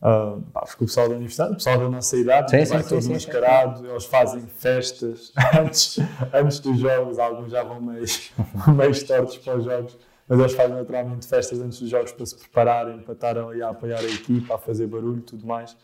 Uh, 0.00 0.40
pá, 0.52 0.62
porque 0.62 0.84
o 0.84 0.86
pessoal 0.86 1.08
da 1.08 1.14
universidade, 1.14 1.52
o 1.52 1.56
pessoal 1.56 1.78
da 1.78 1.88
nossa 1.88 2.16
idade, 2.16 2.50
sim, 2.50 2.64
vai 2.64 2.82
sim, 2.82 2.88
todos 2.88 3.08
mascarados, 3.08 3.82
eles 3.82 4.04
fazem 4.06 4.40
festas 4.40 5.32
antes, 5.58 5.98
antes 6.32 6.58
dos 6.60 6.78
jogos, 6.78 7.18
alguns 7.18 7.50
já 7.50 7.62
vão 7.62 7.80
meio, 7.80 8.04
meio 8.76 9.06
tortos 9.06 9.36
para 9.36 9.58
os 9.58 9.64
jogos, 9.64 9.98
mas 10.26 10.38
eles 10.38 10.52
fazem 10.52 10.76
naturalmente 10.76 11.26
festas 11.26 11.60
antes 11.60 11.80
dos 11.80 11.90
jogos 11.90 12.12
para 12.12 12.24
se 12.24 12.36
prepararem, 12.36 13.00
para 13.00 13.12
estar 13.12 13.36
ali 13.36 13.62
a 13.62 13.70
apoiar 13.70 13.98
a 13.98 14.04
equipa, 14.04 14.54
a 14.54 14.58
fazer 14.58 14.86
barulho 14.86 15.18
e 15.18 15.22
tudo 15.22 15.46
mais. 15.46 15.76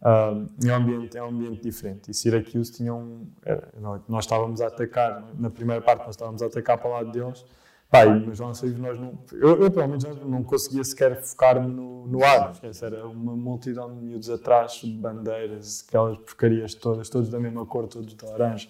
Uh, 0.00 0.46
é, 0.64 0.72
um 0.72 0.74
ambiente, 0.76 1.18
é 1.18 1.22
um 1.22 1.28
ambiente 1.28 1.60
diferente. 1.60 2.10
E 2.10 2.14
Syracuse 2.14 2.72
tinha 2.72 2.94
um. 2.94 3.26
Era, 3.44 3.68
nós 4.08 4.24
estávamos 4.24 4.60
a 4.60 4.68
atacar, 4.68 5.24
na 5.36 5.50
primeira 5.50 5.82
parte, 5.82 6.00
nós 6.00 6.14
estávamos 6.14 6.40
a 6.42 6.46
atacar 6.46 6.78
para 6.78 6.88
o 6.88 6.92
lado 6.92 7.10
deles. 7.10 7.44
Pá, 7.90 8.04
mas 8.04 8.38
nós 8.38 8.62
não. 9.00 9.18
Eu, 9.32 9.62
eu, 9.62 9.70
pelo 9.70 9.88
menos, 9.88 10.04
não 10.04 10.44
conseguia 10.44 10.84
sequer 10.84 11.22
focar-me 11.22 11.66
no, 11.66 12.06
no 12.06 12.22
ar. 12.22 12.52
Era 12.82 13.08
uma 13.08 13.34
multidão 13.34 13.92
de 13.92 14.04
miúdos 14.04 14.28
atrás, 14.28 14.72
de 14.82 14.92
bandeiras, 14.92 15.84
aquelas 15.88 16.18
porcarias 16.18 16.74
todas, 16.74 17.08
todos 17.08 17.30
da 17.30 17.40
mesma 17.40 17.64
cor, 17.64 17.88
todos 17.88 18.14
de 18.14 18.24
laranja. 18.26 18.68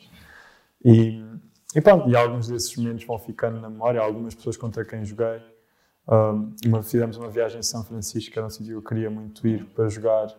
E, 0.85 1.21
e 1.75 1.81
pronto, 1.81 2.09
e 2.09 2.17
alguns 2.17 2.49
desses 2.49 2.75
momentos 2.77 3.05
vão 3.05 3.19
ficando 3.19 3.61
na 3.61 3.69
memória. 3.69 4.01
Algumas 4.01 4.35
pessoas 4.35 4.57
contra 4.57 4.85
quem 4.85 5.05
joguei. 5.05 5.43
Uma, 6.65 6.83
fizemos 6.83 7.19
uma 7.19 7.29
viagem 7.29 7.59
a 7.59 7.63
São 7.63 7.85
Francisco, 7.85 8.33
era 8.39 8.47
um 8.47 8.51
sítio 8.51 8.67
que 8.67 8.73
eu 8.73 8.83
queria 8.83 9.11
muito 9.11 9.47
ir 9.47 9.67
para 9.67 9.89
jogar 9.91 10.35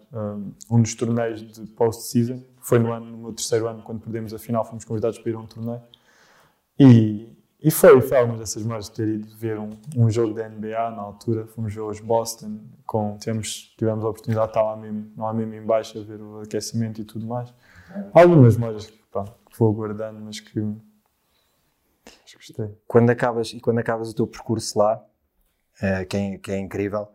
um, 0.67 0.81
dos 0.81 0.95
torneios 0.95 1.41
de 1.41 1.61
post-season. 1.67 2.41
Foi 2.59 2.79
no, 2.79 2.91
ano, 2.91 3.05
no 3.05 3.17
meu 3.17 3.33
terceiro 3.33 3.67
ano, 3.67 3.83
quando 3.83 4.01
perdemos 4.01 4.33
a 4.33 4.39
final, 4.39 4.65
fomos 4.65 4.83
convidados 4.83 5.19
para 5.19 5.29
ir 5.29 5.35
a 5.35 5.39
um 5.39 5.45
torneio. 5.45 5.81
E, 6.79 7.37
e 7.61 7.69
foi, 7.69 8.01
foi 8.01 8.17
algumas 8.17 8.39
dessas 8.39 8.63
memórias 8.63 8.89
de 8.89 8.93
ter 8.93 9.07
ido 9.07 9.27
ver 9.37 9.59
um, 9.59 9.77
um 9.95 10.09
jogo 10.09 10.33
da 10.33 10.49
NBA 10.49 10.89
na 10.89 11.01
altura. 11.03 11.45
Fomos 11.45 11.71
ver 11.71 11.81
os 11.81 11.99
Boston, 11.99 12.61
com, 12.87 13.17
tivemos, 13.17 13.75
tivemos 13.77 14.03
a 14.03 14.09
oportunidade 14.09 14.47
de 14.47 14.51
estar 14.51 14.63
lá 14.63 14.75
mesmo, 14.75 15.11
lá 15.17 15.31
mesmo 15.31 15.53
em 15.53 15.59
a 15.59 16.03
ver 16.03 16.19
o 16.19 16.41
aquecimento 16.41 16.99
e 16.99 17.03
tudo 17.03 17.27
mais. 17.27 17.53
Algumas 18.11 18.57
memórias 18.57 18.87
que, 18.87 18.97
que 18.97 19.59
vou 19.59 19.71
guardando, 19.71 20.19
mas 20.19 20.39
que, 20.39 20.53
que 22.25 22.35
gostei. 22.35 22.75
Quando 22.87 23.11
acabas, 23.11 23.53
e 23.53 23.59
quando 23.59 23.77
acabas 23.77 24.09
o 24.09 24.15
teu 24.15 24.25
percurso 24.25 24.79
lá, 24.79 25.05
uh, 25.81 26.05
que, 26.07 26.17
é, 26.17 26.37
que, 26.37 26.51
é, 26.51 26.57
incrível. 26.59 27.07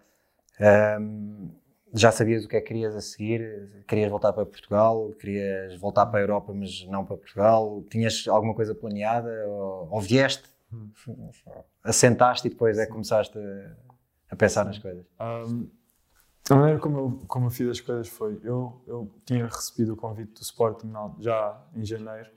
Um, 1.00 1.50
já 1.92 2.10
sabias 2.10 2.44
o 2.44 2.48
que 2.48 2.56
é 2.56 2.60
que 2.60 2.68
querias 2.68 2.96
a 2.96 3.00
seguir? 3.00 3.84
Querias 3.86 4.10
voltar 4.10 4.32
para 4.32 4.44
Portugal? 4.44 5.12
Querias 5.20 5.78
voltar 5.78 6.06
para 6.06 6.20
a 6.20 6.22
Europa, 6.22 6.52
mas 6.52 6.84
não 6.86 7.04
para 7.04 7.16
Portugal? 7.16 7.84
Tinhas 7.88 8.26
alguma 8.26 8.54
coisa 8.54 8.74
planeada? 8.74 9.30
Ou, 9.46 9.88
ou 9.92 10.00
vieste 10.00 10.54
Assentaste 11.82 12.48
e 12.48 12.50
depois 12.50 12.78
é 12.78 12.86
que 12.86 12.92
começaste 12.92 13.38
a, 13.38 13.76
a 14.30 14.36
pensar 14.36 14.64
nas 14.64 14.78
coisas? 14.78 15.04
Um, 15.20 15.68
a 16.50 16.54
maneira 16.54 16.80
como 16.80 16.98
eu, 16.98 17.24
como 17.26 17.46
eu 17.46 17.50
fiz 17.50 17.68
as 17.68 17.80
coisas 17.80 18.08
foi: 18.08 18.40
eu, 18.42 18.82
eu 18.86 19.10
tinha 19.24 19.46
recebido 19.46 19.92
o 19.92 19.96
convite 19.96 20.32
do 20.32 20.42
Sporting 20.42 20.92
já 21.20 21.62
em 21.74 21.84
janeiro, 21.84 22.30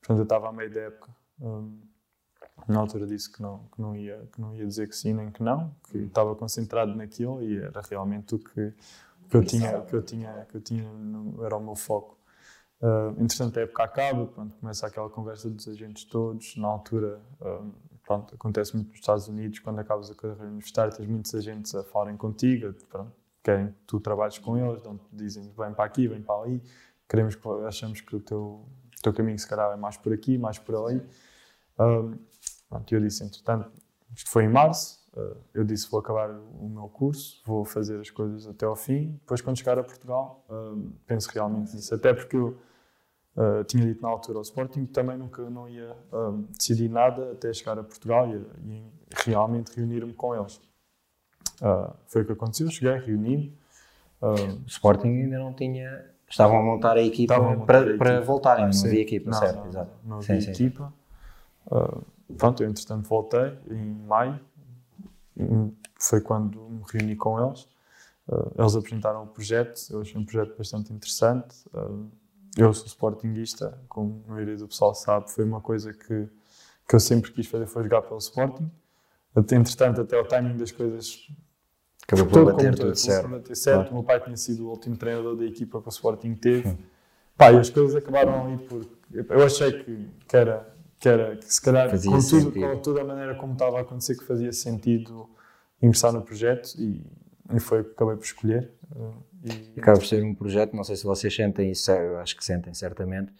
portanto 0.00 0.18
eu 0.18 0.22
estava 0.24 0.48
a 0.48 0.52
meio 0.52 0.72
da 0.72 0.80
época. 0.80 1.14
Um, 1.40 1.80
na 2.72 2.80
altura 2.80 3.06
disse 3.06 3.30
que 3.30 3.40
não, 3.40 3.60
que, 3.72 3.80
não 3.80 3.94
ia, 3.94 4.28
que 4.32 4.40
não 4.40 4.54
ia 4.54 4.66
dizer 4.66 4.88
que 4.88 4.96
sim 4.96 5.12
nem 5.12 5.30
que 5.30 5.42
não, 5.42 5.74
que 5.90 5.98
estava 5.98 6.34
concentrado 6.34 6.94
naquilo 6.94 7.42
e 7.42 7.58
era 7.58 7.80
realmente 7.88 8.34
o 8.34 8.38
que, 8.38 8.72
que 9.28 9.36
eu 9.36 9.44
tinha, 9.44 9.80
que 9.82 9.94
eu 9.94 10.02
tinha, 10.02 10.46
que 10.48 10.56
eu 10.56 10.60
tinha 10.60 10.82
no, 10.92 11.44
era 11.44 11.56
o 11.56 11.60
meu 11.60 11.74
foco. 11.74 12.16
Uh, 12.80 13.22
entretanto, 13.22 13.58
a 13.58 13.62
época 13.62 13.84
acaba, 13.84 14.26
pronto, 14.26 14.54
começa 14.56 14.86
aquela 14.86 15.08
conversa 15.08 15.48
dos 15.48 15.66
agentes 15.66 16.04
todos. 16.04 16.56
Na 16.56 16.68
altura, 16.68 17.20
uh, 17.40 17.72
pronto, 18.04 18.34
acontece 18.34 18.74
muito 18.74 18.88
nos 18.88 18.98
Estados 18.98 19.28
Unidos, 19.28 19.58
quando 19.60 19.78
acabas 19.78 20.10
a 20.10 20.14
carreira 20.14 20.44
universitária, 20.44 20.92
tens 20.92 21.08
muitos 21.08 21.34
agentes 21.34 21.74
a 21.74 21.82
falarem 21.82 22.16
contigo, 22.16 22.72
pronto, 22.88 23.12
querem 23.42 23.68
que 23.68 23.78
tu 23.86 24.00
trabalhes 24.00 24.38
com 24.38 24.58
eles, 24.58 24.82
dizem 25.12 25.52
vem 25.56 25.72
para 25.72 25.84
aqui, 25.84 26.06
vem 26.06 26.20
para 26.20 26.42
ali, 26.42 26.62
queremos 27.08 27.34
que, 27.34 27.48
achamos 27.66 28.00
que 28.00 28.16
o 28.16 28.20
teu, 28.20 28.40
o 28.98 29.02
teu 29.02 29.12
caminho 29.12 29.38
se 29.38 29.48
calhar 29.48 29.72
é 29.72 29.76
mais 29.76 29.96
por 29.96 30.12
aqui, 30.12 30.36
mais 30.36 30.58
por 30.58 30.74
ali. 30.74 31.00
Uh, 31.78 32.18
pronto, 32.68 32.94
eu 32.94 33.00
disse, 33.00 33.24
entretanto, 33.24 33.70
isto 34.14 34.30
foi 34.30 34.44
em 34.44 34.48
março, 34.48 35.04
eu 35.54 35.64
disse 35.64 35.90
vou 35.90 36.00
acabar 36.00 36.30
o 36.30 36.68
meu 36.68 36.88
curso, 36.88 37.42
vou 37.44 37.64
fazer 37.64 37.98
as 38.00 38.10
coisas 38.10 38.46
até 38.46 38.66
ao 38.66 38.76
fim. 38.76 39.12
Depois, 39.20 39.40
quando 39.40 39.56
chegar 39.56 39.78
a 39.78 39.82
Portugal, 39.82 40.44
penso 41.06 41.30
realmente 41.32 41.74
nisso. 41.74 41.94
Até 41.94 42.12
porque 42.12 42.36
eu 42.36 42.56
Uh, 43.36 43.62
tinha 43.64 43.84
dito 43.84 44.00
na 44.00 44.08
altura 44.08 44.38
ao 44.38 44.42
Sporting 44.42 44.86
que 44.86 44.92
também 44.94 45.18
nunca 45.18 45.42
não 45.50 45.68
ia 45.68 45.94
decidir 46.56 46.88
nada 46.88 47.32
até 47.32 47.52
chegar 47.52 47.78
a 47.78 47.84
Portugal 47.84 48.26
e, 48.30 48.38
e 48.64 48.82
realmente 49.26 49.76
reunir-me 49.76 50.14
com 50.14 50.34
eles. 50.34 50.58
Uh, 51.60 51.92
foi 52.06 52.22
o 52.22 52.24
que 52.24 52.32
aconteceu, 52.32 52.70
cheguei, 52.70 52.98
reuni-me. 52.98 53.54
Uh, 54.22 54.62
o 54.64 54.66
Sporting 54.66 55.08
ainda 55.08 55.38
não 55.38 55.52
tinha. 55.52 56.06
Estavam 56.28 56.58
a 56.58 56.62
montar 56.62 56.96
a 56.96 57.02
equipa 57.02 57.38
montar 57.38 57.66
para, 57.66 57.78
a 57.78 57.82
equipa. 57.82 57.98
para 57.98 58.20
voltarem, 58.22 58.64
não 58.64 58.84
havia 58.84 59.02
equipa, 59.02 59.30
não, 59.30 59.38
certo? 59.38 59.56
Não, 59.56 59.66
exato. 59.66 59.90
não 60.02 60.16
havia 60.16 60.40
sim, 60.40 60.50
equipa. 60.50 60.92
Sim. 61.68 62.02
Pronto, 62.36 62.62
eu 62.62 62.68
entretanto 62.68 63.08
voltei 63.08 63.58
em 63.70 63.94
maio, 64.06 64.40
foi 66.00 66.20
quando 66.20 66.58
me 66.68 66.82
reuni 66.90 67.16
com 67.16 67.44
eles. 67.44 67.68
eles 68.58 68.74
apresentaram 68.74 69.24
o 69.24 69.26
projeto, 69.26 69.80
eu 69.90 70.00
achei 70.00 70.20
um 70.20 70.24
projeto 70.24 70.56
bastante 70.56 70.92
interessante 70.92 71.54
eu 72.56 72.72
sou 72.72 72.86
sportinguista, 72.86 73.78
como 73.88 74.24
a 74.26 74.32
maioria 74.32 74.56
do 74.56 74.66
pessoal 74.66 74.94
sabe, 74.94 75.30
foi 75.30 75.44
uma 75.44 75.60
coisa 75.60 75.92
que, 75.92 76.26
que 76.88 76.94
eu 76.94 77.00
sempre 77.00 77.30
quis 77.30 77.46
fazer, 77.46 77.66
foi 77.66 77.82
jogar 77.82 78.02
pelo 78.02 78.18
Sporting. 78.18 78.70
Entretanto, 79.36 80.00
até 80.00 80.18
o 80.18 80.24
timing 80.24 80.56
das 80.56 80.72
coisas 80.72 81.28
acabou 82.02 82.26
por 82.26 82.44
bater 82.46 82.74
tudo 82.74 82.96
certo. 82.96 83.54
Certo. 83.54 83.90
O 83.90 83.94
meu 83.94 84.02
pai 84.02 84.18
tinha 84.20 84.36
sido 84.38 84.66
o 84.66 84.70
último 84.70 84.96
treinador 84.96 85.36
da 85.36 85.44
equipa 85.44 85.82
que 85.82 85.88
o 85.88 85.90
Sporting 85.90 86.34
teve. 86.34 86.78
Pá, 87.36 87.52
e 87.52 87.58
as 87.58 87.68
coisas 87.68 87.94
acabaram 87.94 88.46
ali 88.46 88.56
por... 88.56 88.86
Eu 89.12 89.44
achei 89.44 89.84
que, 89.84 90.08
que 90.26 90.36
era, 90.36 90.74
que 90.98 91.08
era, 91.08 91.36
que 91.36 91.52
se 91.52 91.60
calhar, 91.60 91.90
fazia 91.90 92.10
com, 92.10 92.18
tudo, 92.20 92.52
com 92.52 92.78
toda 92.78 93.00
a 93.02 93.04
maneira 93.04 93.34
como 93.34 93.52
estava 93.52 93.78
a 93.78 93.82
acontecer, 93.82 94.16
que 94.16 94.24
fazia 94.24 94.52
sentido 94.52 95.28
ingressar 95.82 96.12
no 96.12 96.22
projeto 96.22 96.74
e, 96.78 97.04
e 97.54 97.60
foi 97.60 97.80
o 97.80 97.84
que 97.84 97.90
acabei 97.92 98.16
por 98.16 98.24
escolher. 98.24 98.72
E... 99.44 99.78
Acaba 99.78 99.98
por 99.98 100.06
ser 100.06 100.24
um 100.24 100.34
projeto, 100.34 100.74
não 100.74 100.84
sei 100.84 100.96
se 100.96 101.04
vocês 101.04 101.34
sentem 101.34 101.70
isso, 101.70 101.90
eu 101.90 102.18
acho 102.18 102.36
que 102.36 102.44
sentem 102.44 102.72
certamente, 102.74 103.32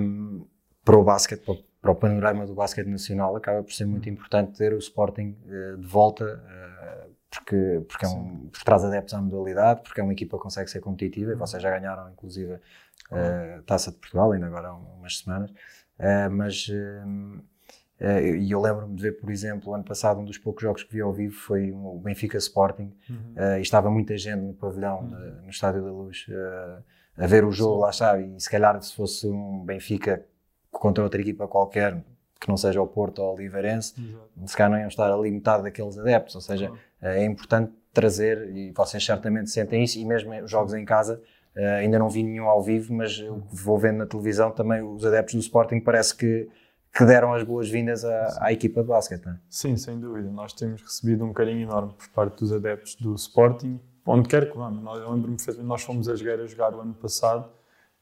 um, 0.00 0.44
para 0.84 0.96
o 0.96 1.02
basquete, 1.02 1.40
para, 1.44 1.56
para, 1.80 1.90
o 1.90 1.94
panorama 1.94 2.46
do 2.46 2.54
basquete 2.54 2.86
nacional, 2.86 3.34
acaba 3.36 3.62
por 3.62 3.72
ser 3.72 3.86
muito 3.86 4.08
importante 4.08 4.56
ter 4.56 4.72
o 4.72 4.78
Sporting 4.78 5.36
uh, 5.46 5.78
de 5.78 5.86
volta, 5.86 6.24
uh, 6.24 7.10
porque, 7.30 7.82
porque, 7.88 8.04
é 8.04 8.08
um, 8.08 8.48
porque 8.52 8.64
traz 8.64 8.84
adeptos 8.84 9.14
à 9.14 9.20
modalidade, 9.20 9.82
porque 9.82 10.00
é 10.00 10.04
uma 10.04 10.12
equipa 10.12 10.36
que 10.36 10.42
consegue 10.42 10.70
ser 10.70 10.80
competitiva, 10.80 11.32
e 11.32 11.34
vocês 11.34 11.62
já 11.62 11.70
ganharam, 11.70 12.10
inclusive, 12.10 12.58
a 13.10 13.58
uh, 13.58 13.62
Taça 13.62 13.90
de 13.90 13.96
Portugal, 13.96 14.32
ainda 14.32 14.46
agora 14.46 14.68
há 14.68 14.74
umas 14.74 15.18
semanas, 15.18 15.50
mas 16.30 16.68
hum, 16.70 17.40
Uh, 18.02 18.34
e 18.34 18.50
eu 18.50 18.60
lembro-me 18.60 18.96
de 18.96 19.02
ver, 19.02 19.12
por 19.12 19.30
exemplo, 19.30 19.72
ano 19.72 19.84
passado, 19.84 20.18
um 20.18 20.24
dos 20.24 20.36
poucos 20.36 20.60
jogos 20.60 20.82
que 20.82 20.92
vi 20.92 21.00
ao 21.00 21.12
vivo 21.12 21.36
foi 21.36 21.70
o 21.70 22.00
Benfica 22.02 22.36
Sporting, 22.36 22.92
uhum. 23.08 23.34
uh, 23.36 23.58
e 23.58 23.62
estava 23.62 23.88
muita 23.88 24.18
gente 24.18 24.40
no 24.40 24.54
pavilhão, 24.54 25.02
uhum. 25.02 25.42
no 25.44 25.50
Estádio 25.50 25.84
da 25.84 25.92
Luz, 25.92 26.26
uh, 26.28 26.82
a 27.16 27.26
ver 27.28 27.44
o 27.44 27.52
jogo, 27.52 27.76
Sim. 27.76 27.80
lá 27.82 27.90
está. 27.90 28.20
E 28.20 28.40
se 28.40 28.50
calhar, 28.50 28.82
se 28.82 28.92
fosse 28.96 29.28
um 29.28 29.64
Benfica 29.64 30.26
contra 30.72 31.04
outra 31.04 31.20
equipa 31.20 31.46
qualquer, 31.46 32.02
que 32.40 32.48
não 32.48 32.56
seja 32.56 32.82
o 32.82 32.88
Porto 32.88 33.20
ou 33.20 33.30
o 33.30 33.34
Oliveirense, 33.34 33.94
uhum. 33.96 34.48
se 34.48 34.56
calhar 34.56 34.72
não 34.72 34.78
iam 34.78 34.88
estar 34.88 35.08
ali 35.08 35.30
metade 35.30 35.62
daqueles 35.62 35.96
adeptos. 35.96 36.34
Ou 36.34 36.40
seja, 36.40 36.72
é 37.00 37.24
importante 37.24 37.72
trazer, 37.92 38.50
e 38.50 38.72
vocês 38.72 39.04
certamente 39.04 39.48
sentem 39.48 39.84
isso, 39.84 39.96
e 39.96 40.04
mesmo 40.04 40.34
os 40.42 40.50
jogos 40.50 40.74
em 40.74 40.84
casa. 40.84 41.22
Ainda 41.56 41.98
não 41.98 42.08
vi 42.08 42.22
nenhum 42.22 42.46
ao 42.46 42.62
vivo, 42.62 42.94
mas 42.94 43.22
vou 43.50 43.78
vendo 43.78 43.98
na 43.98 44.06
televisão 44.06 44.50
também 44.50 44.82
os 44.82 45.04
adeptos 45.04 45.34
do 45.34 45.40
Sporting. 45.40 45.80
Parece 45.80 46.16
que 46.16 46.48
que 46.94 47.04
deram 47.06 47.32
as 47.32 47.42
boas-vindas 47.42 48.04
à, 48.04 48.38
à, 48.46 48.52
equipa 48.52 48.82
de 48.82 48.88
basquete, 48.88 49.24
não 49.24 49.32
é? 49.32 49.38
Sim, 49.48 49.76
sem 49.76 49.98
dúvida. 49.98 50.30
Nós 50.30 50.52
temos 50.52 50.82
recebido 50.82 51.24
um 51.24 51.32
carinho 51.32 51.62
enorme 51.62 51.94
por 51.94 52.08
parte 52.10 52.40
dos 52.40 52.52
adeptos 52.52 52.96
do 52.96 53.14
Sporting, 53.14 53.80
onde 54.04 54.28
quer 54.28 54.50
que 54.50 54.56
vamos. 54.56 54.84
Eu 54.98 55.10
lembro-me 55.10 55.38
nós 55.62 55.82
fomos 55.82 56.08
a 56.08 56.14
jogar 56.14 56.38
a 56.38 56.46
jogar 56.46 56.74
o 56.74 56.80
ano 56.80 56.92
passado 56.92 57.48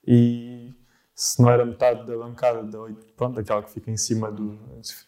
e 0.04 0.74
se 1.22 1.42
não 1.42 1.50
era 1.50 1.66
metade 1.66 2.06
da 2.06 2.16
bancada, 2.16 2.62
da, 2.62 2.78
pronto, 3.14 3.38
aquela 3.38 3.62
que 3.62 3.70
fica 3.70 3.90
em 3.90 3.96
cima, 3.98 4.32
do, 4.32 4.58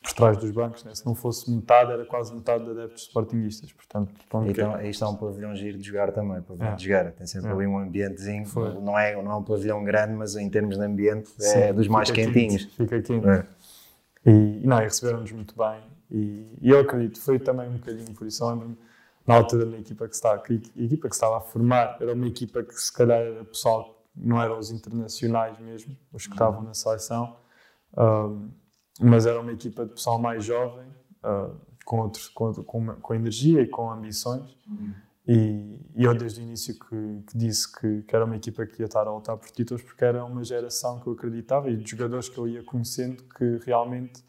por 0.03 0.13
trás 0.13 0.37
dos 0.37 0.51
bancos, 0.51 0.85
né? 0.85 0.95
se 0.95 1.07
não 1.07 1.15
fosse 1.15 1.51
metade, 1.51 1.91
era 1.91 2.05
quase 2.05 2.35
metade 2.35 2.65
de 2.65 2.71
adeptos 2.71 3.05
sportinguistas. 3.05 3.73
Portanto, 3.73 4.13
pronto, 4.29 4.51
então, 4.51 4.75
aí 4.75 4.91
está 4.91 5.09
um 5.09 5.17
pavilhão 5.17 5.57
giro 5.57 5.79
de 5.79 5.85
jogar 5.85 6.13
também, 6.13 6.43
pavilhão 6.43 6.73
é. 6.73 6.77
de 6.77 6.85
jogar. 6.85 7.13
Tem 7.13 7.27
sempre 7.27 7.49
é. 7.49 7.53
ali 7.55 7.67
um 7.67 7.79
ambientezinho, 7.79 8.45
não 8.83 8.99
é, 8.99 9.23
não 9.23 9.33
é 9.33 9.37
um 9.37 9.43
pavilhão 9.43 9.83
grande, 9.83 10.13
mas 10.13 10.37
em 10.37 10.51
termos 10.51 10.77
de 10.77 10.85
ambiente 10.85 11.31
Sim, 11.39 11.59
é 11.59 11.73
dos 11.73 11.89
mais 11.89 12.11
quentinhos. 12.11 12.67
Quente, 12.67 12.77
fica 12.77 13.01
quente. 13.01 13.27
É. 13.27 13.47
E, 14.27 14.61
e 14.63 14.67
não, 14.67 14.77
receberam-nos 14.81 15.33
muito 15.33 15.55
bem. 15.57 15.81
E, 16.11 16.59
e, 16.61 16.69
eu 16.69 16.81
acredito, 16.81 17.23
foi 17.23 17.39
também 17.39 17.71
um 17.71 17.79
bocadinho 17.79 18.13
por 18.13 18.27
isso. 18.27 18.47
Lembro-me, 18.47 18.77
na 19.27 19.37
altura, 19.37 19.65
na 19.65 19.79
equipa 19.79 20.07
que, 20.07 20.15
estava, 20.15 20.43
a 20.47 20.53
equipa 20.53 21.09
que 21.09 21.15
estava 21.15 21.39
a 21.39 21.41
formar, 21.41 21.97
era 21.99 22.13
uma 22.13 22.27
equipa 22.27 22.63
que 22.63 22.75
se 22.75 22.93
calhar 22.93 23.19
era 23.19 23.45
pessoal, 23.47 24.02
não 24.15 24.41
eram 24.41 24.59
os 24.59 24.71
internacionais 24.71 25.59
mesmo, 25.59 25.97
os 26.13 26.27
que 26.27 26.33
estavam 26.33 26.63
na 26.63 26.75
seleção, 26.75 27.37
um, 27.97 28.51
mas 29.01 29.27
era 29.27 29.41
uma 29.41 29.53
equipa 29.53 29.85
de 29.87 29.93
pessoal 29.93 30.19
mais 30.19 30.45
jovem, 30.45 30.87
uh, 31.25 31.57
com, 31.85 32.01
outros, 32.01 32.29
com, 32.29 32.53
com, 32.53 32.87
com, 32.97 33.15
energia 33.15 33.63
e 33.63 33.67
com 33.67 33.91
ambições. 33.91 34.57
E, 35.27 35.79
e, 35.95 36.05
eu 36.05 36.15
desde 36.15 36.41
o 36.41 36.43
início 36.43 36.75
que, 36.75 37.23
que 37.29 37.39
disse 37.39 37.73
que, 37.73 38.03
que, 38.03 38.15
era 38.15 38.25
uma 38.25 38.37
equipa 38.37 38.67
que 38.67 38.83
ia 38.83 38.87
estar 38.87 39.07
a 39.07 39.13
lutar 39.13 39.37
por 39.37 39.49
títulos 39.51 39.83
porque 39.83 40.05
era 40.05 40.25
uma 40.25 40.43
geração 40.43 40.99
que 40.99 41.07
eu 41.07 41.13
acreditava 41.13 41.71
e 41.71 41.77
de 41.77 41.89
jogadores 41.89 42.29
que 42.29 42.37
eu 42.37 42.49
ia 42.49 42.63
conhecendo 42.65 43.23
que 43.23 43.61
realmente 43.65 44.21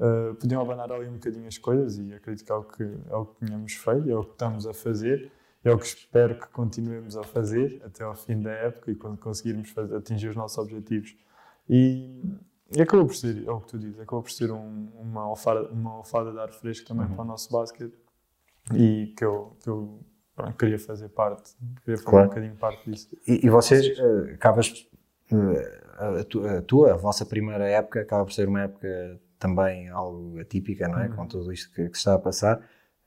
uh, 0.00 0.34
podiam 0.34 0.60
abanar 0.60 0.90
ali 0.90 1.08
um 1.08 1.14
bocadinho 1.14 1.46
as 1.46 1.56
coisas 1.56 1.98
e 1.98 2.12
acredito 2.12 2.44
que 2.44 2.50
é 2.50 2.54
o 2.54 2.64
que, 2.64 2.82
é 2.82 3.16
o 3.16 3.26
que 3.26 3.46
tínhamos 3.46 3.72
feito, 3.74 4.10
é 4.10 4.16
o 4.16 4.24
que 4.24 4.32
estamos 4.32 4.66
a 4.66 4.74
fazer, 4.74 5.30
é 5.64 5.70
o 5.70 5.78
que 5.78 5.84
espero 5.84 6.38
que 6.38 6.48
continuemos 6.48 7.16
a 7.16 7.22
fazer 7.22 7.82
até 7.84 8.02
ao 8.04 8.14
fim 8.14 8.40
da 8.40 8.50
época 8.50 8.90
e 8.90 8.94
quando 8.94 9.18
conseguirmos 9.18 9.70
fazer, 9.70 9.94
atingir 9.96 10.28
os 10.28 10.36
nossos 10.36 10.56
objetivos. 10.58 11.14
E, 11.68 12.22
e 12.74 12.80
acabou 12.80 13.06
por 13.06 13.14
ser, 13.14 13.46
é 13.46 13.50
o 13.50 13.60
que 13.60 13.68
tu 13.68 13.78
dizes, 13.78 14.00
acabou 14.00 14.22
por 14.22 14.30
ser 14.30 14.50
um, 14.50 14.88
uma, 14.98 15.22
alfada, 15.22 15.68
uma 15.68 15.92
alfada 15.92 16.32
de 16.32 16.38
ar 16.38 16.50
fresco 16.50 16.88
também 16.88 17.06
uhum. 17.06 17.14
para 17.14 17.24
o 17.24 17.26
nosso 17.26 17.52
basquete 17.52 17.94
e 18.74 19.12
que 19.16 19.24
eu, 19.24 19.56
que 19.62 19.68
eu 19.68 20.00
pronto, 20.34 20.56
queria 20.56 20.78
fazer 20.78 21.08
parte, 21.10 21.54
queria 21.84 21.98
fazer 21.98 22.10
claro. 22.10 22.26
um 22.26 22.28
bocadinho 22.28 22.56
parte 22.56 22.90
disso. 22.90 23.08
E, 23.26 23.46
e 23.46 23.50
vocês, 23.50 23.98
uh, 23.98 24.34
acabas, 24.34 24.88
uh, 25.30 26.18
a, 26.20 26.24
tu, 26.24 26.46
a, 26.46 26.62
tua, 26.62 26.92
a 26.92 26.96
vossa 26.96 27.26
primeira 27.26 27.68
época 27.68 28.00
acaba 28.00 28.24
por 28.24 28.32
ser 28.32 28.48
uma 28.48 28.62
época 28.62 29.20
também 29.38 29.88
algo 29.88 30.38
atípica, 30.40 30.88
não 30.88 31.00
é? 31.00 31.08
Uhum. 31.08 31.16
Com 31.16 31.26
tudo 31.26 31.52
isto 31.52 31.70
que, 31.72 31.88
que 31.88 31.96
está 31.96 32.14
a 32.14 32.18
passar. 32.18 32.60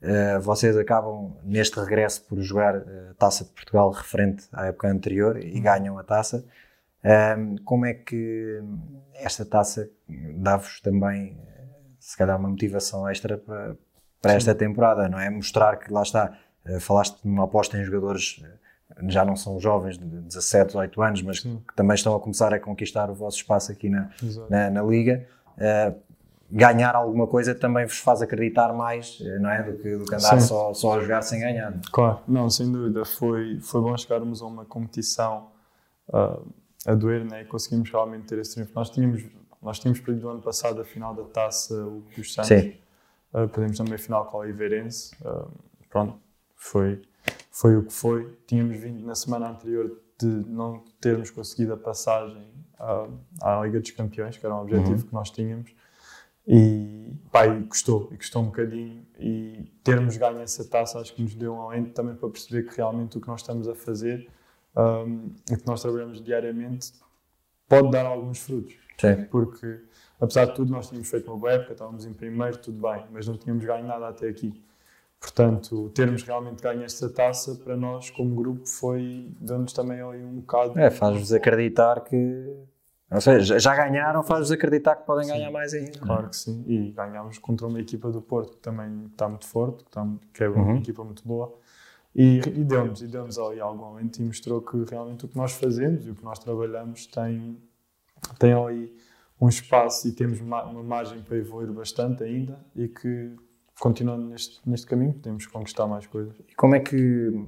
Uh, 0.04 0.40
vocês 0.40 0.76
acabam 0.76 1.34
neste 1.42 1.80
regresso 1.80 2.24
por 2.24 2.38
jogar 2.40 2.76
a 2.76 3.14
Taça 3.18 3.44
de 3.44 3.50
Portugal 3.50 3.90
referente 3.90 4.46
à 4.52 4.66
época 4.66 4.88
anterior 4.88 5.42
e 5.42 5.56
uhum. 5.56 5.62
ganham 5.62 5.98
a 5.98 6.04
taça. 6.04 6.44
Uh, 7.02 7.62
como 7.64 7.86
é 7.86 7.94
que 7.94 8.62
esta 9.14 9.44
taça 9.44 9.88
dá-vos 10.36 10.80
também, 10.80 11.38
se 11.98 12.16
calhar, 12.16 12.38
uma 12.38 12.48
motivação 12.48 13.08
extra 13.08 13.38
para, 13.38 13.76
para 14.24 14.32
esta 14.34 14.54
temporada, 14.54 15.08
não 15.08 15.18
é? 15.18 15.28
Mostrar 15.28 15.76
que 15.76 15.92
lá 15.92 16.02
está, 16.02 16.36
eh, 16.64 16.80
falaste 16.80 17.22
de 17.22 17.28
uma 17.28 17.44
aposta 17.44 17.78
em 17.78 17.84
jogadores 17.84 18.42
eh, 18.42 19.08
já 19.08 19.24
não 19.24 19.36
são 19.36 19.60
jovens 19.60 19.98
de 19.98 20.04
17, 20.04 20.68
18 20.68 21.02
anos, 21.02 21.22
mas 21.22 21.40
Sim. 21.40 21.62
que 21.66 21.74
também 21.74 21.94
estão 21.94 22.14
a 22.14 22.20
começar 22.20 22.54
a 22.54 22.58
conquistar 22.58 23.10
o 23.10 23.14
vosso 23.14 23.36
espaço 23.36 23.70
aqui 23.70 23.90
na, 23.90 24.10
na, 24.48 24.70
na, 24.70 24.82
Liga. 24.82 25.26
Uh, 25.56 25.94
ganhar 26.56 26.94
alguma 26.94 27.26
coisa 27.26 27.54
também 27.54 27.84
vos 27.84 27.98
faz 27.98 28.22
acreditar 28.22 28.72
mais, 28.72 29.18
não 29.40 29.50
é? 29.50 29.62
Do 29.62 29.76
que, 29.76 29.96
do 29.96 30.04
que 30.04 30.14
andar 30.14 30.40
só, 30.40 30.72
só 30.72 30.96
a 30.96 31.00
jogar 31.00 31.22
sem 31.22 31.40
ganhar. 31.40 31.78
Claro, 31.92 32.20
não, 32.28 32.48
sem 32.48 32.70
dúvida. 32.70 33.04
Foi, 33.04 33.58
foi 33.60 33.80
bom 33.80 33.96
chegarmos 33.96 34.40
a 34.40 34.46
uma 34.46 34.64
competição 34.64 35.48
uh, 36.08 36.46
a 36.86 36.94
doer, 36.94 37.24
né? 37.24 37.42
E 37.42 37.44
conseguimos 37.44 37.90
realmente 37.90 38.26
ter 38.26 38.38
esse 38.38 38.54
triunfo. 38.54 38.72
Nós 38.74 38.88
tínhamos 38.90 39.24
Nós 39.60 39.78
tínhamos 39.78 40.00
perdido 40.00 40.28
o 40.28 40.30
ano 40.30 40.42
passado 40.42 40.80
a 40.80 40.84
final 40.84 41.14
da 41.14 41.24
taça 41.24 41.74
dos 42.16 42.32
Santos. 42.32 42.48
Sim. 42.48 42.74
Uh, 43.32 43.48
perdemos 43.48 43.76
também 43.76 43.94
a 43.94 43.98
final 43.98 44.26
com 44.26 44.36
o 44.36 44.40
Oliveirense. 44.40 45.12
Uh, 45.22 45.50
pronto, 45.90 46.14
foi, 46.54 47.02
foi 47.50 47.76
o 47.76 47.82
que 47.82 47.92
foi. 47.92 48.38
Tínhamos 48.46 48.76
vindo 48.78 49.04
na 49.04 49.14
semana 49.14 49.48
anterior 49.48 49.90
de 50.20 50.26
não 50.26 50.84
termos 51.00 51.30
conseguido 51.30 51.72
a 51.72 51.76
passagem 51.76 52.46
à, 52.78 53.08
à 53.42 53.60
Liga 53.64 53.80
dos 53.80 53.90
Campeões, 53.90 54.36
que 54.36 54.46
era 54.46 54.54
um 54.54 54.60
objetivo 54.60 54.92
Uhum. 54.92 55.02
que 55.02 55.12
nós 55.12 55.30
tínhamos. 55.30 55.74
E, 56.46 57.12
pá, 57.32 57.46
e 57.46 57.64
custou, 57.64 58.08
e 58.12 58.16
custou 58.16 58.42
um 58.42 58.46
bocadinho. 58.46 59.04
E 59.18 59.64
termos 59.82 60.16
ganho 60.16 60.40
essa 60.40 60.64
taça 60.64 60.98
acho 60.98 61.14
que 61.14 61.22
nos 61.22 61.34
deu 61.34 61.54
um 61.54 61.62
alento 61.62 61.92
também 61.92 62.14
para 62.14 62.28
perceber 62.28 62.68
que 62.68 62.76
realmente 62.76 63.16
o 63.16 63.20
que 63.20 63.28
nós 63.28 63.40
estamos 63.40 63.68
a 63.68 63.74
fazer 63.74 64.28
um, 64.76 65.30
e 65.50 65.56
que 65.56 65.66
nós 65.66 65.80
trabalhamos 65.80 66.22
diariamente 66.22 66.92
pode 67.68 67.90
dar 67.90 68.06
alguns 68.06 68.38
frutos. 68.40 68.74
Sim. 68.98 69.24
Porque, 69.30 69.80
apesar 70.20 70.46
de 70.46 70.54
tudo, 70.54 70.70
nós 70.70 70.88
tínhamos 70.88 71.08
feito 71.08 71.30
uma 71.30 71.38
boa 71.38 71.52
época, 71.52 71.72
estávamos 71.72 72.06
em 72.06 72.12
primeiro, 72.12 72.58
tudo 72.58 72.80
bem, 72.80 73.04
mas 73.10 73.26
não 73.26 73.36
tínhamos 73.36 73.64
ganho 73.64 73.86
nada 73.86 74.08
até 74.08 74.28
aqui. 74.28 74.62
Portanto, 75.18 75.90
termos 75.94 76.22
realmente 76.22 76.62
ganho 76.62 76.82
esta 76.82 77.08
taça, 77.08 77.54
para 77.54 77.76
nós, 77.76 78.10
como 78.10 78.34
grupo, 78.34 78.66
foi 78.66 79.32
dando-nos 79.40 79.72
também 79.72 80.00
ali 80.00 80.22
um 80.22 80.40
bocado. 80.40 80.78
É, 80.78 80.90
faz-vos 80.90 81.32
acreditar 81.32 82.00
que. 82.04 82.54
Ou 83.10 83.20
seja, 83.20 83.58
já 83.60 83.76
ganharam, 83.76 84.22
faz-vos 84.24 84.50
acreditar 84.50 84.96
que 84.96 85.06
podem 85.06 85.28
ganhar 85.28 85.50
mais 85.50 85.72
ainda. 85.74 85.98
Claro 85.98 86.28
que 86.30 86.36
sim. 86.36 86.64
E 86.66 86.90
ganhámos 86.90 87.38
contra 87.38 87.66
uma 87.66 87.80
equipa 87.80 88.10
do 88.10 88.20
Porto 88.20 88.56
que 88.56 88.62
também 88.62 89.06
está 89.06 89.28
muito 89.28 89.46
forte, 89.46 89.84
que, 89.84 89.90
está, 89.90 90.06
que 90.32 90.42
é 90.44 90.48
uma 90.48 90.64
Uhum. 90.72 90.78
equipa 90.78 91.04
muito 91.04 91.22
boa. 91.26 91.54
E, 92.14 92.38
e 92.38 92.64
deu-nos 92.64 93.02
e 93.02 93.06
deu 93.08 93.26
ali 93.48 93.60
algo 93.60 93.84
alento 93.84 94.20
e 94.22 94.24
mostrou 94.24 94.60
que 94.62 94.84
realmente 94.88 95.24
o 95.24 95.28
que 95.28 95.36
nós 95.36 95.52
fazemos 95.52 96.06
e 96.06 96.10
o 96.10 96.14
que 96.14 96.24
nós 96.24 96.38
trabalhamos 96.38 97.06
tem, 97.06 97.58
tem 98.38 98.52
ali 98.52 98.96
um 99.40 99.48
espaço 99.48 100.06
e 100.08 100.12
temos 100.12 100.40
ma- 100.40 100.64
uma 100.64 100.82
margem 100.82 101.20
para 101.22 101.36
evoluir 101.36 101.72
bastante 101.72 102.22
ainda 102.24 102.58
e 102.74 102.86
que 102.88 103.34
continuando 103.80 104.26
neste, 104.26 104.60
neste 104.68 104.86
caminho 104.86 105.12
podemos 105.14 105.46
conquistar 105.46 105.86
mais 105.88 106.06
coisas. 106.06 106.34
E 106.48 106.54
como 106.54 106.76
é 106.76 106.80
que, 106.80 107.44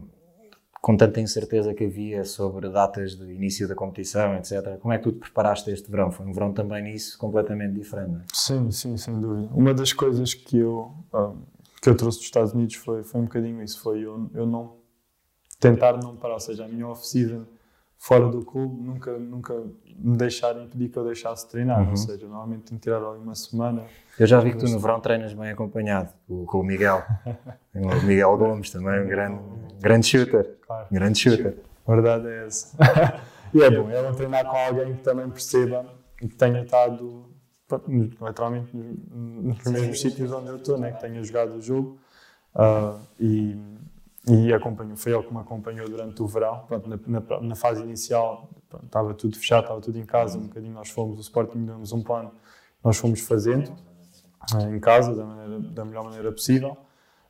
com 0.86 0.96
tanta 0.96 1.20
incerteza 1.20 1.74
que 1.74 1.82
havia 1.82 2.24
sobre 2.24 2.68
datas 2.68 3.16
de 3.16 3.24
início 3.32 3.66
da 3.66 3.74
competição, 3.74 4.36
etc., 4.36 4.78
como 4.78 4.94
é 4.94 4.98
que 4.98 5.02
tu 5.02 5.10
te 5.10 5.18
preparaste 5.18 5.68
este 5.68 5.90
verão? 5.90 6.12
Foi 6.12 6.24
um 6.24 6.32
verão 6.32 6.52
também 6.52 6.80
nisso 6.80 7.18
completamente 7.18 7.74
diferente, 7.74 8.10
não 8.12 8.20
é? 8.20 8.24
Sim, 8.32 8.70
sim, 8.70 8.96
sem 8.96 9.20
dúvida. 9.20 9.48
Uma 9.52 9.74
das 9.74 9.92
coisas 9.92 10.32
que 10.32 10.58
eu, 10.58 10.94
ah, 11.12 11.32
que 11.82 11.88
eu 11.88 11.96
trouxe 11.96 12.18
dos 12.18 12.26
Estados 12.26 12.52
Unidos 12.52 12.76
foi, 12.76 13.02
foi 13.02 13.20
um 13.20 13.24
bocadinho 13.24 13.60
isso, 13.64 13.80
foi 13.80 13.98
eu, 13.98 14.30
eu 14.32 14.46
não 14.46 14.76
tentar 15.58 15.96
não 15.96 16.14
parar, 16.14 16.34
ou 16.34 16.40
seja, 16.40 16.64
a 16.64 16.68
minha 16.68 16.86
off-season 16.86 17.46
fora 17.98 18.28
do 18.28 18.44
clube 18.44 18.80
nunca, 18.80 19.18
nunca 19.18 19.54
me 19.98 20.16
deixar 20.16 20.56
impedir 20.56 20.90
que 20.90 20.98
eu 20.98 21.04
deixasse 21.04 21.46
de 21.46 21.50
treinar, 21.50 21.88
ou 21.90 21.96
seja, 21.96 22.28
normalmente 22.28 22.62
tenho 22.66 22.78
que 22.78 22.84
tirar 22.84 22.98
ali 22.98 23.18
uma 23.18 23.34
semana. 23.34 23.82
Eu 24.16 24.26
já 24.26 24.38
vi 24.38 24.52
que 24.52 24.58
tu 24.58 24.68
no 24.68 24.78
verão 24.78 25.00
treinas 25.00 25.32
bem 25.32 25.50
acompanhado, 25.50 26.12
com, 26.28 26.46
com 26.46 26.60
o 26.60 26.62
Miguel. 26.62 27.02
o 27.74 28.06
Miguel 28.06 28.36
Gomes 28.36 28.70
também, 28.70 29.02
um 29.02 29.08
grande, 29.08 29.40
grande 29.86 30.06
shooter. 30.06 30.56
Claro. 30.66 30.86
Grande 30.90 31.18
shooter. 31.18 31.56
A 31.86 31.92
verdade 31.94 32.26
é 32.28 32.46
essa. 32.46 32.76
e 33.54 33.62
é 33.62 33.70
bom, 33.70 33.90
é 33.90 34.02
bom 34.02 34.12
treinar 34.12 34.44
com 34.44 34.56
alguém 34.56 34.94
que 34.96 35.02
também 35.02 35.28
perceba 35.30 35.86
e 36.20 36.28
que 36.28 36.34
tenha 36.34 36.62
estado 36.62 37.24
literalmente 37.88 38.76
nos, 38.76 39.62
mesmos 39.64 40.00
sítios 40.00 40.30
onde 40.32 40.48
eu 40.48 40.56
estou, 40.56 40.78
né? 40.78 40.92
que 40.92 41.00
tenha 41.00 41.22
jogado 41.22 41.54
o 41.56 41.60
jogo 41.62 41.98
ah, 42.54 42.96
e, 43.20 43.56
e 44.28 44.52
acompanhou, 44.52 44.96
foi 44.96 45.12
ele 45.12 45.22
que 45.24 45.32
me 45.34 45.40
acompanhou 45.40 45.88
durante 45.88 46.22
o 46.22 46.26
verão. 46.26 46.60
Pronto, 46.66 46.88
na, 46.88 46.98
na- 47.06 47.40
na 47.40 47.54
fase 47.54 47.82
inicial 47.82 48.48
pronto, 48.68 48.86
estava 48.86 49.14
tudo 49.14 49.36
fechado, 49.36 49.62
estava 49.64 49.80
tudo 49.80 49.98
em 49.98 50.04
casa, 50.04 50.38
um 50.38 50.46
bocadinho 50.46 50.72
nós 50.74 50.90
fomos, 50.90 51.18
o 51.18 51.20
Sporting 51.20 51.64
deu-nos 51.64 51.92
um 51.92 52.02
plano, 52.02 52.30
nós 52.84 52.96
fomos 52.96 53.20
fazendo 53.20 53.72
ah, 54.54 54.62
em 54.62 54.78
casa 54.80 55.14
da, 55.14 55.24
maneira- 55.24 55.60
da 55.72 55.84
melhor 55.84 56.04
maneira 56.04 56.30
possível. 56.32 56.76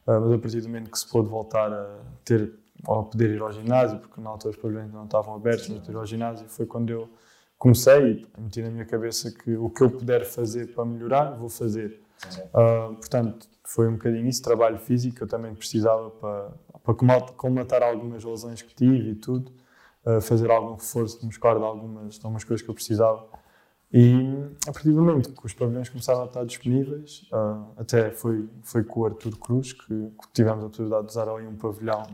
Uh, 0.07 0.21
mas 0.21 0.33
a 0.33 0.39
partir 0.39 0.61
do 0.61 0.69
momento 0.69 0.91
que 0.91 0.99
se 0.99 1.09
pôde 1.09 1.29
voltar 1.29 1.73
a 1.73 1.99
ter 2.25 2.53
ou 2.87 3.01
a 3.01 3.03
poder 3.05 3.31
ir 3.31 3.41
ao 3.41 3.53
ginásio, 3.53 3.99
porque 3.99 4.21
na 4.21 4.31
altura 4.31 4.55
os 4.55 4.61
pavilhões 4.61 4.93
não 4.93 5.05
estavam 5.05 5.35
abertos, 5.35 5.69
mas 5.69 5.89
ir 5.89 5.97
ao 5.97 6.07
ginásio 6.07 6.47
foi 6.49 6.67
quando 6.67 6.91
eu 6.91 7.09
comecei 7.59 8.27
e 8.37 8.41
meti 8.41 8.63
na 8.63 8.71
minha 8.71 8.85
cabeça 8.85 9.31
que 9.33 9.57
o 9.57 9.71
que 9.71 9.83
eu 9.83 9.91
puder 9.91 10.25
fazer 10.25 10.73
para 10.75 10.85
melhorar, 10.85 11.31
vou 11.37 11.49
fazer. 11.49 12.01
Uh, 12.55 12.95
portanto, 12.95 13.49
foi 13.65 13.89
um 13.89 13.93
bocadinho 13.93 14.29
isso, 14.29 14.43
trabalho 14.43 14.79
físico, 14.79 15.25
eu 15.25 15.27
também 15.27 15.55
precisava 15.55 16.11
para, 16.11 16.51
para 16.85 16.95
comata- 16.95 17.33
colmatar 17.33 17.83
algumas 17.83 18.23
lesões 18.23 18.63
que 18.63 18.75
tive 18.75 19.11
e 19.11 19.15
tudo, 19.15 19.51
uh, 20.05 20.21
fazer 20.21 20.51
algum 20.51 20.75
reforço 20.75 21.25
muscular 21.25 21.59
de 21.59 21.65
algumas, 21.65 22.15
de 22.19 22.25
algumas 22.25 22.45
coisas 22.45 22.63
que 22.63 22.71
eu 22.71 22.75
precisava. 22.75 23.27
E 23.93 24.45
a 24.67 24.73
partir 24.73 24.91
do 24.91 25.03
momento 25.03 25.33
que 25.33 25.47
os 25.47 25.55
pavilhões 25.55 25.89
começaram 25.89 26.23
a 26.23 26.27
estar 26.27 26.45
disponíveis, 26.45 27.27
ah, 27.33 27.65
até 27.77 28.11
foi, 28.11 28.49
foi 28.63 28.83
com 28.83 29.01
o 29.01 29.07
Artur 29.07 29.39
Cruz 29.39 29.73
que, 29.73 29.87
que 29.87 30.29
tivemos 30.33 30.65
a 30.65 30.69
possibilidade 30.69 31.07
de 31.07 31.11
usar 31.13 31.29
ali 31.29 31.47
um 31.47 31.55
pavilhão 31.55 32.07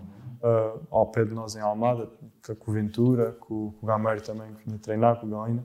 ah, 0.42 0.74
ao 0.90 1.06
pé 1.06 1.24
de 1.24 1.32
nós 1.32 1.56
em 1.56 1.60
Almada, 1.60 2.10
com 2.58 2.70
o 2.70 2.74
Ventura, 2.74 3.32
com, 3.40 3.72
com 3.72 3.86
o 3.86 3.86
Gameiro 3.86 4.20
também 4.20 4.52
que 4.54 4.66
vinha 4.66 4.78
treinar, 4.78 5.18
com 5.18 5.26
o 5.26 5.30
Galina. 5.30 5.64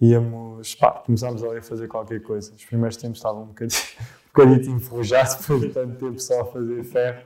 Íamos, 0.00 0.74
pá, 0.74 0.90
começámos 0.90 1.44
ali 1.44 1.58
a 1.58 1.62
fazer 1.62 1.86
qualquer 1.86 2.20
coisa. 2.22 2.52
Os 2.52 2.64
primeiros 2.64 2.96
tempos 2.96 3.18
estavam 3.18 3.42
um 3.42 3.46
bocadinho, 3.46 3.80
um 4.34 4.34
bocadinho 4.34 4.76
enferrujados 4.76 5.46
de 5.46 5.68
tanto 5.68 5.96
tempo 5.96 6.18
só 6.18 6.40
a 6.40 6.44
fazer 6.46 6.82
ferro, 6.82 7.22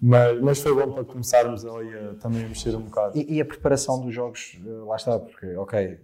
mas, 0.00 0.40
mas 0.40 0.60
foi 0.60 0.74
bom 0.74 0.92
para 0.92 1.04
começarmos 1.04 1.64
ali 1.64 1.92
a, 1.94 2.14
também 2.20 2.44
a 2.44 2.48
mexer 2.48 2.74
um 2.76 2.82
bocado. 2.82 3.18
E, 3.18 3.36
e 3.36 3.40
a 3.40 3.44
preparação 3.44 4.00
dos 4.00 4.14
jogos, 4.14 4.58
eh, 4.64 4.68
lá 4.86 4.96
está, 4.96 5.18
porque, 5.18 5.54
ok, 5.56 5.98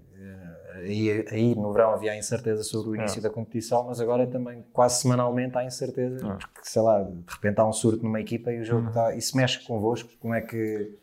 aí, 0.77 1.25
aí 1.31 1.55
no 1.55 1.73
verão 1.73 1.91
havia 1.91 2.13
a 2.13 2.17
incerteza 2.17 2.63
sobre 2.63 2.91
o 2.91 2.95
início 2.97 3.21
da 3.23 3.31
competição, 3.31 3.85
mas 3.85 4.01
agora 4.01 4.27
também 4.27 4.65
quase 4.73 5.01
semanalmente 5.03 5.57
há 5.57 5.65
incerteza, 5.65 6.25
porque 6.39 6.61
sei 6.63 6.83
lá, 6.83 7.03
de 7.03 7.23
repente 7.33 7.59
há 7.61 7.67
um 7.67 7.73
surto 7.73 8.03
numa 8.03 8.21
equipa 8.21 8.51
e 8.53 8.61
o 8.61 8.65
jogo 8.65 8.89
está. 8.89 9.15
Isso 9.15 9.37
mexe 9.37 9.65
convosco, 9.67 10.11
como 10.21 10.35
é 10.35 10.41
que. 10.41 10.99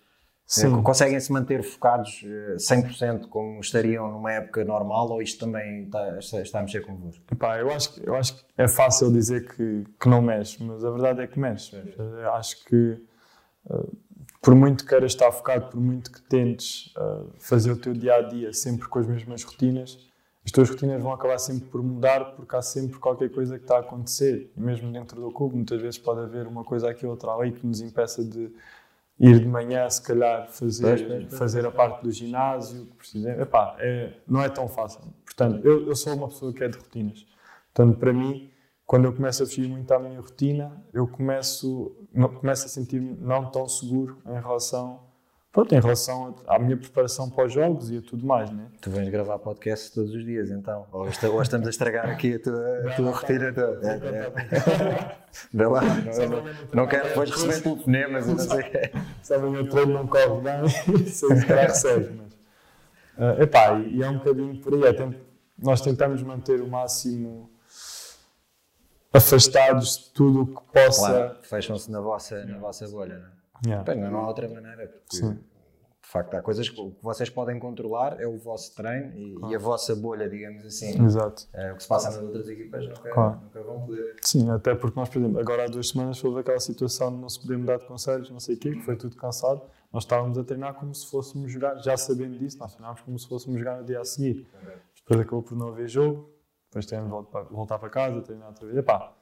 Sim. 0.46 0.78
eh, 0.78 0.82
Conseguem 0.84 1.20
se 1.20 1.32
manter 1.32 1.64
focados 1.64 2.22
eh, 2.26 2.56
100% 2.60 3.28
como 3.30 3.60
estariam 3.62 4.12
numa 4.12 4.32
época 4.34 4.64
normal 4.66 5.10
ou 5.10 5.22
isto 5.22 5.40
também 5.46 5.84
está, 5.86 6.20
está- 6.20 6.60
a 6.60 6.62
mexer 6.64 6.82
convosco? 6.82 7.24
Epá, 7.32 7.58
eu, 7.60 7.72
acho, 7.72 7.94
que- 7.94 8.08
eu 8.08 8.14
acho 8.14 8.36
que 8.36 8.44
é 8.58 8.68
fácil 8.68 9.12
dizer 9.12 9.48
que, 9.56 9.86
que 10.00 10.10
não 10.10 10.22
mexe, 10.22 10.62
mas 10.62 10.84
a 10.84 10.92
verdade 10.92 11.22
é 11.22 11.28
que 11.28 11.40
mexe. 11.40 11.76
Eu 11.98 12.34
acho 12.34 12.64
que 12.66 13.02
eh, 13.72 13.84
por 14.44 14.54
muito 14.54 14.84
que 14.84 14.90
queiras 14.90 15.14
estar 15.14 15.32
focado, 15.32 15.68
por 15.70 15.80
muito 15.80 16.12
que 16.12 16.22
tentes 16.22 16.94
eh, 16.98 17.22
fazer 17.40 17.72
o 17.72 17.78
teu 17.78 17.94
dia 17.94 18.16
a 18.16 18.22
dia 18.22 18.52
sempre 18.52 18.90
com 18.90 19.00
as 19.00 19.08
mesmas 19.08 19.42
rotinas, 19.42 19.98
as 20.46 20.52
tuas 20.52 20.70
rotinas 20.70 21.02
vão 21.02 21.14
acabar 21.14 21.40
sempre 21.40 21.70
por 21.70 21.82
mudar 21.82 22.36
porque 22.36 22.54
há 22.54 22.62
sempre 22.62 23.00
qualquer 23.00 23.30
coisa 23.30 23.58
que 23.58 23.64
está 23.64 23.78
a 23.78 23.80
acontecer. 23.80 24.52
E 24.58 24.60
mesmo 24.60 24.92
dentro 24.92 25.22
do 25.22 25.32
clube, 25.32 25.56
muitas 25.56 25.82
vezes 25.82 25.98
pode 25.98 26.20
haver 26.20 26.46
uma 26.46 26.66
coisa 26.66 26.90
aqui 26.90 27.06
ou 27.06 27.12
outra 27.14 27.32
ali 27.32 27.54
que 27.54 27.66
nos 27.66 27.80
impeça 27.80 28.22
de 28.22 28.52
ir 29.18 29.40
de 29.40 29.48
manhã, 29.48 29.90
se 29.90 30.02
calhar, 30.02 30.50
fazer, 30.50 30.84
Pois, 30.84 31.02
pois, 31.04 31.26
pois. 31.28 31.40
fazer 31.40 31.66
a 31.66 31.72
parte 31.72 32.04
do 32.04 32.12
ginásio 32.12 32.86
que 32.88 32.96
precisamos. 32.98 33.40
Epá, 33.40 33.78
é, 33.80 34.12
não 34.28 34.42
é 34.42 34.50
tão 34.50 34.68
fácil. 34.68 35.00
Portanto, 35.24 35.66
eu, 35.66 35.88
eu 35.88 35.96
sou 35.96 36.14
uma 36.14 36.28
pessoa 36.28 36.52
que 36.52 36.62
é 36.62 36.68
de 36.68 36.78
rotinas. 36.78 37.26
Portanto, 37.74 37.98
para 37.98 38.12
mim, 38.12 38.52
quando 38.94 39.06
eu 39.06 39.14
começo 39.14 39.42
a 39.42 39.46
fugir 39.48 39.68
muito 39.68 39.92
à 39.92 39.98
minha 39.98 40.22
rotina, 40.22 40.72
eu 40.94 41.08
começo, 41.08 41.96
não- 42.14 42.30
começo 42.30 42.68
a 42.68 42.70
sentir-me 42.70 43.18
não 43.20 43.50
tão 43.50 43.68
seguro 43.68 44.20
em 44.24 44.40
relação, 44.40 45.00
pronto, 45.52 45.74
em 45.74 45.80
relação 45.80 46.36
à 46.46 46.60
minha 46.60 46.78
preparação 46.78 47.28
para 47.28 47.48
os 47.48 47.52
jogos 47.54 47.90
e 47.90 47.98
a 47.98 48.02
tudo 48.04 48.24
mais, 48.24 48.52
né? 48.52 48.68
Tu 48.80 48.92
vens 48.92 49.10
gravar 49.10 49.40
podcast 49.40 49.92
todos 49.92 50.14
os 50.14 50.24
dias, 50.24 50.52
então. 50.52 50.86
Ou, 50.92 51.08
esta- 51.08 51.28
ou 51.28 51.42
estamos 51.42 51.66
a 51.66 51.72
estragar 51.72 52.08
aqui 52.08 52.36
a 52.36 52.40
tua, 52.40 52.92
a 52.92 52.96
tua 52.96 53.12
rotina 53.14 53.52
toda. 53.52 53.82
É, 53.84 53.96
é. 53.98 55.16
Vê 55.52 55.66
lá, 55.66 55.82
não, 56.72 56.86
quero 56.86 57.08
depois 57.08 57.32
receber 57.32 57.62
telefonemas 57.64 58.28
e 58.28 58.30
não 58.30 58.38
sei 58.38 58.60
o 58.60 58.64
quê. 58.72 58.92
Sabe, 59.24 59.46
o 59.48 59.50
meu 59.50 59.68
treino 59.68 59.92
não 59.92 60.06
corre 60.06 60.40
bem, 60.40 60.70
sei 61.08 61.36
se 61.36 61.46
calhar 61.48 61.66
recebe, 61.66 62.12
mas... 62.16 62.38
ah, 63.18 63.42
epá, 63.42 63.80
e, 63.80 64.04
é 64.04 64.08
um 64.08 64.20
bocadinho 64.20 64.62
por 64.62 64.72
aí. 64.76 64.84
é 64.84 65.10
nós 65.58 65.82
tentamos 65.82 66.22
manter 66.22 66.62
o 66.62 66.68
máximo 66.68 67.50
afastados 69.14 69.98
de 69.98 70.10
tudo 70.12 70.42
o 70.44 70.48
que 70.48 70.62
possa... 70.74 71.08
Claro, 71.08 71.36
fecham-se 71.44 71.92
na 71.92 72.02
vossa, 72.02 72.44
na 72.46 72.58
vossa 72.58 72.88
bolha, 72.88 73.20
não 73.20 73.26
é? 73.28 73.44
Yeah. 73.66 73.84
Bem, 73.94 74.02
não 74.02 74.20
há 74.20 74.28
outra 74.28 74.48
maneira, 74.50 74.88
porque 74.88 75.16
Sim. 75.18 75.36
de 75.36 76.10
facto 76.10 76.34
há 76.36 76.42
coisas 76.42 76.68
que 76.68 76.82
o 76.82 76.92
que 76.92 77.02
vocês 77.02 77.30
podem 77.30 77.58
controlar, 77.60 78.20
é 78.20 78.28
o 78.28 78.38
vosso 78.38 78.76
treino 78.76 79.14
e, 79.16 79.38
e 79.52 79.56
a 79.56 79.60
vossa 79.60 79.96
bolha, 79.96 80.30
digamos 80.30 80.66
assim. 80.66 81.02
Exato. 81.02 81.48
É, 81.54 81.72
o 81.72 81.78
que 81.78 81.84
se 81.84 81.88
passa 81.88 82.10
nas 82.12 82.22
outras 82.22 82.50
equipas 82.50 82.86
nunca, 82.86 83.10
Claro. 83.10 83.40
nunca 83.42 83.64
vão 83.64 83.86
poder. 83.86 84.16
Sim, 84.22 84.50
até 84.50 84.76
porque 84.76 85.00
nós, 85.00 85.08
por 85.08 85.20
exemplo, 85.20 85.40
agora 85.40 85.64
há 85.64 85.68
duas 85.68 85.88
semanas 85.90 86.22
houve 86.24 86.42
aquela 86.42 86.60
situação 86.60 87.10
de 87.10 87.22
não 87.22 87.30
se 87.30 87.40
poder 87.40 87.58
mudar 87.58 87.78
de 87.78 87.86
conselhos, 87.86 88.30
não 88.30 88.40
sei 88.40 88.56
o 88.56 88.60
quê, 88.60 88.72
que 88.72 88.82
foi 88.82 88.98
tudo 88.98 89.16
cansado. 89.16 89.62
Nós 89.94 90.04
estávamos 90.04 90.38
a 90.38 90.44
treinar 90.44 90.74
como 90.74 90.94
se 90.94 91.08
fôssemos 91.10 91.52
jogar, 91.52 91.78
já 91.78 91.96
sabendo 91.96 92.38
disso, 92.38 92.58
nós 92.58 92.72
treinávamos 92.74 93.02
como 93.02 93.18
se 93.18 93.28
fôssemos 93.30 93.58
jogar 93.60 93.78
no 93.78 93.86
dia 93.86 94.02
a 94.02 94.06
seguir. 94.06 94.46
Depois 94.96 95.22
acabou 95.22 95.44
por 95.44 95.56
não 95.56 95.68
haver 95.70 95.88
jogo, 95.88 96.33
depois 96.74 96.86
tivemos 96.88 97.08
de 97.08 97.12
voltar, 97.12 97.44
voltar 97.44 97.78
para 97.78 97.90
casa, 97.90 98.22
treinar 98.22 98.48
outra 98.48 98.66
vez. 98.66 98.78
Epá, 98.78 99.14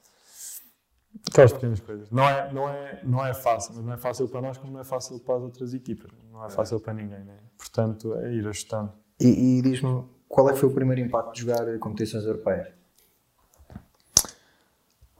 aquelas 1.28 1.52
pequenas 1.52 1.80
coisas. 1.80 2.10
Não 2.10 2.24
é, 2.26 2.52
não, 2.52 2.68
é, 2.68 3.00
não 3.04 3.26
é 3.26 3.34
fácil, 3.34 3.74
mas 3.74 3.84
não 3.84 3.92
é 3.92 3.98
fácil 3.98 4.26
para 4.28 4.40
nós 4.40 4.56
como 4.56 4.72
não 4.72 4.80
é 4.80 4.84
fácil 4.84 5.20
para 5.20 5.36
as 5.36 5.42
outras 5.42 5.74
equipas. 5.74 6.10
Não 6.30 6.44
é 6.44 6.48
fácil 6.48 6.80
para 6.80 6.94
ninguém, 6.94 7.22
né? 7.24 7.38
Portanto, 7.58 8.14
é 8.14 8.32
ir 8.32 8.46
ajustando. 8.48 8.90
E, 9.20 9.58
e 9.58 9.62
diz-me, 9.62 10.04
qual 10.26 10.48
é 10.48 10.54
que 10.54 10.58
foi 10.58 10.70
o 10.70 10.72
primeiro 10.72 11.02
impacto 11.02 11.34
de 11.34 11.40
jogar 11.42 11.78
competições 11.78 12.24
europeias? 12.24 12.68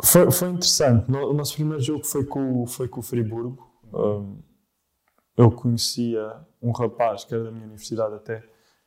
Foi, 0.03 0.31
foi 0.31 0.49
interessante. 0.49 1.13
O 1.13 1.35
nosso 1.35 1.55
primeiro 1.55 1.83
jogo 1.83 2.05
foi 2.05 2.25
com, 2.25 2.67
foi 2.67 2.89
com 2.89 3.01
o 3.01 3.03
Friburgo. 3.03 3.71
Um, 3.93 4.39
eu 5.37 5.51
conhecia 5.51 6.41
um 6.63 6.73
rapaz 6.73 7.25
que 7.25 7.35
era 7.35 7.45
da 7.45 7.51
minha 7.51 7.65
universidade 7.65 8.15
até, 8.15 8.43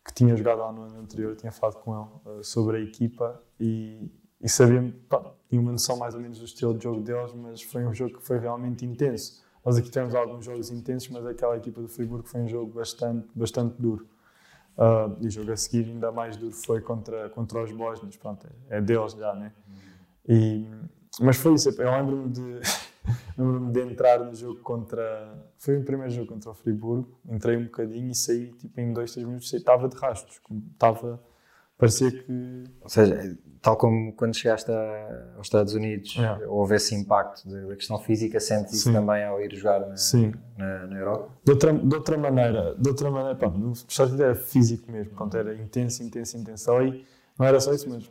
que 0.06 0.14
tinha 0.14 0.36
jogado 0.38 0.60
lá 0.60 0.72
no 0.72 0.84
ano 0.84 1.00
anterior, 1.00 1.36
tinha 1.36 1.52
falado 1.52 1.78
com 1.82 2.00
ele 2.00 2.40
uh, 2.40 2.44
sobre 2.44 2.78
a 2.78 2.80
equipa 2.80 3.42
e, 3.60 4.12
e 4.40 4.48
sabia, 4.48 4.96
pá, 5.10 5.34
tinha 5.50 5.60
uma 5.60 5.72
noção 5.72 5.98
mais 5.98 6.14
ou 6.14 6.22
menos 6.22 6.38
do 6.38 6.46
estilo 6.46 6.78
de 6.78 6.84
jogo 6.84 7.02
deles, 7.02 7.34
mas 7.34 7.64
foi 7.64 7.84
um 7.84 7.94
jogo 7.94 8.18
que 8.18 8.24
foi 8.24 8.38
realmente 8.38 8.86
intenso. 8.86 9.44
Nós 9.66 9.78
aqui 9.78 9.90
temos 9.90 10.14
alguns 10.14 10.46
jogos 10.46 10.70
intensos, 10.70 11.10
mas 11.10 11.26
aquela 11.26 11.58
equipa 11.58 11.82
do 11.82 11.88
Friburgo 11.88 12.28
foi 12.28 12.42
um 12.42 12.48
jogo 12.48 12.72
bastante, 12.72 13.28
bastante 13.34 13.82
duro. 13.82 14.08
Uh, 14.78 15.18
e 15.22 15.28
o 15.28 15.32
jogo 15.32 15.52
a 15.52 15.58
seguir 15.58 15.86
ainda 15.86 16.12
mais 16.12 16.38
duro 16.38 16.54
foi 16.54 16.82
contra, 16.82 17.30
contra 17.30 17.64
os 17.64 17.72
Bósnios, 17.72 18.16
pronto, 18.18 18.46
é, 18.70 18.78
é 18.78 18.82
deles 18.82 19.14
já, 19.14 19.34
né? 19.34 19.52
E, 20.28 20.70
mas 21.20 21.38
foi 21.38 21.54
isso, 21.56 21.70
eu 21.70 21.92
lembro-me 21.92 22.30
de, 22.30 22.60
de 23.72 23.82
entrar 23.82 24.20
no 24.20 24.34
jogo 24.34 24.60
contra. 24.62 25.52
Foi 25.58 25.78
o 25.78 25.84
primeiro 25.84 26.12
jogo 26.12 26.28
contra 26.28 26.52
o 26.52 26.54
Friburgo, 26.54 27.18
entrei 27.28 27.58
um 27.58 27.66
bocadinho 27.66 28.12
e 28.12 28.16
saí 28.16 28.52
tipo, 28.54 28.80
em 28.80 28.94
dois, 28.94 29.12
três 29.12 29.26
minutos, 29.26 29.52
estava 29.54 29.88
de 29.88 29.96
rastros, 29.98 30.40
estava. 30.74 31.22
Parecia 31.78 32.10
que. 32.10 32.64
Ou 32.82 32.90
seja, 32.90 33.38
tal 33.62 33.76
como 33.76 34.14
quando 34.14 34.34
chegaste 34.34 34.72
a, 34.72 35.34
aos 35.36 35.48
Estados 35.48 35.74
Unidos, 35.74 36.18
é. 36.18 36.48
houve 36.48 36.76
esse 36.76 36.96
impacto 36.96 37.50
da 37.50 37.76
questão 37.76 37.98
física, 38.00 38.40
sentes 38.40 38.74
isso 38.74 38.94
também 38.94 39.24
ao 39.26 39.42
ir 39.42 39.54
jogar 39.56 39.80
na, 39.82 39.98
Sim. 39.98 40.34
na, 40.58 40.88
na 40.88 40.98
Europa? 40.98 41.32
De 41.44 41.52
outra, 41.52 41.74
de 41.74 41.96
outra 41.96 42.18
maneira, 42.18 42.76
de 42.76 42.88
outra 42.88 43.12
maneira, 43.12 43.36
pá, 43.36 43.50
no 43.50 43.74
Estados 43.74 44.14
Unidos 44.14 44.20
era 44.20 44.36
físico 44.36 44.90
mesmo, 44.92 45.14
pronto, 45.16 45.36
era 45.36 45.54
intenso, 45.56 46.02
intenso, 46.02 46.38
intenso. 46.38 46.72
Ali 46.72 47.06
não 47.38 47.46
era 47.46 47.60
só 47.60 47.74
isso, 47.74 47.90
mas 47.90 48.08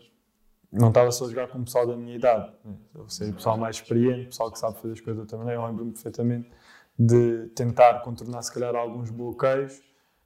não 0.75 0.89
estava 0.89 1.11
só 1.13 1.25
a 1.25 1.29
jogar 1.29 1.49
com 1.49 1.59
o 1.59 1.65
pessoal 1.65 1.87
da 1.87 1.97
minha 1.97 2.17
idade, 2.17 2.53
né? 2.65 2.75
ou 2.97 3.09
seja, 3.09 3.31
o 3.31 3.35
pessoal 3.35 3.57
mais 3.57 3.77
experiente, 3.77 4.27
o 4.27 4.29
pessoal 4.29 4.51
que 4.51 4.59
sabe 4.59 4.81
fazer 4.81 4.93
as 4.93 5.01
coisas 5.01 5.27
também. 5.27 5.55
Eu 5.55 5.65
lembro-me 5.65 5.93
perfeitamente 5.93 6.51
de 6.99 7.49
tentar 7.55 8.01
contornar, 8.01 8.43
se 8.43 8.53
calhar, 8.53 8.75
alguns 8.75 9.11
bloqueios. 9.11 9.81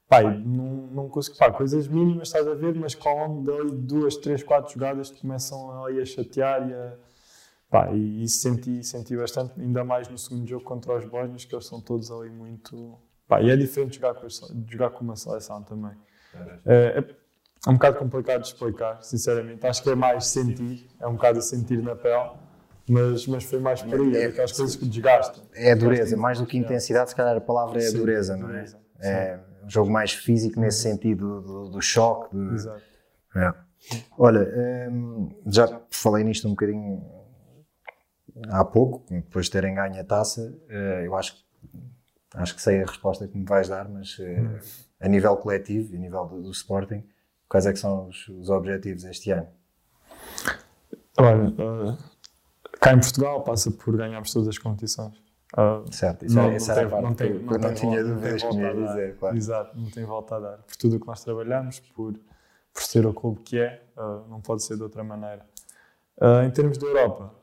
Pá, 0.09 0.23
não, 0.23 0.87
não 0.87 1.09
consigo, 1.11 1.37
pá, 1.37 1.53
coisas 1.53 1.87
mínimas 1.87 2.29
estás 2.29 2.49
a 2.49 2.55
ver, 2.55 2.75
mas 2.75 2.95
com 2.95 3.11
ao 3.11 3.29
longo 3.29 3.45
dali 3.45 3.77
duas, 3.77 4.17
três, 4.17 4.43
quatro 4.43 4.73
jogadas 4.73 5.11
te 5.11 5.21
começam 5.21 5.85
a, 5.85 5.89
a 5.89 6.05
chatear 6.07 6.67
e 6.67 6.73
a, 6.73 6.95
pá, 7.69 7.93
e 7.93 8.23
isso 8.25 8.41
senti, 8.41 8.83
senti 8.83 9.15
bastante, 9.15 9.61
ainda 9.61 9.85
mais 9.85 10.09
no 10.09 10.17
segundo 10.17 10.49
jogo 10.49 10.65
contra 10.65 10.97
os 10.97 11.05
Bósnios, 11.05 11.45
que 11.45 11.55
eles 11.55 11.67
são 11.67 11.79
todos 11.79 12.11
ali 12.11 12.31
muito. 12.31 12.99
Pá, 13.27 13.43
e 13.43 13.51
é 13.51 13.57
diferente 13.57 13.97
jogar 13.97 14.15
com, 14.15 14.27
jogar 14.67 14.91
com 14.91 15.05
uma 15.05 15.15
seleção 15.15 15.63
também. 15.63 15.93
É, 16.65 16.99
é, 16.99 17.17
é 17.67 17.71
um 17.71 17.75
bocado 17.75 17.99
complicado 17.99 18.43
de 18.43 18.49
explicar, 18.49 19.03
sinceramente. 19.03 19.67
Acho 19.67 19.83
que 19.83 19.91
é 19.91 19.95
mais 19.95 20.27
sentir, 20.27 20.89
é 21.01 21.07
um 21.07 21.15
bocado 21.15 21.39
a 21.39 21.43
sentir 21.43 21.83
na 21.83 21.97
pele, 21.97 22.31
mas, 22.89 23.27
mas 23.27 23.45
foi 23.45 23.59
mais 23.59 23.83
por 23.83 24.01
aí, 24.01 24.17
é, 24.17 24.27
aquelas 24.27 24.53
coisas 24.53 24.77
que 24.77 24.87
desgastam. 24.87 25.45
É 25.55 25.73
a 25.73 25.75
dureza, 25.75 26.17
mais 26.17 26.39
do 26.39 26.47
que 26.47 26.57
intensidade, 26.57 27.11
se 27.11 27.17
calhar 27.17 27.37
a 27.37 27.41
palavra 27.41 27.83
é 27.83 27.89
a 27.89 27.93
dureza, 27.93 28.37
não 28.37 28.51
é? 28.51 28.65
É 29.01 29.41
um 29.65 29.69
jogo 29.69 29.91
mais 29.91 30.13
físico 30.13 30.59
nesse 30.59 30.81
sentido 30.81 31.41
do, 31.43 31.69
do 31.69 31.81
choque. 31.81 32.35
Do... 32.35 32.55
Exato. 32.55 32.83
É. 33.37 33.53
Olha, 34.17 34.89
hum, 34.91 35.29
já 35.47 35.81
falei 35.91 36.25
nisto 36.25 36.47
um 36.49 36.51
bocadinho 36.51 37.03
há 38.49 38.65
pouco, 38.65 39.05
depois 39.11 39.47
de 39.47 39.53
terem 39.53 39.75
ganho 39.75 40.01
a 40.01 40.05
taça, 40.05 40.57
eh, 40.69 41.03
eu 41.07 41.17
acho, 41.17 41.37
acho 42.35 42.55
que 42.55 42.63
sei 42.63 42.83
a 42.83 42.87
resposta 42.87 43.27
que 43.27 43.37
me 43.37 43.45
vais 43.45 43.69
dar, 43.69 43.89
mas 43.89 44.17
eh, 44.21 44.41
hum. 44.41 44.59
a 45.01 45.09
nível 45.09 45.37
coletivo, 45.37 45.95
a 45.95 45.99
nível 45.99 46.27
do, 46.27 46.43
do 46.43 46.51
Sporting, 46.51 47.05
Quais 47.49 47.65
é 47.65 47.73
que 47.73 47.79
são 47.79 48.09
os, 48.09 48.29
os 48.29 48.51
objetivos 48.51 49.05
este 49.05 49.31
ano? 49.31 49.49
Olha, 51.17 51.49
uh, 51.49 51.99
cá 52.79 52.93
em 52.93 53.01
Portugal 53.01 53.43
passa 53.43 53.71
por 53.71 53.97
ganharmos 53.97 54.33
todas 54.33 54.49
as 54.49 54.59
competições. 54.59 55.17
Uh, 55.57 55.91
certo, 55.91 56.27
isso 56.27 56.37
não, 56.37 56.51
é, 56.51 56.57
isso 56.57 56.69
não, 56.69 56.75
tem, 56.75 57.03
não, 57.03 57.15
tem, 57.15 57.33
não, 57.39 57.59
não 57.59 57.75
tinha 57.75 58.05
dúvidas 58.05 58.43
que 58.43 58.55
me 58.55 58.87
dizer, 58.87 59.17
claro. 59.17 59.37
Exato, 59.37 59.79
não 59.79 59.91
tem 59.91 60.05
volta 60.05 60.37
a 60.37 60.41
dar. 60.41 60.59
Por 60.59 60.77
tudo 60.77 60.97
o 60.97 61.01
que 61.01 61.07
nós 61.07 61.25
trabalhamos, 61.25 61.81
por, 61.81 62.13
por 62.73 62.83
ser 62.83 63.07
o 63.07 63.15
clube 63.15 63.41
que 63.41 63.59
é, 63.59 63.83
uh, 63.97 64.29
não 64.29 64.43
pode 64.43 64.63
ser 64.63 64.77
de 64.77 64.83
outra 64.83 65.03
maneira. 65.03 65.47
Uh, 66.21 66.43
em 66.43 66.51
termos 66.51 66.77
de 66.77 66.85
Europa, 66.85 67.35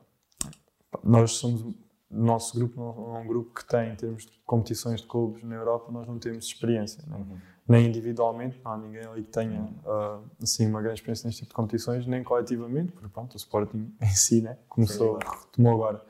nós 1.02 1.32
somos, 1.32 1.74
nosso 2.08 2.56
grupo 2.56 2.80
não 2.80 3.16
é 3.16 3.18
um 3.18 3.26
grupo 3.26 3.52
que 3.52 3.66
tem, 3.66 3.90
em 3.90 3.96
termos 3.96 4.24
de 4.24 4.40
competições 4.46 5.00
de 5.00 5.08
clubes 5.08 5.42
na 5.42 5.56
Europa, 5.56 5.90
nós 5.90 6.06
não 6.06 6.20
temos 6.20 6.44
experiência. 6.46 7.02
Né? 7.08 7.16
Uhum 7.16 7.55
nem 7.68 7.86
individualmente, 7.86 8.60
não 8.64 8.72
há 8.72 8.78
ninguém 8.78 9.04
ali 9.04 9.22
que 9.22 9.30
tenha 9.30 9.62
uh, 9.62 10.22
assim, 10.40 10.66
uma 10.66 10.80
grande 10.80 11.00
experiência 11.00 11.26
neste 11.26 11.40
tipo 11.40 11.50
de 11.50 11.54
competições, 11.54 12.06
nem 12.06 12.22
coletivamente, 12.22 12.92
porque 12.92 13.08
pronto, 13.08 13.34
o 13.34 13.36
Sporting 13.36 13.92
em 14.00 14.14
si 14.14 14.40
né, 14.40 14.56
começou, 14.68 15.18
retomou 15.18 15.74
agora. 15.74 16.02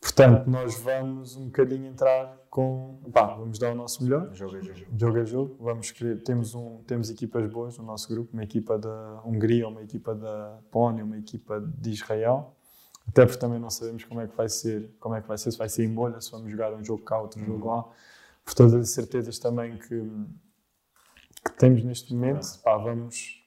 Portanto, 0.00 0.48
nós 0.48 0.78
vamos 0.78 1.36
um 1.36 1.46
bocadinho 1.46 1.86
entrar 1.86 2.38
com. 2.48 3.00
Pá, 3.12 3.34
vamos 3.34 3.58
dar 3.58 3.72
o 3.72 3.74
nosso 3.74 4.04
melhor. 4.04 4.32
Jogo 4.32 4.56
a 4.56 4.60
jogo. 4.60 4.78
Jogo 4.96 5.18
a 5.18 5.24
jogo. 5.24 5.56
Vamos 5.58 5.90
querer, 5.90 6.22
temos, 6.22 6.54
um, 6.54 6.82
temos 6.86 7.10
equipas 7.10 7.50
boas 7.50 7.76
no 7.78 7.84
nosso 7.84 8.08
grupo, 8.08 8.32
uma 8.32 8.44
equipa 8.44 8.78
da 8.78 9.20
Hungria, 9.24 9.66
uma 9.66 9.82
equipa 9.82 10.14
da 10.14 10.60
Polónia, 10.70 11.04
uma 11.04 11.18
equipa 11.18 11.60
de 11.60 11.90
Israel. 11.90 12.54
Até 13.08 13.26
porque 13.26 13.40
também 13.40 13.58
não 13.58 13.70
sabemos 13.70 14.04
como 14.04 14.20
é 14.20 14.28
que 14.28 14.36
vai 14.36 14.48
ser, 14.48 14.94
como 15.00 15.16
é 15.16 15.20
que 15.20 15.26
vai 15.26 15.36
ser, 15.36 15.50
se 15.50 15.58
vai 15.58 15.68
ser 15.68 15.84
em 15.84 15.92
bolha, 15.92 16.20
se 16.20 16.30
vamos 16.30 16.50
jogar 16.50 16.72
um 16.72 16.84
jogo 16.84 17.02
cá, 17.02 17.20
outro 17.20 17.44
jogo 17.44 17.68
lá. 17.68 17.84
Por 18.44 18.54
todas 18.54 18.74
as 18.74 18.90
certezas 18.90 19.38
também 19.38 19.78
que 19.78 20.10
que 21.38 21.52
temos 21.52 21.82
neste 21.82 22.12
momento, 22.14 22.46
pá, 22.62 22.76
vamos, 22.76 23.42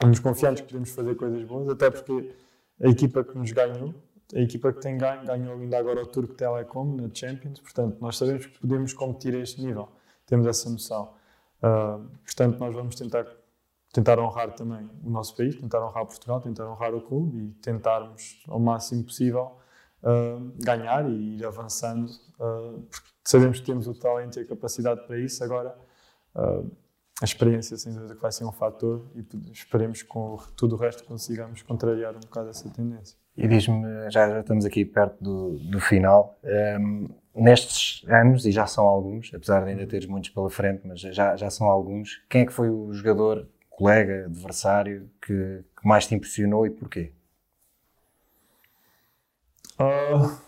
vamos 0.00 0.18
confiantes 0.18 0.62
que 0.62 0.68
podemos 0.68 0.90
fazer 0.90 1.14
coisas 1.16 1.42
boas, 1.44 1.68
até 1.68 1.90
porque 1.90 2.34
a 2.82 2.88
equipa 2.88 3.22
que 3.24 3.36
nos 3.36 3.52
ganhou, 3.52 3.94
a 4.34 4.40
equipa 4.40 4.72
que 4.72 4.80
tem 4.80 4.96
ganho, 4.96 5.24
ganhou 5.24 5.58
ainda 5.58 5.78
agora 5.78 6.02
o 6.02 6.06
Turco 6.06 6.34
Telecom 6.34 6.96
na 6.96 7.08
Champions, 7.12 7.60
portanto, 7.60 7.98
nós 8.00 8.16
sabemos 8.16 8.46
que 8.46 8.58
podemos 8.58 8.92
competir 8.92 9.34
a 9.34 9.38
este 9.38 9.60
nível, 9.60 9.88
temos 10.26 10.46
essa 10.46 10.70
noção. 10.70 11.14
Uh, 11.62 12.08
portanto, 12.24 12.58
nós 12.58 12.74
vamos 12.74 12.94
tentar, 12.94 13.26
tentar 13.92 14.18
honrar 14.18 14.54
também 14.54 14.88
o 15.04 15.10
nosso 15.10 15.36
país, 15.36 15.56
tentar 15.56 15.84
honrar 15.84 16.06
Portugal, 16.06 16.40
tentar 16.40 16.66
honrar 16.70 16.94
o 16.94 17.02
clube 17.02 17.38
e 17.38 17.50
tentarmos 17.54 18.42
ao 18.48 18.58
máximo 18.58 19.04
possível 19.04 19.58
uh, 20.02 20.52
ganhar 20.64 21.08
e 21.10 21.36
ir 21.36 21.44
avançando, 21.44 22.08
uh, 22.38 22.80
porque 22.90 23.08
sabemos 23.24 23.60
que 23.60 23.66
temos 23.66 23.86
o 23.86 23.94
talento 23.94 24.38
e 24.38 24.42
a 24.42 24.46
capacidade 24.46 25.06
para 25.06 25.18
isso. 25.18 25.42
Agora, 25.44 25.76
a 27.20 27.24
experiência, 27.24 27.76
sem 27.76 27.92
dúvida, 27.92 28.14
que 28.14 28.22
vai 28.22 28.32
ser 28.32 28.44
um 28.44 28.52
fator 28.52 29.04
e 29.14 29.52
esperemos 29.52 30.02
que 30.02 30.08
com 30.08 30.38
tudo 30.56 30.74
o 30.74 30.78
resto 30.78 31.04
consigamos 31.04 31.60
contrariar 31.62 32.16
um 32.16 32.20
bocado 32.20 32.48
essa 32.48 32.68
tendência. 32.70 33.16
E 33.36 33.46
diz-me, 33.46 34.10
já, 34.10 34.28
já, 34.28 34.40
estamos 34.40 34.64
aqui 34.64 34.84
perto 34.84 35.22
do, 35.22 35.58
do 35.58 35.80
final, 35.80 36.38
um, 36.42 36.48
ehm, 36.48 37.08
nestes 37.34 38.08
anos, 38.08 38.46
e 38.46 38.50
já 38.50 38.66
são 38.66 38.86
alguns, 38.86 39.32
apesar 39.34 39.64
de 39.64 39.70
ainda 39.70 39.86
teres 39.86 40.06
muitos 40.06 40.30
pela 40.30 40.48
frente, 40.48 40.86
mas 40.86 41.00
já, 41.00 41.36
já 41.36 41.50
são 41.50 41.66
alguns, 41.66 42.22
quem 42.28 42.42
é 42.42 42.46
que 42.46 42.52
foi 42.52 42.70
o 42.70 42.92
jogador, 42.92 43.46
colega, 43.68 44.26
adversário 44.26 45.10
que, 45.20 45.62
que 45.78 45.88
mais 45.88 46.06
te 46.06 46.14
impressionou 46.14 46.66
e 46.66 46.70
porquê? 46.70 47.12
Uh, 49.78 50.38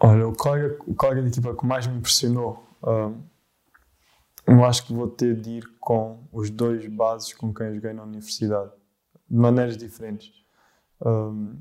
olha, 0.00 0.28
o 0.28 0.34
colega, 0.34 0.76
o 0.86 0.94
colega 0.94 1.22
de 1.22 1.28
equipa 1.28 1.54
que 1.54 1.66
mais 1.66 1.86
me 1.86 1.96
impressionou 1.96 2.62
uh, 2.82 3.14
eu 4.46 4.64
acho 4.64 4.86
que 4.86 4.92
vou 4.92 5.08
ter 5.08 5.34
de 5.34 5.58
ir 5.58 5.64
com 5.80 6.26
os 6.32 6.50
dois 6.50 6.86
bases 6.86 7.32
com 7.34 7.52
quem 7.52 7.66
eu 7.68 7.74
joguei 7.74 7.92
na 7.92 8.04
universidade, 8.04 8.70
de 9.28 9.36
maneiras 9.36 9.76
diferentes. 9.76 10.32
Um, 11.04 11.56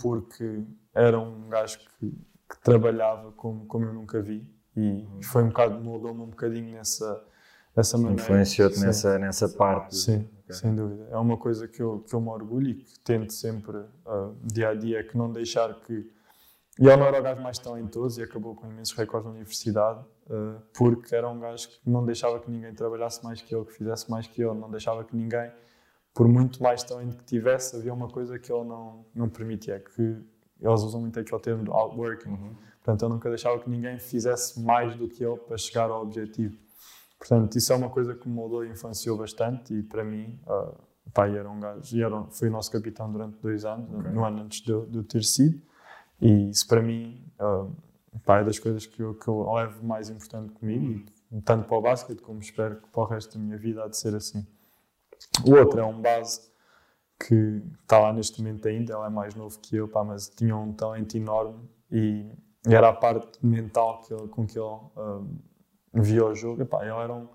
porque 0.00 0.64
era 0.94 1.18
um 1.18 1.48
gajo 1.48 1.78
que, 1.78 2.10
que 2.10 2.60
trabalhava 2.62 3.32
como, 3.32 3.66
como 3.66 3.84
eu 3.84 3.92
nunca 3.92 4.22
vi 4.22 4.48
e 4.78 5.24
foi 5.24 5.42
um 5.42 5.48
bocado, 5.48 5.80
moldou-me 5.80 6.22
um 6.22 6.30
bocadinho 6.30 6.72
nessa, 6.76 7.24
nessa 7.76 7.98
maneira. 7.98 8.22
Influenciou-te 8.22 8.78
nessa, 8.78 9.18
nessa 9.18 9.48
parte. 9.48 9.96
Sim, 9.96 10.28
okay. 10.44 10.54
sem 10.54 10.74
dúvida. 10.74 11.08
É 11.10 11.16
uma 11.16 11.36
coisa 11.36 11.66
que 11.66 11.82
eu, 11.82 12.04
que 12.06 12.14
eu 12.14 12.20
me 12.20 12.28
orgulho 12.28 12.70
e 12.70 12.74
que 12.74 13.00
tento 13.00 13.32
sempre, 13.32 13.76
uh, 13.76 14.36
dia 14.40 14.68
a 14.68 14.74
dia, 14.74 15.02
que 15.02 15.16
não 15.16 15.32
deixar 15.32 15.74
que. 15.80 16.08
E 16.78 16.86
ele 16.86 16.96
não 16.96 17.06
era 17.06 17.18
o 17.18 17.22
gajo 17.22 17.42
mais 17.42 17.58
talentoso 17.58 18.20
e 18.20 18.22
acabou 18.22 18.54
com 18.54 18.68
imensos 18.68 18.96
recordes 18.96 19.26
na 19.26 19.32
universidade, 19.32 20.04
porque 20.76 21.14
era 21.14 21.28
um 21.28 21.38
gajo 21.38 21.68
que 21.68 21.80
não 21.88 22.04
deixava 22.04 22.38
que 22.38 22.50
ninguém 22.50 22.74
trabalhasse 22.74 23.24
mais 23.24 23.40
que 23.40 23.54
ele, 23.54 23.64
que 23.64 23.72
fizesse 23.72 24.10
mais 24.10 24.26
que 24.26 24.42
ele, 24.42 24.54
não 24.54 24.70
deixava 24.70 25.02
que 25.04 25.16
ninguém, 25.16 25.50
por 26.14 26.28
muito 26.28 26.62
mais 26.62 26.82
talento 26.82 27.16
que 27.16 27.24
tivesse, 27.24 27.76
havia 27.76 27.94
uma 27.94 28.08
coisa 28.08 28.38
que 28.38 28.52
ele 28.52 28.64
não, 28.64 29.06
não 29.14 29.28
permitia, 29.28 29.80
que 29.80 30.02
eles 30.60 30.82
usam 30.82 31.00
muito 31.00 31.18
aquele 31.18 31.40
termo 31.40 31.72
outworking. 31.72 32.30
Uhum. 32.30 32.54
Portanto, 32.76 33.04
ele 33.04 33.14
nunca 33.14 33.28
deixava 33.28 33.58
que 33.58 33.70
ninguém 33.70 33.98
fizesse 33.98 34.60
mais 34.60 34.96
do 34.96 35.08
que 35.08 35.24
ele 35.24 35.36
para 35.36 35.56
chegar 35.56 35.90
ao 35.90 36.02
objetivo. 36.02 36.56
Portanto, 37.18 37.56
isso 37.56 37.72
é 37.72 37.76
uma 37.76 37.90
coisa 37.90 38.14
que 38.14 38.28
me 38.28 38.34
moldou 38.34 38.64
e 38.64 38.70
influenciou 38.70 39.16
bastante 39.16 39.74
e 39.74 39.82
para 39.82 40.04
mim, 40.04 40.38
uh, 40.46 40.74
pai 41.12 41.36
era 41.36 41.50
um 41.50 41.58
gajo, 41.58 41.96
e 41.96 42.02
era, 42.02 42.24
foi 42.30 42.48
o 42.48 42.52
nosso 42.52 42.70
capitão 42.70 43.10
durante 43.10 43.40
dois 43.40 43.64
anos, 43.64 43.92
okay. 43.92 44.10
no 44.10 44.24
ano 44.24 44.42
antes 44.42 44.60
de, 44.60 44.86
de 44.86 44.98
eu 44.98 45.04
ter 45.04 45.24
sido, 45.24 45.60
e 46.20 46.50
isso 46.50 46.66
para 46.68 46.82
mim 46.82 47.24
uh, 47.40 47.74
pá, 48.24 48.38
é 48.40 48.44
das 48.44 48.58
coisas 48.58 48.86
que 48.86 49.02
eu, 49.02 49.14
que 49.14 49.28
eu 49.28 49.52
levo 49.52 49.84
mais 49.84 50.08
importante 50.10 50.52
comigo, 50.52 51.04
tanto 51.44 51.66
para 51.66 51.76
o 51.76 51.82
basquete 51.82 52.20
como 52.20 52.40
espero 52.40 52.76
que 52.76 52.88
para 52.88 53.02
o 53.02 53.04
resto 53.04 53.38
da 53.38 53.44
minha 53.44 53.56
vida 53.56 53.84
há 53.84 53.88
de 53.88 53.96
ser 53.96 54.14
assim. 54.14 54.46
O 55.44 55.54
outro 55.54 55.80
é 55.80 55.84
um 55.84 56.00
base 56.00 56.48
que 57.18 57.62
está 57.82 57.98
lá 57.98 58.12
neste 58.12 58.40
momento 58.40 58.68
ainda, 58.68 58.94
ele 58.94 59.06
é 59.06 59.10
mais 59.10 59.34
novo 59.34 59.58
que 59.58 59.76
eu, 59.76 59.88
pá, 59.88 60.04
mas 60.04 60.28
tinha 60.28 60.56
um 60.56 60.72
talento 60.72 61.16
enorme 61.16 61.68
e, 61.90 62.26
e 62.66 62.74
era 62.74 62.88
a 62.88 62.92
parte 62.92 63.44
mental 63.44 64.02
que 64.02 64.14
ele, 64.14 64.28
com 64.28 64.46
que 64.46 64.58
ele 64.58 64.80
um, 64.96 65.38
via 65.94 66.24
o 66.24 66.34
jogo. 66.34 66.62
Epá, 66.62 66.82
ele 66.82 66.94
era 66.94 67.12
um, 67.12 67.28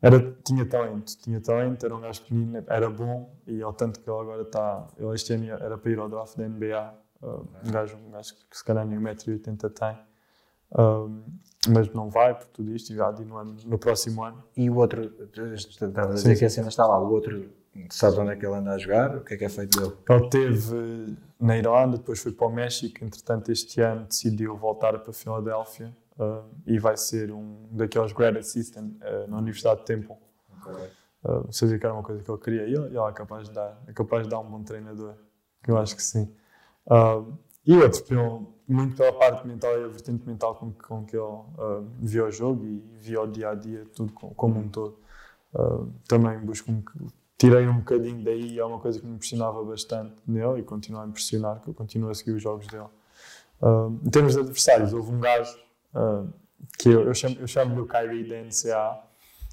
era, 0.00 0.36
tinha 0.44 0.64
talento, 0.66 1.16
tinha 1.16 1.40
talento, 1.40 1.84
era 1.84 1.96
um 1.96 2.00
gajo 2.00 2.20
pequenino, 2.22 2.62
era 2.68 2.88
bom 2.88 3.34
e 3.46 3.62
ao 3.62 3.72
tanto 3.72 4.00
que 4.00 4.08
ele 4.08 4.20
agora 4.20 4.42
está, 4.42 4.86
ele 4.96 5.14
este 5.14 5.32
ano 5.32 5.50
era 5.50 5.78
para 5.78 5.90
ir 5.90 5.98
ao 5.98 6.08
draft 6.08 6.36
da 6.36 6.48
NBA, 6.48 6.94
um 7.24 7.70
gajo, 7.70 7.96
um 7.96 8.10
gajo 8.10 8.34
que 8.50 8.56
se 8.56 8.64
calhar 8.64 8.86
nem 8.86 8.98
1,80m 8.98 9.70
tem, 9.70 9.98
um, 10.78 11.22
mas 11.68 11.92
não 11.92 12.10
vai 12.10 12.34
por 12.34 12.46
tudo 12.48 12.74
isto 12.74 12.92
e 12.92 12.96
já 12.96 13.10
no, 13.12 13.36
ano, 13.36 13.56
no 13.64 13.78
próximo 13.78 14.22
ano. 14.22 14.42
E 14.56 14.68
o 14.68 14.76
outro, 14.76 15.12
estava 15.58 16.10
a 16.10 16.14
dizer 16.14 16.38
que 16.38 16.44
a 16.44 16.50
cena 16.50 16.68
está 16.68 16.86
lá, 16.86 16.98
o 16.98 17.10
outro 17.10 17.50
Sabes 17.90 18.18
onde 18.18 18.32
é 18.32 18.36
que 18.36 18.46
ele 18.46 18.54
anda 18.54 18.72
a 18.72 18.78
jogar? 18.78 19.16
O 19.16 19.24
que 19.24 19.34
é 19.34 19.36
que 19.36 19.44
é 19.44 19.48
feito 19.48 19.78
dele? 19.78 19.96
Ele 20.08 20.28
teve 20.28 21.16
na 21.40 21.58
Irlanda, 21.58 21.96
depois 21.96 22.22
foi 22.22 22.32
para 22.32 22.46
o 22.46 22.52
México. 22.52 23.04
Entretanto, 23.04 23.50
este 23.50 23.80
ano 23.80 24.06
decidiu 24.06 24.56
voltar 24.56 24.96
para 25.00 25.10
a 25.10 25.12
Filadélfia 25.12 25.94
uh, 26.18 26.44
e 26.66 26.78
vai 26.78 26.96
ser 26.96 27.32
um 27.32 27.66
daqueles 27.72 28.12
grad 28.12 28.36
assistant 28.36 28.92
uh, 29.02 29.28
na 29.28 29.38
Universidade 29.38 29.80
de 29.80 29.86
Temple. 29.86 30.16
Okay. 30.60 30.88
Uh, 31.24 31.52
sabia 31.52 31.78
que 31.78 31.84
era 31.84 31.94
uma 31.94 32.02
coisa 32.02 32.22
que 32.22 32.30
ele 32.30 32.38
queria 32.38 32.62
e 32.62 32.74
ele, 32.74 32.86
ele, 32.86 32.98
é, 32.98 33.12
capaz 33.12 33.48
de 33.48 33.54
dar, 33.54 33.82
é 33.88 33.92
capaz 33.92 34.22
de 34.22 34.28
dar 34.28 34.38
um 34.38 34.48
bom 34.48 34.62
treinador. 34.62 35.14
Eu 35.66 35.76
acho 35.76 35.96
que 35.96 36.02
sim. 36.02 36.32
Uh, 36.86 37.36
e 37.66 37.76
outro, 37.76 38.04
pelo, 38.04 38.54
muito 38.68 38.96
pela 38.96 39.12
parte 39.12 39.46
mental 39.46 39.78
e 39.78 39.84
a 39.84 39.88
vertente 39.88 40.26
mental 40.26 40.54
com, 40.54 40.72
com 40.72 41.04
que 41.04 41.16
ele 41.16 41.22
uh, 41.22 41.86
via 41.98 42.24
o 42.24 42.30
jogo 42.30 42.64
e 42.64 42.82
via 42.98 43.20
o 43.22 43.26
dia 43.26 43.50
a 43.50 43.54
dia, 43.54 43.84
tudo 43.94 44.12
como 44.12 44.58
um 44.58 44.68
todo. 44.68 44.98
Uh, 45.54 45.90
também 46.08 46.38
busco 46.40 46.70
um, 46.70 46.82
tirei 47.38 47.68
um 47.68 47.78
bocadinho 47.78 48.22
daí, 48.24 48.58
é 48.58 48.64
uma 48.64 48.78
coisa 48.78 48.98
que 48.98 49.06
me 49.06 49.14
impressionava 49.14 49.62
bastante 49.64 50.14
nele 50.26 50.60
e 50.60 50.62
continuo 50.62 51.00
a 51.00 51.06
impressionar, 51.06 51.60
que 51.60 51.68
eu 51.68 51.74
continuo 51.74 52.10
a 52.10 52.14
seguir 52.14 52.32
os 52.32 52.42
jogos 52.42 52.66
dele. 52.66 52.84
Uh, 53.60 53.98
em 54.04 54.10
termos 54.10 54.34
de 54.34 54.40
adversários, 54.40 54.92
houve 54.92 55.12
um 55.12 55.20
gajo 55.20 55.56
uh, 55.94 56.28
que 56.78 56.88
eu, 56.88 57.02
eu, 57.02 57.14
chamo, 57.14 57.36
eu 57.38 57.46
chamo 57.46 57.80
o 57.80 57.86
Kyrie 57.86 58.28
da 58.28 58.42
NCA, 58.42 59.00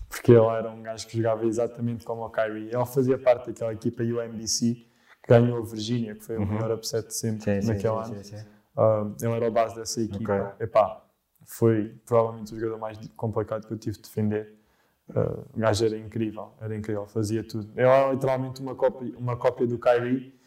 porque 0.09 0.32
ele 0.32 0.45
era 0.45 0.69
um 0.69 0.82
gajo 0.82 1.07
que 1.07 1.17
jogava 1.17 1.45
exatamente 1.45 2.03
como 2.03 2.25
o 2.25 2.29
Kyrie. 2.29 2.69
Ele 2.73 2.86
fazia 2.86 3.17
parte 3.17 3.47
daquela 3.47 3.73
equipa 3.73 4.03
UMBC 4.03 4.86
ganhou 5.39 5.57
a 5.57 5.61
Virgínia, 5.61 6.15
que 6.15 6.23
foi 6.23 6.38
o 6.38 6.41
uhum. 6.41 6.45
melhor 6.45 6.71
upset 6.71 7.07
de 7.07 7.13
sempre 7.13 7.61
sim, 7.61 7.67
naquele 7.67 8.03
sim, 8.05 8.13
ano. 8.13 8.23
Sim, 8.23 8.36
uh, 8.77 9.15
ele 9.25 9.34
era 9.34 9.47
o 9.47 9.51
base 9.51 9.75
dessa 9.75 10.01
equipa. 10.01 10.53
Okay. 10.53 10.65
Epá, 10.65 11.05
foi 11.45 11.95
provavelmente 12.05 12.53
o 12.53 12.59
jogador 12.59 12.79
mais 12.79 12.97
complicado 13.15 13.67
que 13.67 13.73
eu 13.73 13.77
tive 13.77 13.97
de 13.97 14.03
defender. 14.03 14.55
Uh, 15.09 15.45
o 15.53 15.59
gajo 15.59 15.86
era 15.86 15.97
incrível, 15.97 16.53
era 16.61 16.75
incrível, 16.75 17.05
fazia 17.05 17.43
tudo. 17.43 17.69
Ele 17.75 17.88
era 17.88 18.11
literalmente 18.13 18.61
uma 18.61 18.75
cópia, 18.75 19.13
uma 19.17 19.36
cópia 19.36 19.67
do 19.67 19.77
Kyrie 19.77 20.39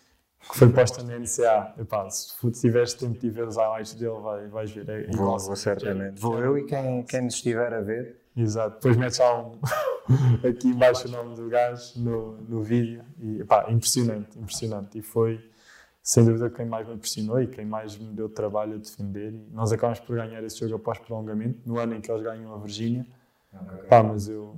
que 0.50 0.58
foi 0.58 0.68
posta 0.70 1.02
na 1.02 1.18
NCA. 1.18 1.74
Epá, 1.78 2.08
se 2.10 2.34
tiveres 2.52 2.94
tempo 2.94 3.18
de 3.18 3.30
ver 3.30 3.46
os 3.46 3.56
highlights 3.56 3.94
dele, 3.94 4.20
vai, 4.20 4.46
vais 4.48 4.70
ver. 4.70 4.88
É 4.88 5.06
vou, 5.16 5.38
vou 5.38 5.56
certamente. 5.56 6.20
Vou 6.20 6.38
eu 6.38 6.58
e 6.58 6.64
quem, 6.64 7.02
quem 7.02 7.22
nos 7.22 7.34
estiver 7.34 7.72
a 7.72 7.80
ver. 7.80 8.23
Exato. 8.36 8.76
Depois 8.76 8.96
metes 8.96 9.18
lá 9.18 9.40
um, 9.40 9.52
aqui 10.46 10.68
embaixo 10.68 11.06
o 11.08 11.10
nome 11.10 11.36
do 11.36 11.48
gajo 11.48 11.92
no, 11.96 12.32
no 12.42 12.62
vídeo. 12.62 13.04
E, 13.18 13.40
epá, 13.40 13.70
impressionante, 13.70 14.38
impressionante. 14.38 14.98
E 14.98 15.02
foi, 15.02 15.40
sem 16.02 16.24
dúvida, 16.24 16.50
quem 16.50 16.66
mais 16.66 16.86
me 16.86 16.94
impressionou 16.94 17.40
e 17.40 17.46
quem 17.46 17.64
mais 17.64 17.96
me 17.96 18.12
deu 18.12 18.28
trabalho 18.28 18.74
a 18.74 18.78
defender. 18.78 19.32
E 19.32 19.48
nós 19.52 19.72
acabamos 19.72 20.00
por 20.00 20.16
ganhar 20.16 20.42
esse 20.42 20.58
jogo 20.58 20.76
após 20.76 20.98
prolongamento, 20.98 21.60
no 21.64 21.78
ano 21.78 21.94
em 21.94 22.00
que 22.00 22.10
eles 22.10 22.22
ganham 22.22 22.52
a 22.54 22.58
Virgínia. 22.58 23.06
Okay. 23.52 23.88
Pá, 23.88 24.02
mas 24.02 24.28
eu, 24.28 24.56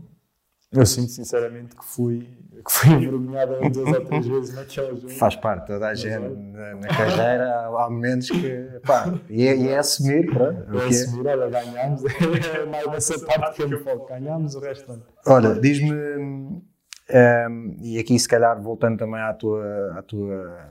eu 0.73 0.85
sinto 0.85 1.11
sinceramente 1.13 1.77
que 1.77 1.85
fui, 1.85 2.29
que 2.65 2.73
fui 2.73 2.91
envergonhado 2.91 3.71
duas 3.71 3.95
ou 3.95 4.05
três 4.05 4.27
vezes 4.27 4.55
naquele 4.55 4.97
jogo. 4.97 5.09
Faz 5.11 5.37
parte, 5.37 5.67
toda 5.67 5.89
a 5.89 5.95
gente 5.95 6.19
na, 6.19 6.75
na 6.75 6.89
carreira 6.89 7.51
há, 7.51 7.85
há 7.85 7.91
momentos 7.91 8.31
que. 8.31 8.81
Pá, 8.85 9.15
e, 9.29 9.47
é, 9.47 9.57
e 9.57 9.69
é 9.69 9.79
assumir, 9.79 10.27
pronto. 10.27 10.79
É 10.79 10.87
assumir, 10.87 11.27
olha, 11.27 11.49
ganhámos. 11.49 12.03
É 12.57 12.67
mais 12.67 12.87
nessa 12.89 13.19
parte 13.25 13.57
que 13.57 13.63
eu 13.63 13.69
me 13.69 13.79
foco. 13.79 14.09
Ganhámos 14.09 14.55
o 14.55 14.61
resto 14.61 14.93
não. 14.93 15.03
Olha, 15.27 15.55
diz-me. 15.55 15.93
Um, 15.93 17.77
e 17.81 17.99
aqui, 17.99 18.19
se 18.19 18.29
calhar, 18.29 18.61
voltando 18.61 18.99
também 18.99 19.21
à 19.21 19.33
tua. 19.33 19.95
À 19.97 20.03
tua 20.03 20.71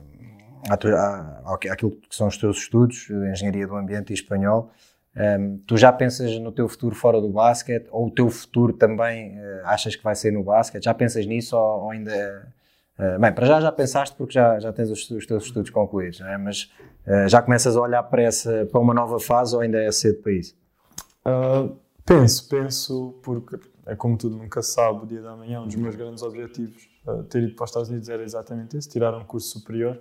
à 0.68 0.76
tua, 0.76 0.94
à, 0.94 1.54
àquilo 1.54 1.92
que 1.92 2.14
são 2.14 2.28
os 2.28 2.36
teus 2.36 2.58
estudos 2.58 3.06
de 3.06 3.30
Engenharia 3.30 3.66
do 3.66 3.76
Ambiente 3.76 4.10
e 4.10 4.14
Espanhol, 4.14 4.70
um, 5.16 5.58
tu 5.66 5.78
já 5.78 5.90
pensas 5.90 6.38
no 6.38 6.52
teu 6.52 6.68
futuro 6.68 6.94
fora 6.94 7.20
do 7.22 7.28
basquete 7.30 7.88
ou 7.90 8.08
o 8.08 8.10
teu 8.10 8.28
futuro 8.28 8.74
também 8.74 9.38
uh, 9.38 9.62
achas 9.64 9.96
que 9.96 10.04
vai 10.04 10.14
ser 10.14 10.30
no 10.30 10.42
basquete? 10.42 10.84
Já 10.84 10.92
pensas 10.92 11.24
nisso 11.24 11.56
ou, 11.56 11.84
ou 11.84 11.90
ainda. 11.90 12.52
Uh, 12.98 13.18
bem, 13.18 13.32
para 13.32 13.46
já 13.46 13.60
já 13.60 13.72
pensaste 13.72 14.14
porque 14.14 14.34
já, 14.34 14.58
já 14.58 14.72
tens 14.72 14.90
os, 14.90 15.10
os 15.10 15.26
teus 15.26 15.44
estudos 15.44 15.70
concluídos, 15.70 16.20
é? 16.20 16.36
mas 16.36 16.70
uh, 17.06 17.28
já 17.28 17.40
começas 17.40 17.76
a 17.76 17.80
olhar 17.80 18.02
para, 18.02 18.22
essa, 18.22 18.66
para 18.66 18.78
uma 18.78 18.92
nova 18.92 19.18
fase 19.18 19.54
ou 19.54 19.62
ainda 19.62 19.82
é 19.82 19.90
cedo 19.90 20.22
para 20.22 20.32
isso? 20.32 20.54
penso, 22.04 22.48
penso, 22.48 23.18
porque 23.22 23.58
é 23.86 23.96
como 23.96 24.16
tudo, 24.16 24.36
nunca 24.36 24.62
sabe 24.62 25.02
o 25.02 25.06
dia 25.06 25.22
da 25.22 25.34
manhã. 25.34 25.62
Um 25.62 25.66
dos 25.66 25.76
meus 25.76 25.96
grandes 25.96 26.22
objetivos 26.22 26.88
ter 27.28 27.42
ido 27.42 27.54
para 27.54 27.64
os 27.64 27.70
Estados 27.70 27.88
Unidos 27.88 28.08
era 28.08 28.22
exatamente 28.22 28.76
esse: 28.76 28.88
tirar 28.88 29.14
um 29.16 29.24
curso 29.24 29.58
superior 29.58 30.00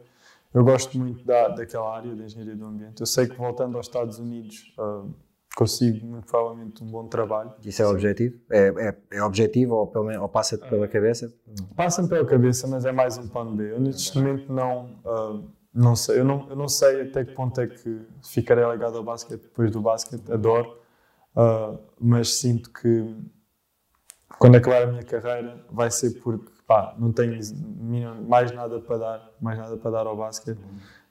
eu 0.55 0.63
gosto 0.63 0.97
muito 0.97 1.25
da, 1.25 1.49
daquela 1.49 1.93
área 1.93 2.15
da 2.15 2.23
engenharia 2.23 2.55
do 2.55 2.65
ambiente. 2.65 3.01
Eu 3.01 3.05
sei 3.05 3.27
que 3.27 3.35
voltando 3.35 3.75
aos 3.75 3.87
Estados 3.87 4.19
Unidos 4.19 4.73
uh, 4.79 5.13
consigo 5.53 6.05
muito 6.05 6.25
provavelmente 6.25 6.81
um 6.81 6.87
bom 6.87 7.07
trabalho. 7.07 7.51
Isso 7.63 7.81
é 7.81 7.85
o 7.85 7.89
objetivo? 7.89 8.39
É, 8.49 8.67
é, 8.67 9.17
é 9.17 9.23
objetivo 9.23 9.75
ou, 9.75 9.87
pelo, 9.87 10.21
ou 10.21 10.29
passa-te 10.29 10.65
pela 10.69 10.87
cabeça? 10.87 11.33
Passa-me 11.75 12.07
pela 12.07 12.25
cabeça, 12.25 12.67
mas 12.67 12.85
é 12.85 12.93
mais 12.93 13.17
um 13.17 13.27
plano 13.27 13.53
B. 13.53 13.69
Eu 13.73 13.81
neste 13.81 14.17
momento 14.17 14.51
não, 14.51 14.97
uh, 15.05 15.45
não 15.73 15.93
sei. 15.93 16.19
Eu 16.19 16.23
não, 16.23 16.49
eu 16.49 16.55
não 16.55 16.69
sei 16.69 17.01
até 17.01 17.25
que 17.25 17.33
ponto 17.33 17.59
é 17.59 17.67
que 17.67 18.01
ficarei 18.23 18.63
ligado 18.71 18.97
ao 18.97 19.03
basquete 19.03 19.41
depois 19.41 19.69
do 19.71 19.81
basquete. 19.81 20.31
Adoro. 20.31 20.79
Uh, 21.35 21.77
mas 21.99 22.37
sinto 22.37 22.71
que 22.71 23.13
quando 24.39 24.55
acabar 24.55 24.83
a 24.83 24.87
minha 24.87 25.03
carreira 25.03 25.65
vai 25.69 25.91
ser 25.91 26.11
porque 26.21 26.54
pá, 26.67 26.95
não 26.97 27.11
tenho 27.11 27.39
mais 28.27 28.51
nada 28.51 28.79
para 28.79 28.97
dar, 28.97 29.31
mais 29.39 29.57
nada 29.57 29.77
para 29.77 29.91
dar 29.91 30.07
ao 30.07 30.17
basquete. 30.17 30.59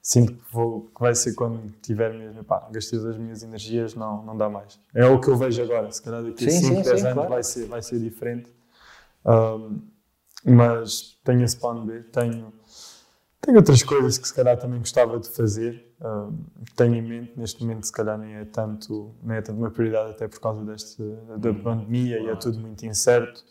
Sinto 0.01 0.33
que, 0.33 0.53
vou, 0.53 0.81
que 0.93 1.01
vai 1.01 1.15
ser 1.15 1.33
quando 1.33 1.73
tiver 1.81 2.13
mesmo, 2.13 2.43
pá, 2.43 2.67
gastei 2.71 2.99
as 2.99 3.17
minhas 3.17 3.41
energias, 3.41 3.95
não, 3.95 4.23
não 4.23 4.37
dá 4.37 4.47
mais. 4.47 4.79
É 4.93 5.05
o 5.07 5.19
que 5.19 5.29
eu 5.29 5.35
vejo 5.35 5.63
agora, 5.63 5.91
se 5.91 6.01
calhar 6.01 6.23
daqui 6.23 6.45
a 6.45 6.51
5, 6.51 6.83
10 6.83 6.87
anos 6.87 7.13
claro. 7.13 7.29
vai, 7.29 7.43
ser, 7.43 7.65
vai 7.65 7.81
ser 7.81 7.99
diferente. 7.99 8.51
Um, 9.25 9.79
mas 10.45 11.17
tenho 11.23 11.43
esse 11.43 11.57
plano 11.57 11.85
B, 11.85 12.03
tenho, 12.11 12.53
tenho 13.41 13.57
outras 13.57 13.81
coisas 13.81 14.19
que 14.19 14.27
se 14.27 14.33
calhar 14.33 14.55
também 14.59 14.77
gostava 14.77 15.19
de 15.19 15.27
fazer, 15.27 15.91
um, 15.99 16.37
tenho 16.75 16.93
em 16.93 17.01
mente, 17.01 17.33
neste 17.35 17.63
momento 17.63 17.87
se 17.87 17.91
calhar 17.91 18.15
nem 18.15 18.35
é 18.35 18.45
tanto, 18.45 19.15
nem 19.23 19.37
é 19.37 19.41
tanto 19.41 19.57
uma 19.57 19.71
prioridade 19.71 20.11
até 20.11 20.27
por 20.27 20.39
causa 20.39 20.63
deste, 20.63 21.01
da 21.39 21.51
pandemia 21.51 22.19
e 22.19 22.27
é 22.27 22.35
tudo 22.35 22.59
muito 22.59 22.85
incerto. 22.85 23.43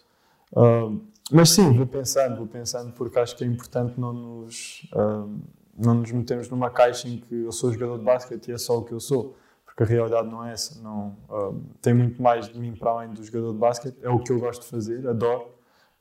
Um, 0.57 1.01
mas 1.33 1.51
sim, 1.51 1.73
vou 1.73 1.87
pensando, 1.87 2.37
vou 2.37 2.47
pensando, 2.47 2.93
porque 2.93 3.19
acho 3.19 3.35
que 3.35 3.45
é 3.45 3.47
importante 3.47 3.99
não 3.99 4.13
nos, 4.13 4.87
uh, 4.95 5.41
não 5.77 5.95
nos 5.95 6.13
metermos 6.13 6.51
numa 6.51 6.71
caixa 6.71 7.09
em 7.09 7.19
que 7.19 7.45
eu 7.45 7.53
sou 7.53 7.73
jogador 7.73 7.99
de 7.99 8.05
basquete 8.05 8.49
e 8.49 8.53
é 8.53 8.59
só 8.59 8.79
o 8.79 8.85
que 8.85 8.93
eu 8.93 9.01
sou, 9.01 9.35
porque 9.65 9.83
a 9.83 9.87
realidade 9.87 10.29
não 10.29 10.45
é 10.45 10.53
essa. 10.53 10.81
Não, 10.83 11.17
uh, 11.31 11.59
tem 11.81 11.95
muito 11.95 12.21
mais 12.21 12.49
de 12.49 12.59
mim 12.59 12.75
para 12.75 12.91
além 12.91 13.11
do 13.11 13.25
jogador 13.25 13.53
de 13.53 13.59
basquete, 13.59 13.97
é 14.03 14.11
o 14.11 14.19
que 14.19 14.33
eu 14.33 14.39
gosto 14.39 14.63
de 14.63 14.69
fazer, 14.69 15.09
adoro, 15.09 15.47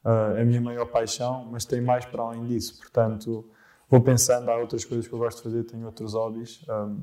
uh, 0.04 0.36
é 0.36 0.42
a 0.42 0.46
minha 0.46 0.60
maior 0.60 0.88
paixão, 0.88 1.48
mas 1.50 1.64
tem 1.64 1.80
mais 1.80 2.04
para 2.04 2.22
além 2.22 2.46
disso. 2.46 2.78
Portanto, 2.78 3.50
vou 3.90 4.02
pensando, 4.02 4.52
há 4.52 4.58
outras 4.58 4.84
coisas 4.84 5.08
que 5.08 5.14
eu 5.14 5.20
gosto 5.20 5.38
de 5.38 5.44
fazer, 5.44 5.64
tenho 5.64 5.86
outros 5.86 6.16
hobbies, 6.16 6.66
um, 6.68 7.02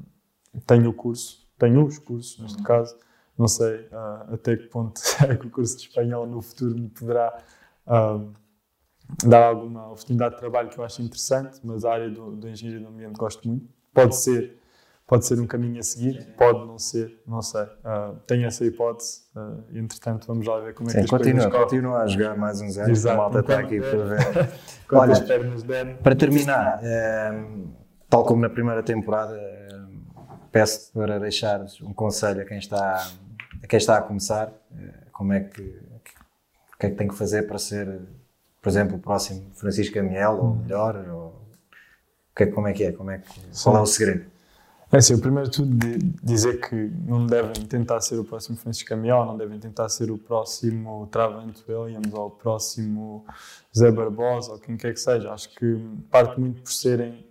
tenho 0.66 0.90
o 0.90 0.92
curso, 0.92 1.48
tenho 1.58 1.86
os 1.86 1.98
cursos, 1.98 2.38
neste 2.38 2.62
caso, 2.62 2.94
não 3.38 3.48
sei 3.48 3.88
até 4.30 4.56
que 4.56 4.66
ponto 4.66 5.00
é 5.26 5.34
que 5.34 5.46
o 5.46 5.50
curso 5.50 5.78
de 5.78 5.84
espanhol 5.84 6.26
no 6.26 6.42
futuro 6.42 6.74
me 6.74 6.88
poderá 6.90 7.42
dá 9.24 9.46
alguma 9.46 9.86
oportunidade 9.86 10.34
de 10.34 10.40
trabalho 10.40 10.68
que 10.68 10.78
eu 10.78 10.84
acho 10.84 11.02
interessante, 11.02 11.60
mas 11.64 11.84
a 11.84 11.92
área 11.92 12.10
do, 12.10 12.36
do 12.36 12.48
engenharia 12.48 12.80
do 12.80 12.88
ambiente 12.88 13.16
gosto 13.16 13.46
muito. 13.48 13.66
Pode 13.92 14.16
ser, 14.16 14.56
pode 15.06 15.26
ser 15.26 15.40
um 15.40 15.46
caminho 15.46 15.80
a 15.80 15.82
seguir, 15.82 16.34
pode 16.36 16.60
não 16.60 16.78
ser, 16.78 17.20
não 17.26 17.42
sei. 17.42 17.62
Uh, 17.62 18.16
tenho 18.26 18.46
essa 18.46 18.64
hipótese 18.64 19.22
uh, 19.34 19.64
entretanto, 19.76 20.26
vamos 20.26 20.46
lá 20.46 20.60
ver 20.60 20.74
como 20.74 20.88
é 20.88 20.92
Sim, 20.92 20.98
que 20.98 21.04
as 21.04 21.10
continua, 21.10 21.50
coisas 21.50 21.62
continua 21.64 21.98
a 22.02 22.06
jogar 22.06 22.36
mais 22.36 22.60
uns 22.60 22.78
anos, 22.78 23.04
a 23.06 23.16
malta 23.16 23.40
está 23.40 23.58
aqui 23.58 23.80
para 23.80 24.04
ver. 24.04 24.50
Olha, 24.92 25.14
para 26.02 26.14
terminar, 26.14 26.80
um, 27.34 27.72
tal 28.08 28.24
como 28.24 28.42
na 28.42 28.48
primeira 28.48 28.82
temporada, 28.82 29.34
um, 29.34 30.02
peço 30.52 30.92
para 30.92 31.18
deixares 31.18 31.80
um 31.80 31.92
conselho 31.92 32.42
a 32.42 32.44
quem 32.44 32.58
está 32.58 33.10
a, 33.62 33.66
quem 33.66 33.76
está 33.76 33.98
a 33.98 34.02
começar, 34.02 34.48
uh, 34.48 35.10
como 35.12 35.32
é 35.32 35.40
que 35.40 35.89
que 36.80 36.86
é 36.86 36.90
que 36.90 36.96
tem 36.96 37.06
que 37.06 37.14
fazer 37.14 37.46
para 37.46 37.58
ser, 37.58 38.00
por 38.60 38.70
exemplo, 38.70 38.96
o 38.96 38.98
próximo 38.98 39.50
Francisco 39.54 39.98
Amiel, 39.98 40.38
ou 40.38 40.54
melhor, 40.54 40.96
ou 41.10 41.40
que, 42.34 42.46
como 42.46 42.68
é 42.68 42.72
que 42.72 42.84
é, 42.84 42.92
como 42.92 43.10
é 43.10 43.18
que, 43.18 43.40
qual 43.62 43.76
é 43.76 43.80
o 43.80 43.86
segredo? 43.86 44.24
É 44.92 44.96
assim, 44.96 45.14
o 45.14 45.20
primeiro 45.20 45.48
de 45.48 45.56
tudo 45.56 45.76
de 45.76 45.98
dizer 46.20 46.58
que 46.68 46.74
não 46.74 47.24
devem 47.24 47.64
tentar 47.66 48.00
ser 48.00 48.18
o 48.18 48.24
próximo 48.24 48.56
Francisco 48.56 48.88
Camião, 48.88 49.24
não 49.24 49.36
devem 49.36 49.58
tentar 49.60 49.88
ser 49.88 50.10
o 50.10 50.18
próximo 50.18 51.06
Travante 51.12 51.62
Williams 51.68 52.12
ou 52.12 52.26
o 52.26 52.30
próximo 52.30 53.24
Zé 53.76 53.92
Barbosa 53.92 54.52
ou 54.52 54.58
quem 54.58 54.76
quer 54.76 54.92
que 54.92 54.98
seja. 54.98 55.30
Acho 55.30 55.54
que 55.54 55.76
parte 56.10 56.40
muito 56.40 56.62
por 56.62 56.72
serem 56.72 57.24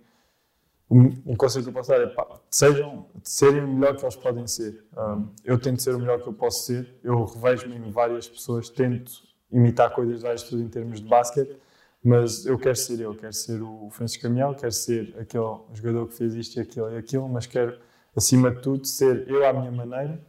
um 0.90 1.36
conselho 1.36 1.64
que 1.64 1.70
eu 1.70 1.74
posso 1.74 1.90
dar 1.90 2.00
é 2.00 2.06
pá, 2.06 2.26
sejam, 2.50 3.06
serem 3.22 3.62
o 3.62 3.68
melhor 3.68 3.94
que 3.94 4.04
eles 4.04 4.16
podem 4.16 4.46
ser. 4.46 4.84
Um, 4.96 5.28
eu 5.44 5.58
tento 5.58 5.82
ser 5.82 5.94
o 5.94 5.98
melhor 5.98 6.20
que 6.20 6.28
eu 6.28 6.32
posso 6.32 6.64
ser, 6.64 6.98
eu 7.04 7.24
revejo-me 7.24 7.76
em 7.76 7.90
várias 7.92 8.28
pessoas, 8.28 8.68
tento 8.68 9.29
imitar 9.52 9.90
coisas 9.92 10.16
de 10.16 10.22
várias 10.22 10.42
pessoas 10.42 10.62
em 10.62 10.68
termos 10.68 11.00
de 11.00 11.08
basquete, 11.08 11.56
mas 12.02 12.46
eu 12.46 12.58
quero 12.58 12.76
ser 12.76 13.00
eu, 13.00 13.14
quero 13.14 13.32
ser 13.32 13.60
o 13.62 13.90
Francisco 13.90 14.22
Camiel, 14.22 14.54
quero 14.54 14.72
ser 14.72 15.14
aquele 15.18 15.58
jogador 15.74 16.08
que 16.08 16.14
fez 16.14 16.34
isto 16.34 16.56
e 16.56 16.60
aquilo 16.60 16.90
e 16.90 16.96
aquilo, 16.96 17.28
mas 17.28 17.46
quero, 17.46 17.78
acima 18.16 18.50
de 18.50 18.62
tudo, 18.62 18.86
ser 18.86 19.28
eu 19.28 19.46
à 19.46 19.52
minha 19.52 19.70
maneira, 19.70 20.20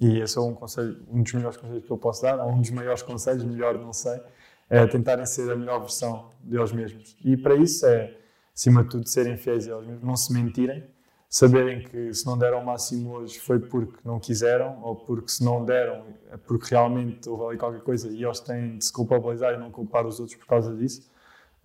e 0.00 0.20
esse 0.20 0.38
é 0.38 0.40
um, 0.40 0.54
conselho, 0.54 1.04
um 1.10 1.22
dos 1.22 1.32
melhores 1.32 1.56
conselhos 1.56 1.84
que 1.84 1.90
eu 1.90 1.98
posso 1.98 2.22
dar, 2.22 2.38
ou 2.38 2.52
um 2.52 2.60
dos 2.60 2.70
maiores 2.70 3.02
conselhos, 3.02 3.44
melhor 3.44 3.78
não 3.78 3.92
sei, 3.92 4.20
é 4.68 4.86
tentarem 4.86 5.24
ser 5.26 5.50
a 5.50 5.56
melhor 5.56 5.80
versão 5.80 6.30
deles 6.40 6.72
mesmos. 6.72 7.16
E 7.24 7.36
para 7.36 7.56
isso 7.56 7.86
é, 7.86 8.16
acima 8.54 8.82
de 8.84 8.90
tudo, 8.90 9.08
serem 9.08 9.36
fiéis 9.36 9.66
a 9.66 9.72
eles 9.72 9.86
mesmos, 9.86 10.04
não 10.04 10.16
se 10.16 10.32
mentirem, 10.32 10.84
saberem 11.28 11.82
que 11.82 12.14
se 12.14 12.24
não 12.26 12.38
deram 12.38 12.60
o 12.60 12.64
máximo 12.64 13.12
hoje 13.12 13.38
foi 13.38 13.58
porque 13.58 13.98
não 14.04 14.18
quiseram, 14.18 14.80
ou 14.82 14.96
porque 14.96 15.28
se 15.28 15.44
não 15.44 15.64
deram 15.64 16.04
é 16.30 16.36
porque 16.36 16.70
realmente 16.70 17.28
houve 17.28 17.44
ali 17.44 17.58
qualquer 17.58 17.82
coisa 17.82 18.08
e 18.08 18.24
eles 18.24 18.40
têm 18.40 18.78
de 18.78 18.84
se 18.84 18.92
culpabilizar 18.92 19.54
e 19.54 19.58
não 19.58 19.70
culpar 19.70 20.06
os 20.06 20.20
outros 20.20 20.38
por 20.38 20.46
causa 20.46 20.74
disso. 20.74 21.10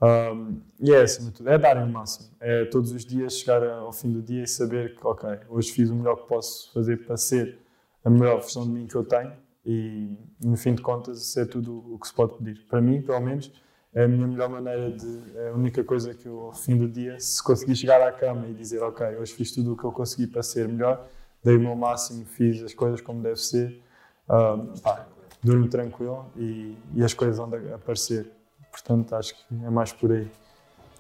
Um, 0.02 0.60
e 0.80 0.92
é 0.92 1.06
tudo, 1.06 1.48
é 1.48 1.58
darem 1.60 1.84
o 1.84 1.88
máximo. 1.88 2.30
É 2.40 2.66
todos 2.66 2.92
os 2.92 3.06
dias 3.06 3.38
chegar 3.38 3.64
ao 3.64 3.94
fim 3.94 4.12
do 4.12 4.22
dia 4.22 4.44
e 4.44 4.48
saber 4.48 4.96
que, 4.96 5.06
ok, 5.06 5.30
hoje 5.48 5.72
fiz 5.72 5.90
o 5.92 5.96
melhor 5.96 6.16
que 6.16 6.28
posso 6.28 6.74
fazer 6.74 7.06
para 7.06 7.16
ser 7.18 7.60
a 8.04 8.10
melhor 8.10 8.40
versão 8.40 8.64
de 8.64 8.70
mim 8.70 8.88
que 8.88 8.96
eu 8.96 9.04
tenho 9.04 9.34
e, 9.64 10.10
no 10.44 10.58
fim 10.58 10.74
de 10.74 10.82
contas, 10.82 11.38
é 11.38 11.46
tudo 11.46 11.94
o 11.94 12.00
que 12.00 12.08
se 12.08 12.14
pode 12.14 12.36
pedir. 12.38 12.66
Para 12.68 12.82
mim, 12.82 13.02
pelo 13.02 13.20
menos, 13.20 13.52
a 13.96 14.08
minha 14.08 14.26
melhor 14.26 14.50
maneira 14.50 14.92
de. 14.92 15.22
É 15.36 15.50
a 15.50 15.54
única 15.54 15.84
coisa 15.84 16.14
que 16.14 16.26
eu, 16.26 16.40
ao 16.40 16.54
fim 16.54 16.78
do 16.78 16.88
dia, 16.88 17.20
se 17.20 17.44
conseguir 17.44 17.76
chegar 17.76 18.02
à 18.02 18.12
cama 18.12 18.48
e 18.48 18.54
dizer, 18.54 18.82
ok, 18.82 19.06
hoje 19.18 19.34
fiz 19.34 19.52
tudo 19.52 19.74
o 19.74 19.78
que 19.78 19.84
eu 19.84 19.92
consegui 19.92 20.28
para 20.28 20.42
ser 20.42 20.68
melhor, 20.68 21.06
dei 21.44 21.58
o 21.58 21.60
meu 21.60 21.76
máximo, 21.76 22.26
fiz 22.26 22.64
as 22.64 22.74
coisas 22.74 23.02
como 23.02 23.22
deve 23.22 23.40
ser, 23.40 23.82
um, 24.30 24.74
pá, 24.80 25.06
durmo 25.44 25.68
tranquilo 25.68 26.26
e, 26.38 26.78
e 26.96 27.04
as 27.04 27.14
coisas 27.14 27.38
vão 27.38 27.52
aparecer. 27.74 28.32
Portanto, 28.72 29.14
acho 29.16 29.36
que 29.36 29.66
é 29.66 29.70
mais 29.70 29.92
por 29.92 30.12
aí. 30.12 30.28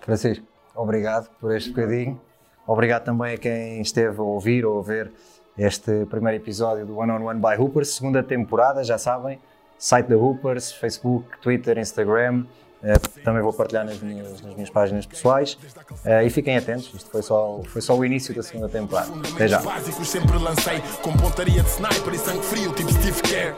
Francisco, 0.01 0.45
obrigado 0.75 1.29
por 1.39 1.55
este 1.55 1.69
bocadinho. 1.69 2.19
Obrigado 2.67 3.05
também 3.05 3.35
a 3.35 3.37
quem 3.37 3.81
esteve 3.81 4.19
a 4.19 4.23
ouvir 4.23 4.65
ou 4.65 4.79
a 4.79 4.83
ver 4.83 5.11
este 5.57 6.05
primeiro 6.05 6.41
episódio 6.41 6.85
do 6.85 6.97
One 6.97 7.11
on 7.11 7.23
One 7.23 7.39
by 7.39 7.61
Hoopers, 7.61 7.95
segunda 7.95 8.21
temporada, 8.21 8.83
já 8.83 8.97
sabem, 8.97 9.39
site 9.77 10.07
da 10.07 10.17
Hoopers, 10.17 10.71
Facebook, 10.71 11.39
Twitter, 11.41 11.77
Instagram. 11.77 12.45
Uh, 12.81 13.21
também 13.23 13.43
vou 13.43 13.53
partilhar 13.53 13.85
nas 13.85 13.99
minhas, 13.99 14.41
nas 14.41 14.55
minhas 14.55 14.69
páginas 14.69 15.05
pessoais 15.05 15.53
uh, 15.53 16.25
e 16.25 16.29
fiquem 16.31 16.57
atentos, 16.57 16.91
isto 16.95 17.09
foi 17.11 17.21
só, 17.21 17.61
foi 17.67 17.81
só 17.81 17.95
o 17.95 18.03
início 18.03 18.33
da 18.33 18.41
segunda 18.41 18.67
temporada. 18.67 19.11
Até 19.35 19.47
já. 19.47 19.61
básicos 19.61 20.09
sempre 20.09 20.35
lancei 20.37 20.81
com 21.03 21.13
pontaria 21.13 21.61
de 21.61 21.69
sniper 21.69 22.13
e 22.13 22.17
sangue 22.17 22.43
frio, 22.43 22.73
tipo 22.73 22.91
Steve 22.91 23.21
Kerr. 23.21 23.55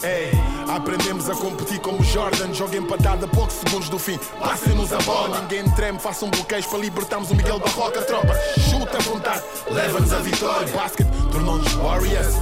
Aprendemos 0.67 1.29
a 1.29 1.35
competir 1.35 1.79
como 1.79 2.03
Jordan, 2.03 2.53
joga 2.53 2.75
empatada 2.75 3.25
a 3.25 3.29
poucos 3.29 3.55
segundos 3.55 3.87
do 3.89 3.97
fim. 3.97 4.17
Passem-nos 4.39 4.91
a 4.91 4.97
bola, 5.03 5.41
ninguém 5.41 5.69
treme, 5.71 5.99
façam 5.99 6.29
bloqueios 6.29 6.65
para 6.65 6.79
libertarmos 6.79 7.31
o 7.31 7.35
Miguel 7.35 7.59
Barroca. 7.59 8.01
Tropa, 8.01 8.33
chuta 8.59 8.97
à 8.97 9.01
vontade, 9.01 9.43
leva-nos 9.71 10.11
a 10.11 10.19
vitória. 10.19 10.67
Basket 10.67 11.07
tornou-nos 11.31 11.73
Warriors, 11.73 12.35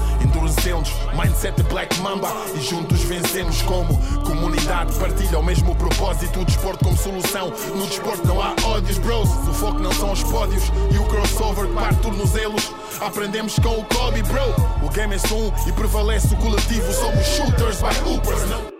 endurecemos, 0.51 0.91
mindset 1.13 1.63
Black 1.63 1.99
Mamba 2.01 2.29
e 2.55 2.61
juntos 2.61 3.01
vencemos 3.03 3.61
como 3.63 3.97
comunidade. 4.23 4.93
Partilha 4.99 5.39
o 5.39 5.43
mesmo 5.43 5.75
propósito, 5.75 6.41
o 6.41 6.45
desporto 6.45 6.83
como 6.83 6.97
solução. 6.97 7.51
No 7.75 7.85
desporto 7.87 8.27
não 8.27 8.41
há 8.41 8.53
ódios, 8.65 8.97
bros. 8.99 9.29
O 9.29 9.53
foco 9.53 9.79
não 9.79 9.91
são 9.93 10.11
os 10.11 10.23
pódios 10.23 10.63
e 10.91 10.97
o 10.97 11.05
crossover 11.05 11.67
parte 11.69 12.01
tornozelos. 12.01 12.71
Aprendemos 12.99 13.57
com 13.59 13.79
o 13.79 13.85
Kobe, 13.85 14.21
bro. 14.23 14.85
O 14.85 14.89
game 14.89 15.15
é 15.15 15.19
só 15.19 15.35
um 15.35 15.51
e 15.67 15.71
prevalece 15.71 16.33
o 16.33 16.37
coletivo. 16.37 16.91
Somos 16.93 17.25
shooters 17.25 17.77
by 17.77 18.09
hoopers, 18.09 18.49
não 18.49 18.70